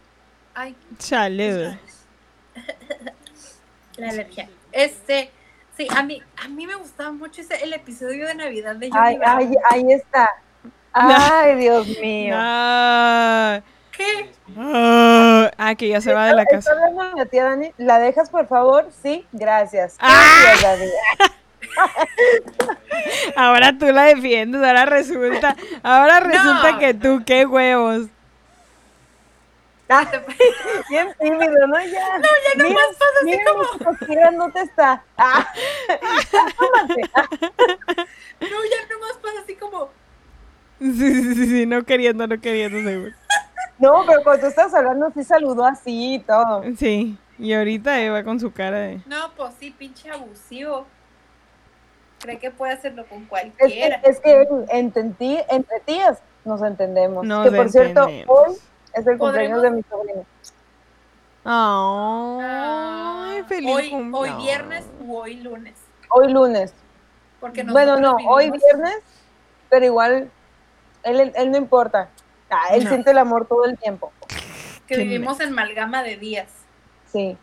[0.56, 1.78] Ay, Chale.
[3.98, 4.50] la alergia.
[4.72, 5.32] Este,
[5.78, 9.02] sí, a mí, a mí me gustaba mucho ese, el episodio de Navidad de Johnny
[9.06, 9.40] Ay, Bravo.
[9.40, 10.30] ay, ahí está.
[10.94, 12.36] Ay, Dios mío.
[12.38, 14.32] Ah, ¿Qué?
[14.58, 16.72] ah, que ya se va de la casa.
[17.30, 17.72] tía Dani.
[17.78, 18.90] ¿La dejas, por favor?
[19.04, 19.96] Sí, gracias.
[20.00, 20.54] Ah.
[20.62, 20.86] Dani.
[23.36, 26.80] Ahora tú la defiendes, ahora resulta, ahora resulta No.
[26.80, 28.08] que tú, qué huevos.
[29.90, 30.10] Ah,
[30.90, 31.76] bien tímido, ¿no?
[31.86, 32.18] Ya.
[32.18, 34.32] No, ya no más pasa así como.
[34.38, 35.04] no te está.
[35.18, 35.54] Ah.
[36.32, 37.12] Cálmate.
[37.14, 37.28] Ah,
[38.42, 39.90] No, ya nomás pasa así como.
[40.80, 43.12] Sí, sí, sí, sí, no queriendo, no queriendo, seguro.
[43.80, 46.64] No, pero cuando tú estás hablando, sí saludó así y todo.
[46.78, 49.02] Sí, y ahorita Eva con su cara de...
[49.06, 50.86] No, pues sí, pinche abusivo.
[52.20, 54.02] Cree que puede hacerlo con Es cualquiera.
[54.02, 57.26] que, es que entendí, entre tías nos entendemos.
[57.26, 58.38] Nos que por cierto, entendemos.
[58.48, 58.56] hoy
[58.94, 60.26] es el cumpleaños de mi sobrino.
[61.46, 65.74] Ay, Ah, feliz hoy, viernes u hoy lunes.
[66.10, 66.74] Hoy lunes.
[67.40, 68.96] Porque Bueno, no, hoy viernes,
[69.70, 70.32] pero igual,
[71.04, 72.10] él, él, él no importa.
[72.50, 72.90] Ah, él No.
[72.90, 74.12] siente el amor todo el tiempo.
[74.88, 76.48] que Qué vivimos en Malgama de días.
[77.12, 77.38] Sí.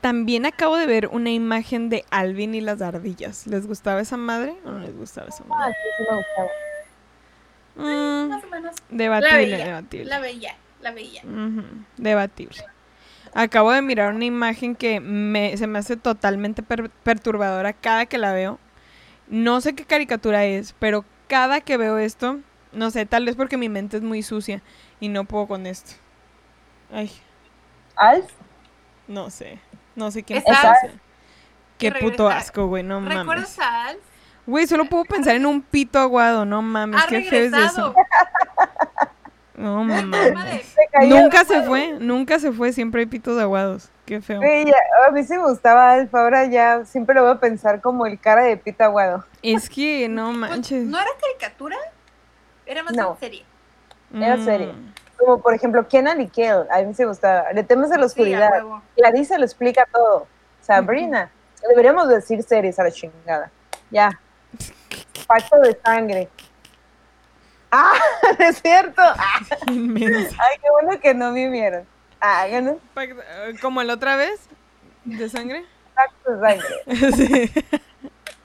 [0.00, 3.46] También acabo de ver una imagen de Alvin y las ardillas.
[3.46, 5.74] ¿Les gustaba esa madre o no les gustaba esa Ah, madre?
[5.74, 6.48] sí, sí me gustaba.
[7.76, 8.76] Mm, Más o menos.
[8.90, 10.04] La debatible, veía, debatible.
[10.06, 11.22] la veía, la veía.
[11.96, 12.64] Debatible.
[13.34, 18.18] Acabo de mirar una imagen que me, se me hace totalmente per- perturbadora cada que
[18.18, 18.58] la veo.
[19.28, 22.40] No sé qué caricatura es, pero cada que veo esto,
[22.72, 24.60] no sé, tal vez porque mi mente es muy sucia
[25.00, 25.92] y no puedo con esto.
[26.92, 27.10] Ay,
[27.96, 28.30] Alf,
[29.08, 29.58] no sé.
[29.96, 30.44] No sé quién Es.
[30.46, 30.92] Alf.
[31.78, 33.18] Qué puto asco, güey, no mames.
[33.18, 34.00] ¿Recuerdas a Alf?
[34.46, 37.94] Güey, solo puedo pensar en un pito aguado, no mames, Ha qué feo es eso.
[39.54, 40.10] No mames.
[40.34, 41.06] de- se.
[41.06, 43.90] Nunca se fue, nunca se fue, siempre hay pitos aguados.
[44.06, 44.40] Qué feo.
[44.42, 44.74] Ya,
[45.06, 48.18] a mí sí me gustaba Alf, ahora ya siempre lo voy a pensar como el
[48.18, 49.24] cara de Pita Aguado.
[49.42, 50.84] Es que no Pues, manches.
[50.84, 51.76] ¿No era caricatura?
[52.66, 53.12] Era más No.
[53.12, 53.44] en serie.
[54.14, 54.72] era serie.
[54.72, 57.52] Mm, como por ejemplo Kenan y Kel, a mí se gustaba.
[57.52, 58.50] Le temes a la Sí, a oscuridad.
[58.52, 58.82] huevo.
[58.96, 60.26] Clarissa lo explica todo.
[60.60, 61.30] Sabrina.
[61.68, 63.50] Deberíamos decir series a la chingada.
[63.90, 64.10] Ya.
[65.32, 66.28] Pacto de sangre.
[67.70, 67.94] Ah,
[68.38, 69.00] es cierto.
[69.16, 71.86] Ah, ay, qué bueno que no vivieron.
[72.20, 72.78] Ah, ¿no?
[73.00, 74.40] Eh, Como la otra vez,
[75.04, 75.64] de sangre.
[75.94, 77.52] Pacto de sangre.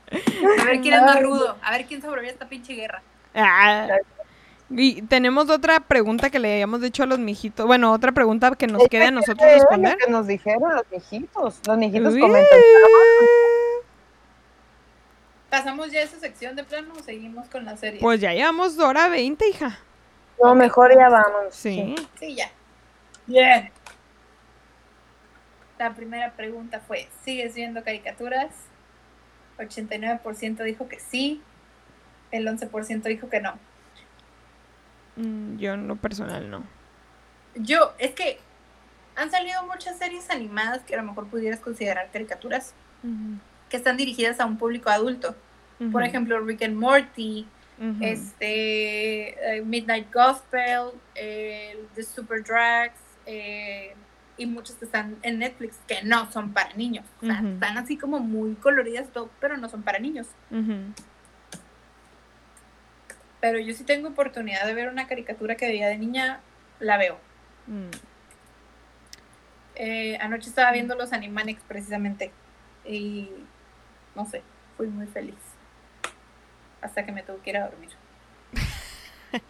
[0.10, 0.20] Sí.
[0.62, 1.58] A ver quién es más rudo.
[1.62, 3.02] A ver quién sobrevive a esta pinche guerra.
[3.36, 3.88] Ah.
[4.70, 7.66] Y tenemos otra pregunta que le habíamos dicho a los mijitos.
[7.66, 9.98] Bueno, otra pregunta que nos queda a nosotros Era lo responder.
[9.98, 11.60] que nos dijeron los viejitos.
[11.68, 12.22] Los viejitos Uy.
[15.50, 18.02] ¿Pasamos ya esa sección de plano o seguimos con la serie?
[18.02, 19.80] Pues ya llevamos hora 20, hija.
[20.42, 21.56] No, mejor ya vamos.
[21.56, 21.96] Sí.
[22.20, 22.52] Sí, ya.
[23.26, 23.72] Bien.
[25.80, 28.50] La primera pregunta fue, ¿sigues viendo caricaturas?
[29.58, 31.42] 89% dijo que sí,
[32.32, 33.58] el 11% dijo que no.
[35.16, 36.64] Mm, Yo en lo personal no.
[37.56, 38.40] Yo, es que
[39.16, 42.74] han salido muchas series animadas que a lo mejor pudieras considerar caricaturas,
[43.70, 45.36] que están dirigidas a un público adulto.
[45.92, 47.46] Por ejemplo, Rick and Morty,
[48.02, 53.94] este, eh, Midnight Gospel, eh, The Super Drags, eh,
[54.38, 57.06] y muchas que están en Netflix que no son para niños.
[57.22, 60.28] O sea, están así como muy coloridas, todo, pero no son para niños.
[63.40, 66.40] Pero yo sí tengo oportunidad de ver una caricatura que veía de niña,
[66.80, 67.20] la veo.
[67.68, 67.90] Mm.
[69.76, 72.32] Eh, anoche estaba viendo los Animaniacs precisamente
[72.84, 73.30] y
[74.18, 74.42] no sé,
[74.76, 75.36] fui muy feliz.
[76.82, 77.90] Hasta que me tuve que ir a dormir.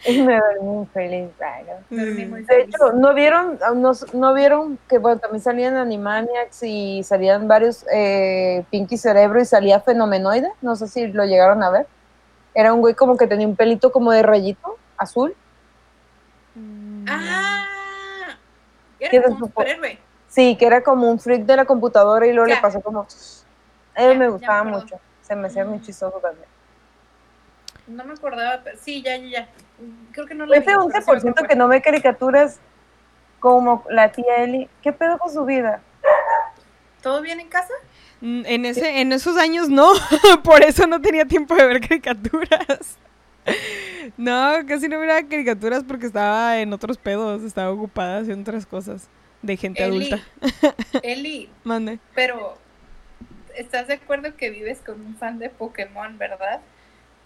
[0.08, 1.30] Me dormí muy feliz.
[1.38, 1.80] claro.
[1.90, 2.76] Dormí muy De feliz.
[2.76, 8.66] hecho, ¿no vieron, no, no vieron que bueno, también salían Animaniacs y salían varios eh,
[8.72, 10.52] Pinky Cerebro y salía Fenomenoide?
[10.62, 11.88] No sé si lo llegaron a ver.
[12.54, 15.36] Era un güey como que tenía un pelito como de rayito azul.
[16.56, 17.06] Mm.
[17.08, 18.36] ¡Ah!
[19.00, 20.00] ¿Qué Era como un su- superhéroe.
[20.28, 22.56] Sí, que era como un freak de la computadora y luego Ya.
[22.56, 23.08] le pasó como...
[23.98, 25.00] A él Ya, me gustaba mucho.
[25.22, 26.48] Se me hacía muy chistoso también.
[27.88, 29.50] No me acordaba, pero sí, ya, ya, ya.
[30.12, 30.54] Creo que no lo.
[30.54, 31.48] Ese pero sí me 11% acuerdo.
[31.48, 32.60] que no ve caricaturas
[33.40, 35.82] como la tía Eli, ¿qué pedo con su vida?
[37.02, 37.74] ¿Todo bien en casa?
[38.22, 39.92] Mm, En, ese, en esos años no,
[40.44, 42.98] por eso no tenía tiempo de ver caricaturas.
[44.18, 49.10] No, casi no miraba caricaturas porque estaba en otros pedos, estaba ocupada haciendo otras cosas
[49.42, 50.28] de gente Eli, adulta.
[51.04, 52.00] Eli, Mande.
[52.16, 52.58] pero
[53.58, 56.60] ¿estás de acuerdo que vives con un fan de Pokémon, verdad?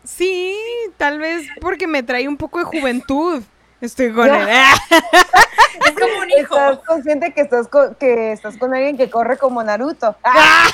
[0.04, 0.56] Sí,
[0.98, 3.44] tal vez porque me trae un poco de juventud.
[3.82, 4.48] Estoy con él.
[5.86, 6.56] Es como un hijo.
[6.56, 10.16] Estás consciente que estás con, que estás con alguien que corre como Naruto.
[10.24, 10.68] Ah,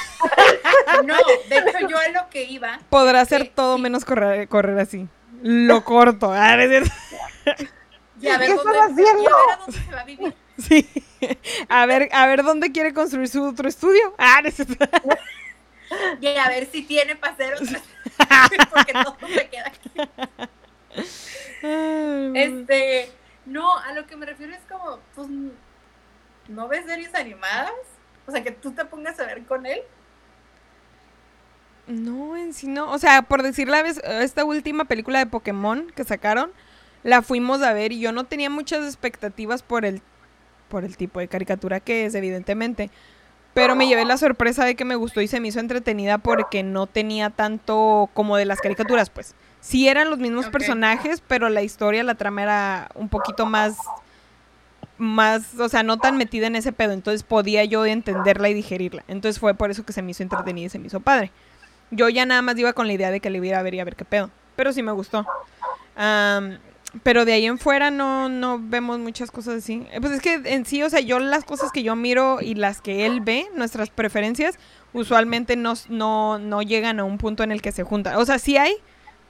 [1.06, 1.16] No,
[1.50, 3.82] de hecho yo a lo que iba, Podrá ser Sí, todo sí.
[3.84, 5.08] menos correr, correr así.
[5.44, 6.32] Lo corto.
[6.34, 6.92] Ah, ¿no es cierto?
[8.20, 9.30] y a ver ¿Qué estás haciendo?
[9.30, 10.34] a ver a dónde se va a vivir.
[10.58, 10.90] Sí.
[11.70, 14.16] A ver, a ver dónde quiere construir su otro estudio.
[14.18, 14.76] Ah, ¿no es cierto?
[16.22, 17.81] Y a ver si tiene para hacer otra.
[18.69, 19.91] Porque todo se queda aquí.
[21.61, 23.11] Este,
[23.45, 25.27] no, a lo que me refiero es como, pues,
[26.47, 27.72] ¿no ves series animadas?
[28.26, 29.81] O sea, que tú te pongas a ver con él.
[31.88, 32.91] No, en sí no.
[32.91, 36.51] O sea, por decir la vez, esta última película de Pokémon que sacaron,
[37.03, 40.01] la fuimos a ver y yo no tenía muchas expectativas por el,
[40.68, 42.89] por el tipo de caricatura que es, evidentemente.
[43.58, 46.62] Pero me llevé la sorpresa de que me gustó y se me hizo entretenida porque
[46.62, 49.34] no tenía tanto como de las caricaturas, pues.
[49.62, 53.76] Sí eran los mismos personajes, pero la historia, la trama era un poquito más
[55.00, 59.04] más, o sea, no tan metida en ese pedo, entonces podía yo entenderla y digerirla.
[59.08, 61.32] Entonces fue por eso que se me hizo entretenida y se me hizo padre.
[61.90, 63.80] Yo ya nada más iba con la idea de que le iba a ver y
[63.80, 65.26] a ver qué pedo, pero sí me gustó.
[67.03, 69.88] Pero de ahí en fuera no, no vemos muchas cosas así.
[69.91, 72.55] Eh, Pues es que en sí, o sea, yo las cosas que yo miro y
[72.55, 74.57] las que él ve, nuestras preferencias,
[74.93, 78.15] usualmente no, no, no llegan a un punto en el que se juntan.
[78.15, 78.76] O sea, sí hay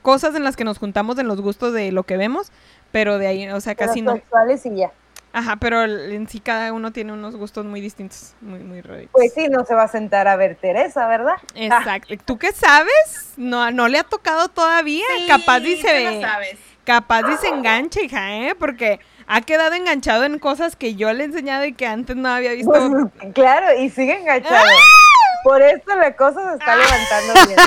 [0.02, 2.52] cosas en las que nos juntamos en los gustos de lo que vemos,
[2.92, 4.22] pero de ahí, o sea, casi los no.
[4.22, 4.92] sexuales y ya.
[5.34, 9.12] Ajá, pero en sí cada uno tiene unos gustos muy distintos, muy, muy raritos.
[9.12, 11.36] Pues sí, no se va a sentar a ver Teresa, ¿verdad?
[11.54, 12.16] Exacto.
[12.26, 13.34] ¿Tú qué sabes?
[13.36, 15.06] No, no le ha tocado todavía.
[15.28, 16.58] capaz dice, tú lo sabes.
[16.88, 18.56] Capaz dice engancha, hija, ¿eh?
[18.58, 22.30] Porque ha quedado enganchado en cosas que yo le he enseñado y que antes no
[22.30, 22.72] había visto.
[22.72, 24.66] Pues, claro, y sigue enganchado.
[25.44, 27.60] Por eso la cosa se está levantando bien.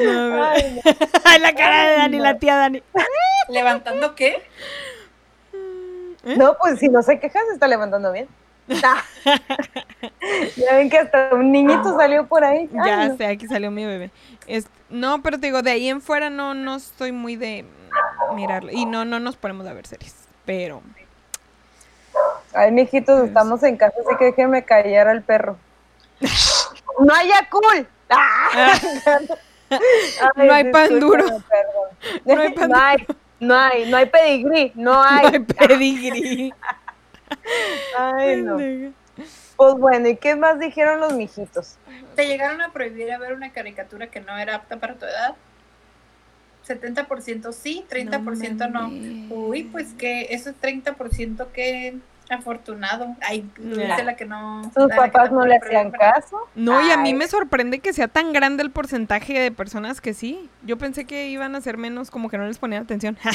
[0.00, 1.38] No, me- Ay, no.
[1.40, 2.82] La cara de Dani, la tía Dani.
[3.48, 4.42] ¿Levantando qué?
[6.24, 6.36] ¿Eh?
[6.36, 8.26] No, pues si no se queja, se está levantando bien.
[8.82, 9.02] Ah.
[10.56, 12.68] ya ven que hasta un niñito salió por ahí.
[12.72, 13.16] Ay, Ya no.
[13.16, 14.10] sé, aquí salió mi bebé.
[14.46, 17.64] Es- no, pero te digo, de ahí en fuera no, no estoy muy de...
[18.34, 18.70] mirarlo.
[18.72, 20.14] Y no, no nos ponemos a ver series.
[20.46, 20.82] Pero.
[22.54, 25.56] Ay, mijitos, estamos en casa, así que déjenme callar al perro.
[27.00, 27.86] ¡No hay cool!
[30.36, 31.24] No hay pan duro.
[32.24, 33.06] No hay, no hay,
[33.40, 35.22] no hay, no hay pedigrí, no hay.
[35.22, 36.54] No hay pedigrí.
[37.98, 38.56] Ay, no.
[39.56, 41.76] Pues bueno, ¿y qué más dijeron los mijitos?
[42.16, 45.36] ¿Te llegaron a prohibir a ver una caricatura que no era apta para tu edad?
[46.66, 48.82] 70% sí, 30% no.
[48.82, 49.30] mames.
[49.30, 51.98] Uy, pues que ese 30% que
[52.30, 53.14] afortunado.
[53.20, 54.70] Ay, dice la que no.
[54.74, 56.38] ¿Sus papás no le hacían caso?
[56.54, 60.14] No, y a mí me sorprende que sea tan grande el porcentaje de personas que
[60.14, 60.48] sí.
[60.62, 63.18] Yo pensé que iban a ser menos, como que no les ponían atención.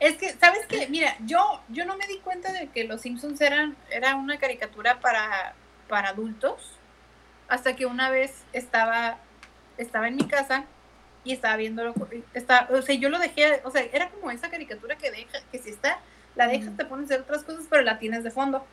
[0.00, 0.86] Es que, ¿sabes qué?
[0.88, 5.00] Mira, yo, yo no me di cuenta de que Los Simpsons eran era una caricatura
[5.00, 5.54] para,
[5.88, 6.78] para adultos
[7.48, 9.18] hasta que una vez estaba,
[9.78, 10.64] estaba en mi casa
[11.24, 11.94] y estaba viendo,
[12.34, 15.58] está, o sea, yo lo dejé, o sea, era como esa caricatura que deja, que
[15.58, 15.98] si está,
[16.36, 18.64] la dejas, te pones a hacer otras cosas, pero la tienes de fondo.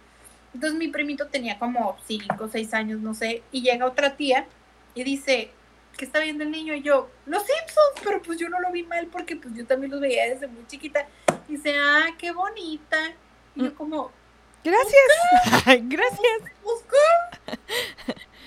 [0.53, 4.45] Entonces mi primito tenía como 5 o 6 años, no sé, y llega otra tía
[4.93, 5.51] y dice,
[5.97, 6.73] ¿qué está viendo el niño?
[6.73, 9.91] Y yo, Los Simpsons, pero pues yo no lo vi mal porque pues yo también
[9.91, 11.05] los veía desde muy chiquita.
[11.47, 12.97] Y dice, ah, qué bonita.
[13.55, 13.75] Y yo Mm.
[13.75, 14.11] como,
[14.63, 15.81] Gracias.
[15.83, 16.41] Gracias.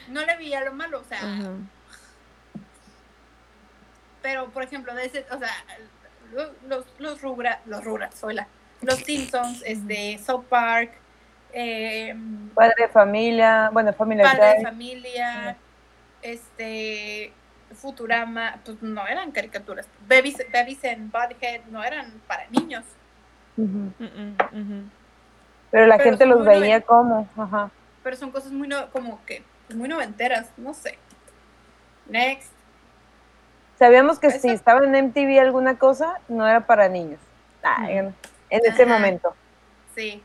[0.08, 1.20] No le veía lo malo, o sea,
[4.22, 5.50] pero por ejemplo, de ese, o sea,
[6.32, 8.46] lo- los, los Rugrats, los Rugrats, hola,
[8.84, 10.92] los Simpsons, este, South Park,
[11.52, 12.14] eh,
[12.54, 14.62] Padre de familia, bueno, familia Padre de.
[14.64, 15.56] Familia,
[16.20, 17.32] este,
[17.74, 19.86] Futurama, pues no eran caricaturas.
[20.08, 22.84] Babies, Babies and Butthead no eran para niños.
[23.56, 24.90] Mm, mm.
[25.70, 27.70] Pero la Pero gente los veía como, ajá.
[28.02, 29.42] pero son cosas muy no, como que
[29.74, 30.98] muy noventeras, no sé.
[32.08, 32.52] Next.
[33.78, 37.18] Sabíamos que si estaba en MTV alguna cosa, no era para niños.
[37.62, 37.88] Ah,
[38.54, 39.34] en, ese momento.
[39.94, 40.22] Sí.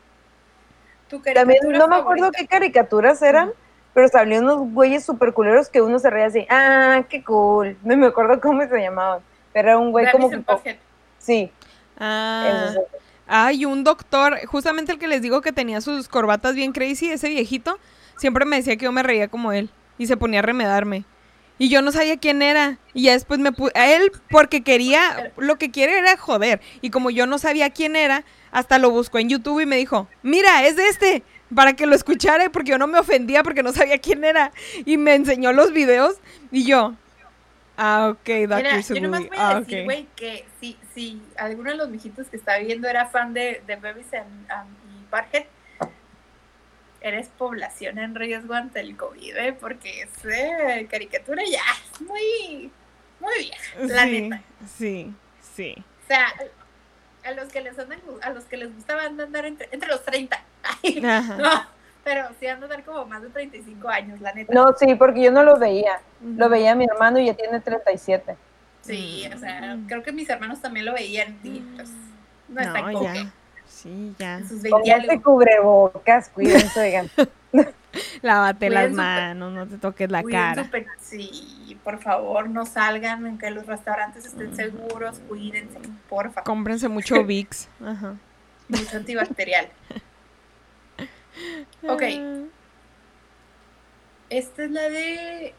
[1.08, 3.52] Tu También no me acuerdo qué caricaturas eran,
[3.92, 7.76] pero salían unos güeyes super culeros que uno se reía así, ah, qué cool.
[7.82, 9.20] No me acuerdo cómo se llamaban,
[9.52, 10.78] pero era un güey como que...
[11.18, 11.52] Sí,
[12.00, 12.72] Ah.
[13.26, 17.28] Hay un doctor, justamente el que les digo que tenía sus corbatas bien crazy, ese
[17.28, 17.78] viejito,
[18.16, 21.04] siempre me decía que yo me reía como él y se ponía a remedarme.
[21.60, 22.78] Y yo no sabía quién era.
[22.94, 23.70] Y ya después me puse...
[23.78, 25.30] A él, porque quería...
[25.36, 26.58] Lo que quiere era joder.
[26.80, 30.08] Y como yo no sabía quién era, hasta lo buscó en YouTube y me dijo,
[30.22, 31.22] mira, es de este.
[31.54, 34.52] Para que lo escuchara, porque yo no me ofendía porque no sabía quién era.
[34.86, 36.16] Y me enseñó los videos
[36.50, 36.94] y yo...
[37.76, 41.76] Ah, ok, Mira, yo nomás voy a Ah, decir, güey, que si, si alguno de
[41.76, 45.44] los mijitos que está viendo era fan de, de Beavis and, um, y Butthead,
[47.00, 49.52] eres población en riesgo ante el COVID, ¿eh?
[49.58, 51.60] porque esa caricatura ya
[51.94, 52.70] es muy,
[53.20, 54.42] muy vieja, la sí, neta.
[54.78, 55.14] sí,
[55.56, 55.74] sí.
[56.04, 56.26] O sea,
[57.24, 60.42] a los que les andan, a los que les gustaba andar entre, entre los 30.
[60.82, 61.36] Ay, Ajá.
[61.36, 61.50] no,
[62.04, 64.52] pero sí han de andar como más de 35 años, la neta.
[64.52, 66.00] No, sí, porque yo no lo veía.
[66.22, 68.36] Lo veía mi hermano y ya tiene 37.
[68.82, 69.86] Sí, o sea, Mm.
[69.86, 71.90] creo que mis hermanos también lo veían y pues
[72.48, 73.12] no, está como ya.
[73.12, 73.26] que
[73.82, 74.38] Sí, ya.
[74.38, 75.22] en sus 20 Pónganse algo.
[75.22, 77.10] cubrebocas, cuídense, oigan.
[78.22, 80.64] Lávate las Cuiden manos, no te toques la cara.
[80.64, 84.54] su pe- Sí, por favor, no salgan, aunque los restaurantes estén Mm.
[84.56, 85.78] seguros, cuídense,
[86.08, 86.42] porfa.
[86.44, 87.68] Cómprense mucho VIX.
[87.84, 88.16] Ajá.
[88.68, 89.68] Mucho antibacterial.
[91.88, 92.02] Ok.
[92.18, 92.42] Ah.
[94.28, 95.54] Esta es la de.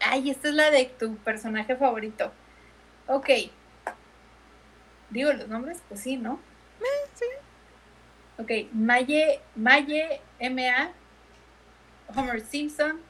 [0.00, 2.32] Ay, esta es la de tu personaje favorito.
[3.06, 3.28] Ok.
[5.10, 6.40] Digo los nombres, pues sí, ¿no?
[7.14, 7.24] Sí.
[8.38, 10.90] Ok, Maye, Maye, M.A.,
[12.14, 13.00] Homer Simpson,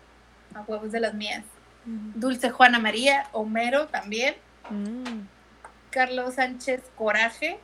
[0.55, 1.45] a huevos de las mías.
[1.85, 4.37] Dulce Juana María, Homero también.
[4.69, 5.23] Mm.
[5.91, 7.59] Carlos Sánchez Coraje,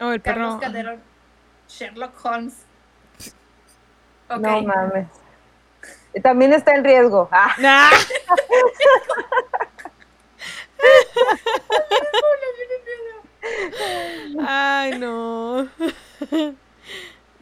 [0.00, 0.60] Oh, el Carlos perro.
[0.60, 1.00] Calderón,
[1.68, 2.54] Sherlock Holmes.
[4.28, 4.40] Ok.
[4.40, 5.06] No mames.
[6.22, 7.28] También está en riesgo.
[7.30, 7.90] Ah, Ah.
[14.46, 15.68] Ay, no.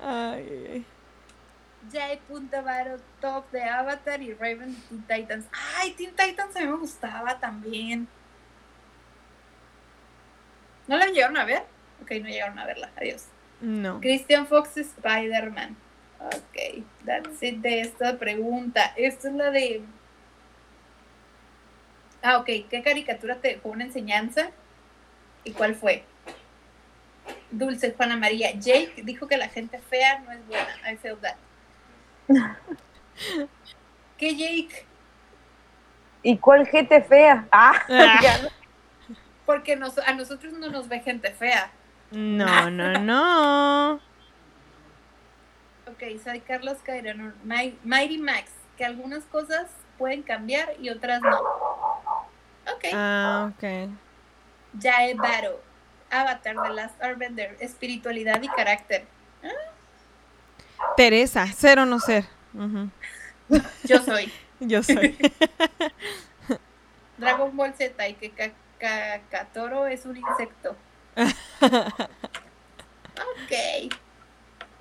[0.01, 0.87] Ay, ay, ay.
[1.93, 5.47] Jay Punta Varo, Top de Avatar y Raven de Teen Titans.
[5.77, 8.07] Ay, Teen Titans a mí me gustaba también.
[10.87, 11.63] ¿No la llegaron a ver?
[12.03, 12.91] Ok, no llegaron a verla.
[12.97, 13.27] Adiós.
[13.61, 14.01] No.
[14.01, 15.77] Christian Fox Spider-Man.
[16.21, 18.93] Ok, that's it de esta pregunta.
[18.97, 19.83] Esta es la de.
[22.23, 22.47] Ah, ok.
[22.69, 24.51] ¿Qué caricatura te dejó una enseñanza?
[25.45, 26.05] ¿Y cuál fue?
[27.51, 28.53] Dulce Juana María.
[28.53, 30.69] Jake dijo que la gente fea no es buena.
[30.91, 31.37] I feel that.
[34.19, 34.87] ¿Qué Jake?
[36.23, 37.47] ¿Y cuál gente fea?
[37.53, 38.21] Ah, Ah.
[39.47, 41.71] Porque nos- a nosotros no nos ve gente fea.
[42.11, 43.95] No, no, no.
[45.87, 51.39] Ok, soy Carlos Cairano, Mi- Mighty Max, que algunas cosas pueden cambiar y otras no.
[51.41, 53.89] Ok, Ah, ok.
[54.81, 55.61] Jae Baro,
[56.11, 59.07] Avatar de Last Airbender, espiritualidad y carácter.
[60.97, 62.25] Teresa, ser o no ser.
[63.85, 65.17] Yo soy Yo soy.
[67.19, 70.77] Dragon Ball Z y que Ka- Kakatoro es un insecto.
[73.19, 73.93] Ok.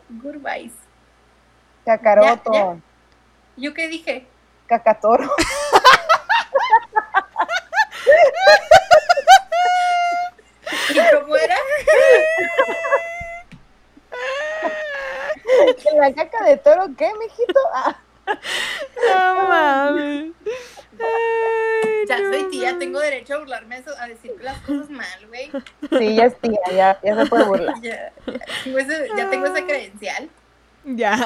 [0.10, 0.74] Goodbyes.
[1.84, 2.54] Cacaroto.
[2.54, 2.78] Ya, ya.
[3.58, 4.28] ¿Yo qué dije?
[4.68, 5.32] Cacatoro.
[10.90, 11.56] ¿Y cómo era?
[16.00, 17.60] ¿La caca de toro qué, mijito?
[17.74, 18.00] Ah,
[19.08, 20.32] No mames.
[21.00, 22.80] Ay, Ya no soy tía, mames.
[22.80, 25.52] tengo derecho a burlarme eso- a decir las cosas mal, güey.
[25.98, 27.76] sí, ya es tía, ya, ya se puede burlar.
[27.82, 30.30] Ya, ya tengo ese- ya tengo esa credencial.
[30.84, 31.18] Ya,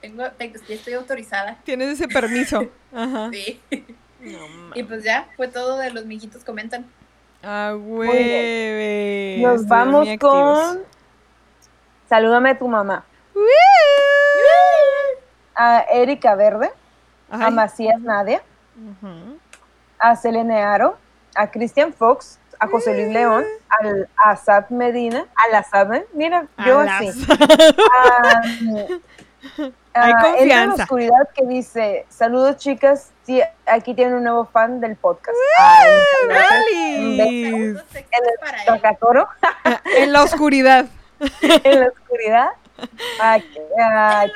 [0.00, 1.58] Tengo, tengo- ya estoy autorizada.
[1.64, 2.68] tienes ese permiso.
[2.94, 3.30] Ajá.
[3.32, 3.60] Sí.
[4.20, 6.86] No Y pues ya, fue todo de los mijitos comentan.
[7.42, 7.98] A bien.
[7.98, 9.42] hueves.
[9.42, 10.80] Nos vamos con.
[12.08, 13.04] Salúdame a tu mamá.
[15.54, 16.70] A Erika Verde,
[17.30, 17.50] a.
[17.50, 18.42] Macías Nadia,
[19.98, 20.96] a Selene Aro,
[21.34, 26.46] a Cristian Fox, a José Luis León, al, a Asad Medina, a la Saben, mira,
[26.64, 27.10] yo así.
[29.94, 30.82] Hay a Entra en la confianza.
[30.84, 35.36] oscuridad que dice, saludos chicas, sí, aquí tienen un nuevo fan del podcast.
[35.58, 35.90] Ay.
[36.28, 37.78] ¡Feliz!
[37.78, 38.22] Saludos extras
[39.86, 40.86] El En la oscuridad.
[41.40, 42.48] en la oscuridad.
[43.20, 43.38] A, Ah,
[43.80, 44.26] ah,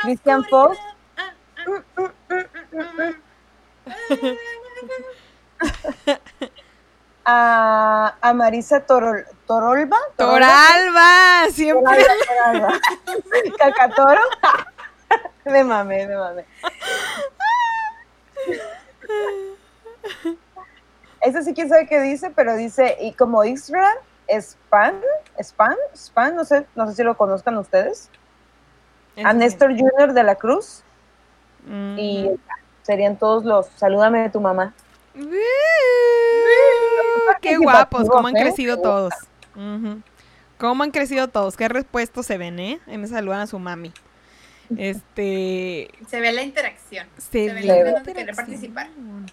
[7.24, 9.98] a, a Marisa Torol, Torolba.
[10.16, 12.02] Toralba, siempre.
[12.02, 12.80] Toralba, Toralba.
[13.58, 14.20] Cacatoro.
[15.44, 16.44] Me mamé, me mamé.
[21.22, 25.00] Ese sí quién sabe qué dice, pero dice, y como Israel, Span,
[25.42, 28.10] Span, Span, no sé, no sé si lo conozcan ustedes.
[29.24, 30.82] A Néstor Junior de la Cruz.
[31.66, 31.98] Mm.
[31.98, 32.30] Y
[32.82, 34.72] serían todos los, salúdame de tu mamá.
[37.42, 38.42] Qué guapos, cómo han ¿eh?
[38.42, 39.12] crecido todos.
[40.58, 42.80] Cómo han crecido todos, qué respuestos se ven, ¿eh?
[42.86, 43.92] Me saludan a su mami.
[44.76, 47.06] Este, Se ve la interacción.
[47.18, 48.36] se Se ve la de querer interacción.
[48.36, 48.88] participar.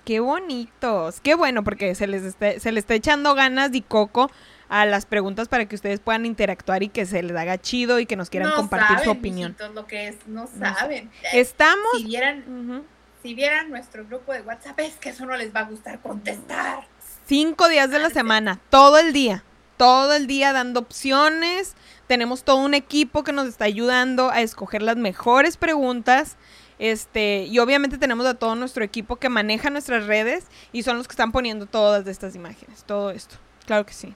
[0.06, 1.20] Qué bonitos.
[1.22, 4.30] Qué bueno porque se les está, se les está echando ganas y coco
[4.70, 8.06] a las preguntas para que ustedes puedan interactuar y que se les haga chido y
[8.06, 9.52] que nos quieran no compartir su opinión.
[9.52, 11.10] mijitos, lo que es, no No saben.
[11.34, 12.84] Estamos Si vieran,
[13.24, 16.82] si vieran nuestro grupo de WhatsApp, es que eso no les va a gustar contestar.
[17.28, 19.44] cinco días de la semana, todo el día,
[19.78, 21.76] todo el día dando opciones.
[22.08, 26.38] Tenemos todo un equipo que nos está ayudando a escoger las mejores preguntas.
[26.80, 31.08] Este, y obviamente tenemos a todo nuestro equipo que maneja nuestras redes y son los
[31.08, 33.38] que están poniendo todas estas imágenes, todo esto.
[33.66, 34.14] Claro que sí.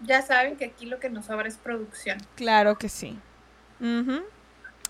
[0.00, 2.18] Ya saben que aquí lo que nos sobra es producción.
[2.36, 3.18] Claro que sí.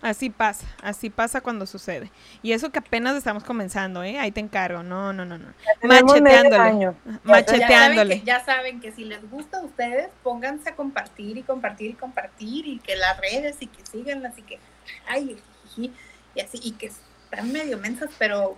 [0.01, 2.13] Así pasa, así pasa cuando sucede.
[2.43, 4.19] Y eso que apenas estamos comenzando, ¿eh?
[4.19, 4.85] Ahí te encargo.
[4.85, 5.49] No, no, no, no.
[5.83, 6.73] Macheteándole.
[6.85, 8.21] Ya saben, Macheteándole.
[8.21, 11.95] que, ya saben que si les gusta a ustedes, pónganse a compartir y compartir y
[11.95, 14.61] compartir y que las redes y que síganlas y que,
[15.09, 15.37] ay,
[15.77, 18.57] y así, y que están medio mensas, pero,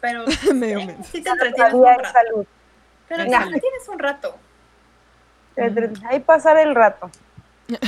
[0.00, 0.24] pero
[0.54, 1.06] Medio eh, mensas.
[1.08, 2.12] sí te entretienes un rato.
[2.12, 2.46] salud.
[3.08, 3.38] Pero Ya.
[3.38, 4.38] te entretienes un rato.
[6.08, 7.10] Ahí pasar el rato.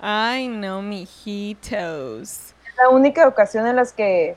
[0.00, 2.54] Ay, no, mijitos.
[2.66, 4.36] Es la única ocasión en las que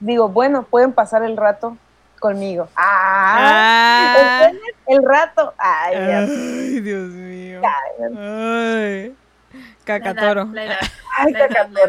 [0.00, 1.76] digo, bueno, pueden pasar el rato
[2.18, 2.68] conmigo.
[2.76, 4.48] ¡Ah!
[4.48, 4.50] Ah.
[4.86, 5.54] El rato.
[5.58, 5.94] Ay.
[5.96, 7.62] Ay, Dios mío.
[8.18, 9.14] Ay.
[9.84, 10.46] Cacatoro.
[10.52, 10.78] La edad,
[11.16, 11.84] Ay, la edad, la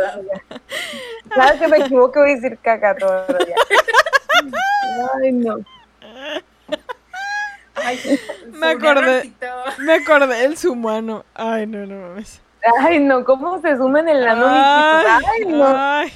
[1.35, 1.59] cacatoro.
[1.59, 3.55] que me equivoco voy a decir cacatoro ya.
[5.21, 5.57] Ay, no.
[7.75, 8.19] Ay,
[8.51, 9.33] Me acordé.
[9.79, 11.25] Me acordé del sumano.
[11.33, 12.41] Ay, no, no mames.
[12.79, 14.49] Ay, no, ¿cómo se sumen en la nube?
[14.49, 16.11] Ay, no, ay.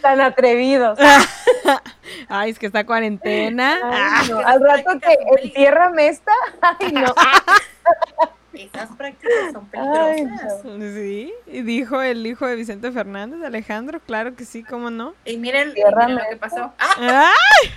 [0.00, 0.98] tan atrevidos.
[2.28, 3.78] Ay, es que está cuarentena.
[3.82, 4.38] Ay, no.
[4.38, 6.32] Al rato que entiérrame esta.
[6.60, 7.14] Ay, no.
[8.52, 10.62] Esas prácticas son Ay, peligrosas.
[10.94, 15.14] Sí, y dijo el hijo de Vicente Fernández, Alejandro, claro que sí, cómo no.
[15.24, 16.72] Y miren, miren lo que pasó.
[16.78, 16.94] ¡Ah!
[16.98, 17.70] ¡Ay!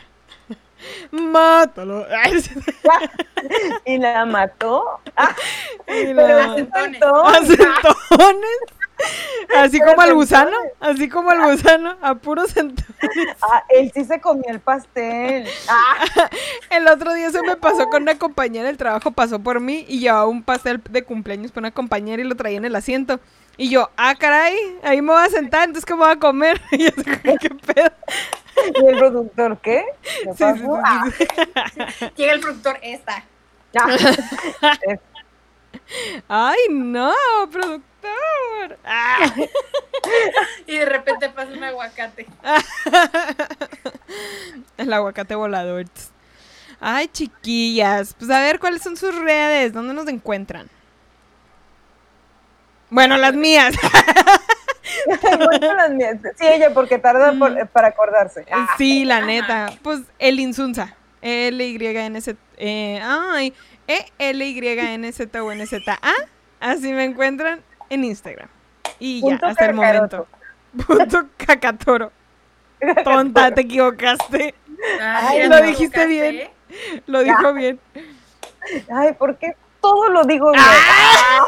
[1.11, 2.05] Mátalo.
[3.85, 4.99] Y la mató.
[5.87, 7.25] y Pero la- faltó.
[7.25, 8.59] acentones.
[9.55, 10.57] Así Pero como al gusano.
[10.79, 12.85] Así como el gusano, a puros centones.
[13.41, 15.47] Ah, él sí se comió el pastel.
[15.67, 16.05] Ah,
[16.71, 19.99] El otro día se me pasó con una compañera del trabajo, pasó por mí y
[19.99, 23.19] llevaba un pastel de cumpleaños para una compañera y lo traía en el asiento.
[23.57, 26.59] Y yo, ah, caray, ahí me voy a sentar, entonces ¿qué me voy a comer?
[26.71, 26.91] Y yo,
[27.39, 27.91] ¿qué pedo?
[28.81, 29.85] y el productor, ¿qué?
[30.01, 30.79] ¿Qué Sí, sí, sí, pasó?
[30.85, 31.25] Ah, sí,
[31.99, 32.11] sí.
[32.15, 33.23] Llega el productor, esta.
[33.79, 33.95] ah.
[34.87, 34.99] Es-
[36.27, 37.13] Ay, no,
[37.51, 38.79] productor.
[38.85, 39.33] Ah.
[40.67, 42.27] Y de repente pasa un aguacate.
[44.77, 45.85] El aguacate volador.
[46.79, 48.15] Ay, chiquillas.
[48.17, 49.73] Pues a ver, ¿cuáles son sus redes?
[49.73, 50.69] ¿Dónde nos encuentran?
[52.89, 53.75] Bueno, las mías.
[56.37, 58.45] Sí, ella, porque tarda por- para acordarse.
[58.51, 59.67] Ah, Sí, la neta.
[59.81, 60.95] Pues el Insunza.
[61.21, 62.37] L-Y-N-Z.
[62.57, 63.53] Eh, ay,
[63.87, 66.11] E-L-Y-N-Z o N-Z-A.
[66.59, 68.47] Así me encuentran en Instagram.
[68.99, 70.27] Y ya, Punto hasta el momento.
[70.85, 72.11] Punto cacatoro.
[73.03, 74.53] Tonta, te equivocaste.
[75.01, 76.35] Ah, Ay, lo te dijiste equivocaste, bien.
[76.35, 76.51] ¿eh?
[77.07, 77.79] Lo dijo bien.
[78.93, 80.63] Ay, ¿por qué todo lo digo bien?
[80.65, 81.45] Ah,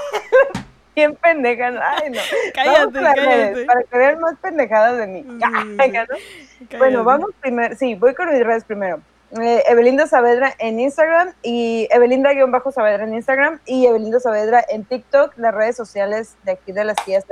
[0.97, 1.67] Bien pendeja.
[1.67, 2.19] Ay, no.
[2.55, 3.65] Cállate.
[3.67, 5.21] Para que vean más pendejadas de mí.
[5.27, 6.77] ¿no?
[6.79, 7.75] Bueno, vamos primero.
[7.75, 8.99] Sí, voy con mis redes primero.
[9.39, 15.37] Eh, Evelinda Saavedra en Instagram y Evelinda-Saavedra en Instagram y Evelinda Saavedra en TikTok.
[15.37, 17.25] Las redes sociales de aquí de las tías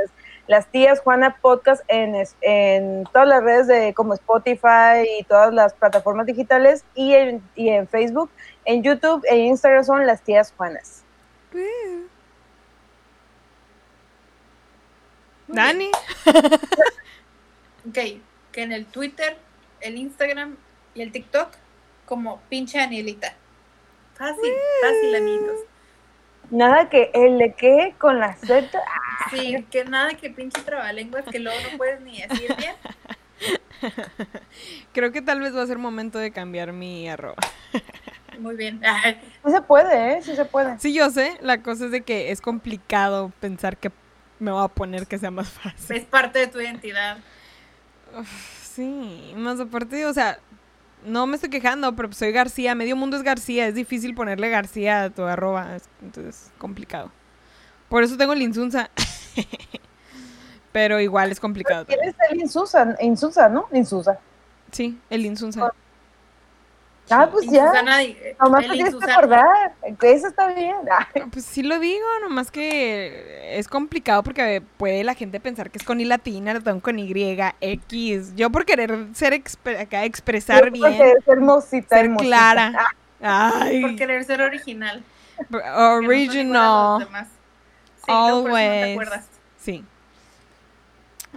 [0.45, 5.73] Las Tías Juana Podcast en, en todas las redes de como Spotify y todas las
[5.73, 8.29] plataformas digitales y en, y en Facebook.
[8.65, 11.03] En YouTube e Instagram son Las Tías Juanas.
[15.47, 15.89] Dani.
[17.87, 17.99] Ok,
[18.51, 19.37] que en el Twitter,
[19.79, 20.57] el Instagram
[20.95, 21.49] y el TikTok,
[22.07, 23.35] como pinche Anielita.
[24.15, 25.59] Fácil, fácil, amigos.
[26.49, 28.67] Nada que el de qué con la Z.
[29.29, 32.75] Sí, que nada que pinche trabalenguas que luego no puedes ni decir bien.
[34.93, 37.35] Creo que tal vez va a ser momento de cambiar mi arroba.
[38.39, 38.81] Muy bien.
[39.45, 40.21] Sí se puede, ¿eh?
[40.21, 40.79] Sí se puede.
[40.79, 41.37] Sí, yo sé.
[41.41, 43.91] La cosa es de que es complicado pensar que
[44.39, 45.95] me voy a poner que sea más fácil.
[45.95, 47.17] Es parte de tu identidad.
[48.61, 50.39] Sí, más aparte, o sea,
[51.05, 52.75] no me estoy quejando, pero soy García.
[52.75, 53.67] Medio mundo es García.
[53.67, 55.75] Es difícil ponerle García a tu arroba.
[55.75, 57.11] es- Entonces, complicado.
[57.89, 58.89] Por eso tengo el Insunza.
[60.71, 61.85] pero igual es complicado.
[61.85, 62.95] ¿Quieres el Insusa?
[62.99, 63.67] Insusa, ¿no?
[63.71, 64.19] Insusa.
[64.71, 65.71] Sí, el Insunza.
[67.09, 67.67] Ah, pues Y ya.
[67.67, 67.97] Susana,
[68.41, 69.45] Nomás te tienes que acordar.
[69.99, 70.75] Que eso está bien.
[71.13, 75.77] Ay, Pues sí lo digo, nomás que es complicado porque puede la gente pensar que
[75.77, 78.35] es con I latina, con Y, X.
[78.35, 82.27] Yo por querer ser exp- acá, expresar yo bien, porque es hermosita, ser hermosita.
[82.27, 82.87] clara.
[83.21, 85.03] Ah, Por Ay, querer ser original.
[85.49, 86.97] no original.
[87.97, 88.91] Sí, por eso no te Always.
[88.93, 89.25] acuerdas.
[89.59, 89.83] Sí.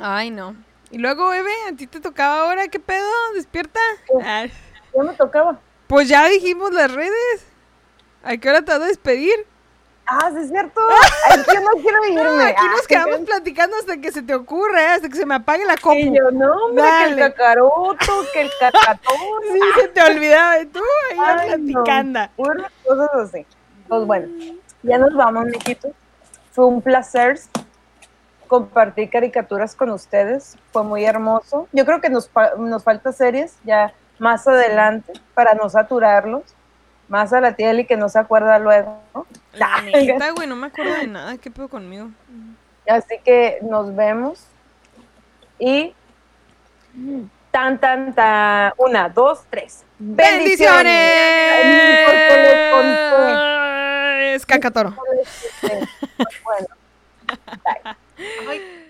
[0.00, 0.54] Ay, no.
[0.90, 3.06] Y luego, bebé, a ti te tocaba ahora, ¿qué pedo?
[3.34, 3.80] ¿Despierta?
[4.06, 4.50] ¿Qué?
[4.98, 5.56] Ya me tocaba.
[5.86, 7.46] pues ya dijimos las redes.
[8.24, 9.34] ¿A qué hora te vas a despedir?
[10.06, 10.80] Ah, sí es cierto.
[11.30, 12.24] Ay, yo no quiero irme.
[12.24, 14.86] No, aquí Ah, nos quedamos platicando hasta que se te ocurra, ¿eh?
[14.88, 15.94] hasta que se me apague la copa.
[15.96, 17.32] Y yo, no, hombre, que el Dale.
[17.32, 19.16] cacaroto, que el cacatón.
[19.52, 20.58] Sí, se te olvidaba.
[20.60, 20.80] Y tú
[21.10, 21.56] ahí Ay, no.
[21.84, 22.20] platicando.
[22.36, 23.46] Puras cosas así.
[23.86, 24.28] Pues bueno,
[24.82, 25.92] ya nos vamos, mijitos.
[26.52, 27.38] Fue un placer
[28.48, 30.56] compartir caricaturas con ustedes.
[30.72, 31.68] Fue muy hermoso.
[31.72, 36.42] Yo creo que nos, nos falta series ya más adelante para no saturarlos.
[37.08, 39.00] Más a la tía Eli que no se acuerda luego.
[39.14, 39.26] ¿no?
[39.52, 41.38] La neta, güey, no me acuerdo de nada.
[41.38, 42.10] ¿Qué pedo conmigo?
[42.86, 44.46] Así que nos vemos.
[45.58, 45.94] Y
[47.50, 48.72] tan, tan, tan.
[48.76, 49.84] Una, dos, tres.
[49.98, 50.92] ¡Bendiciones!
[51.64, 54.34] Ay, ¿por qué les conté?
[54.34, 54.94] Es cacatoro.
[56.44, 56.66] Bueno,
[57.66, 57.96] bye.
[58.48, 58.87] Ay,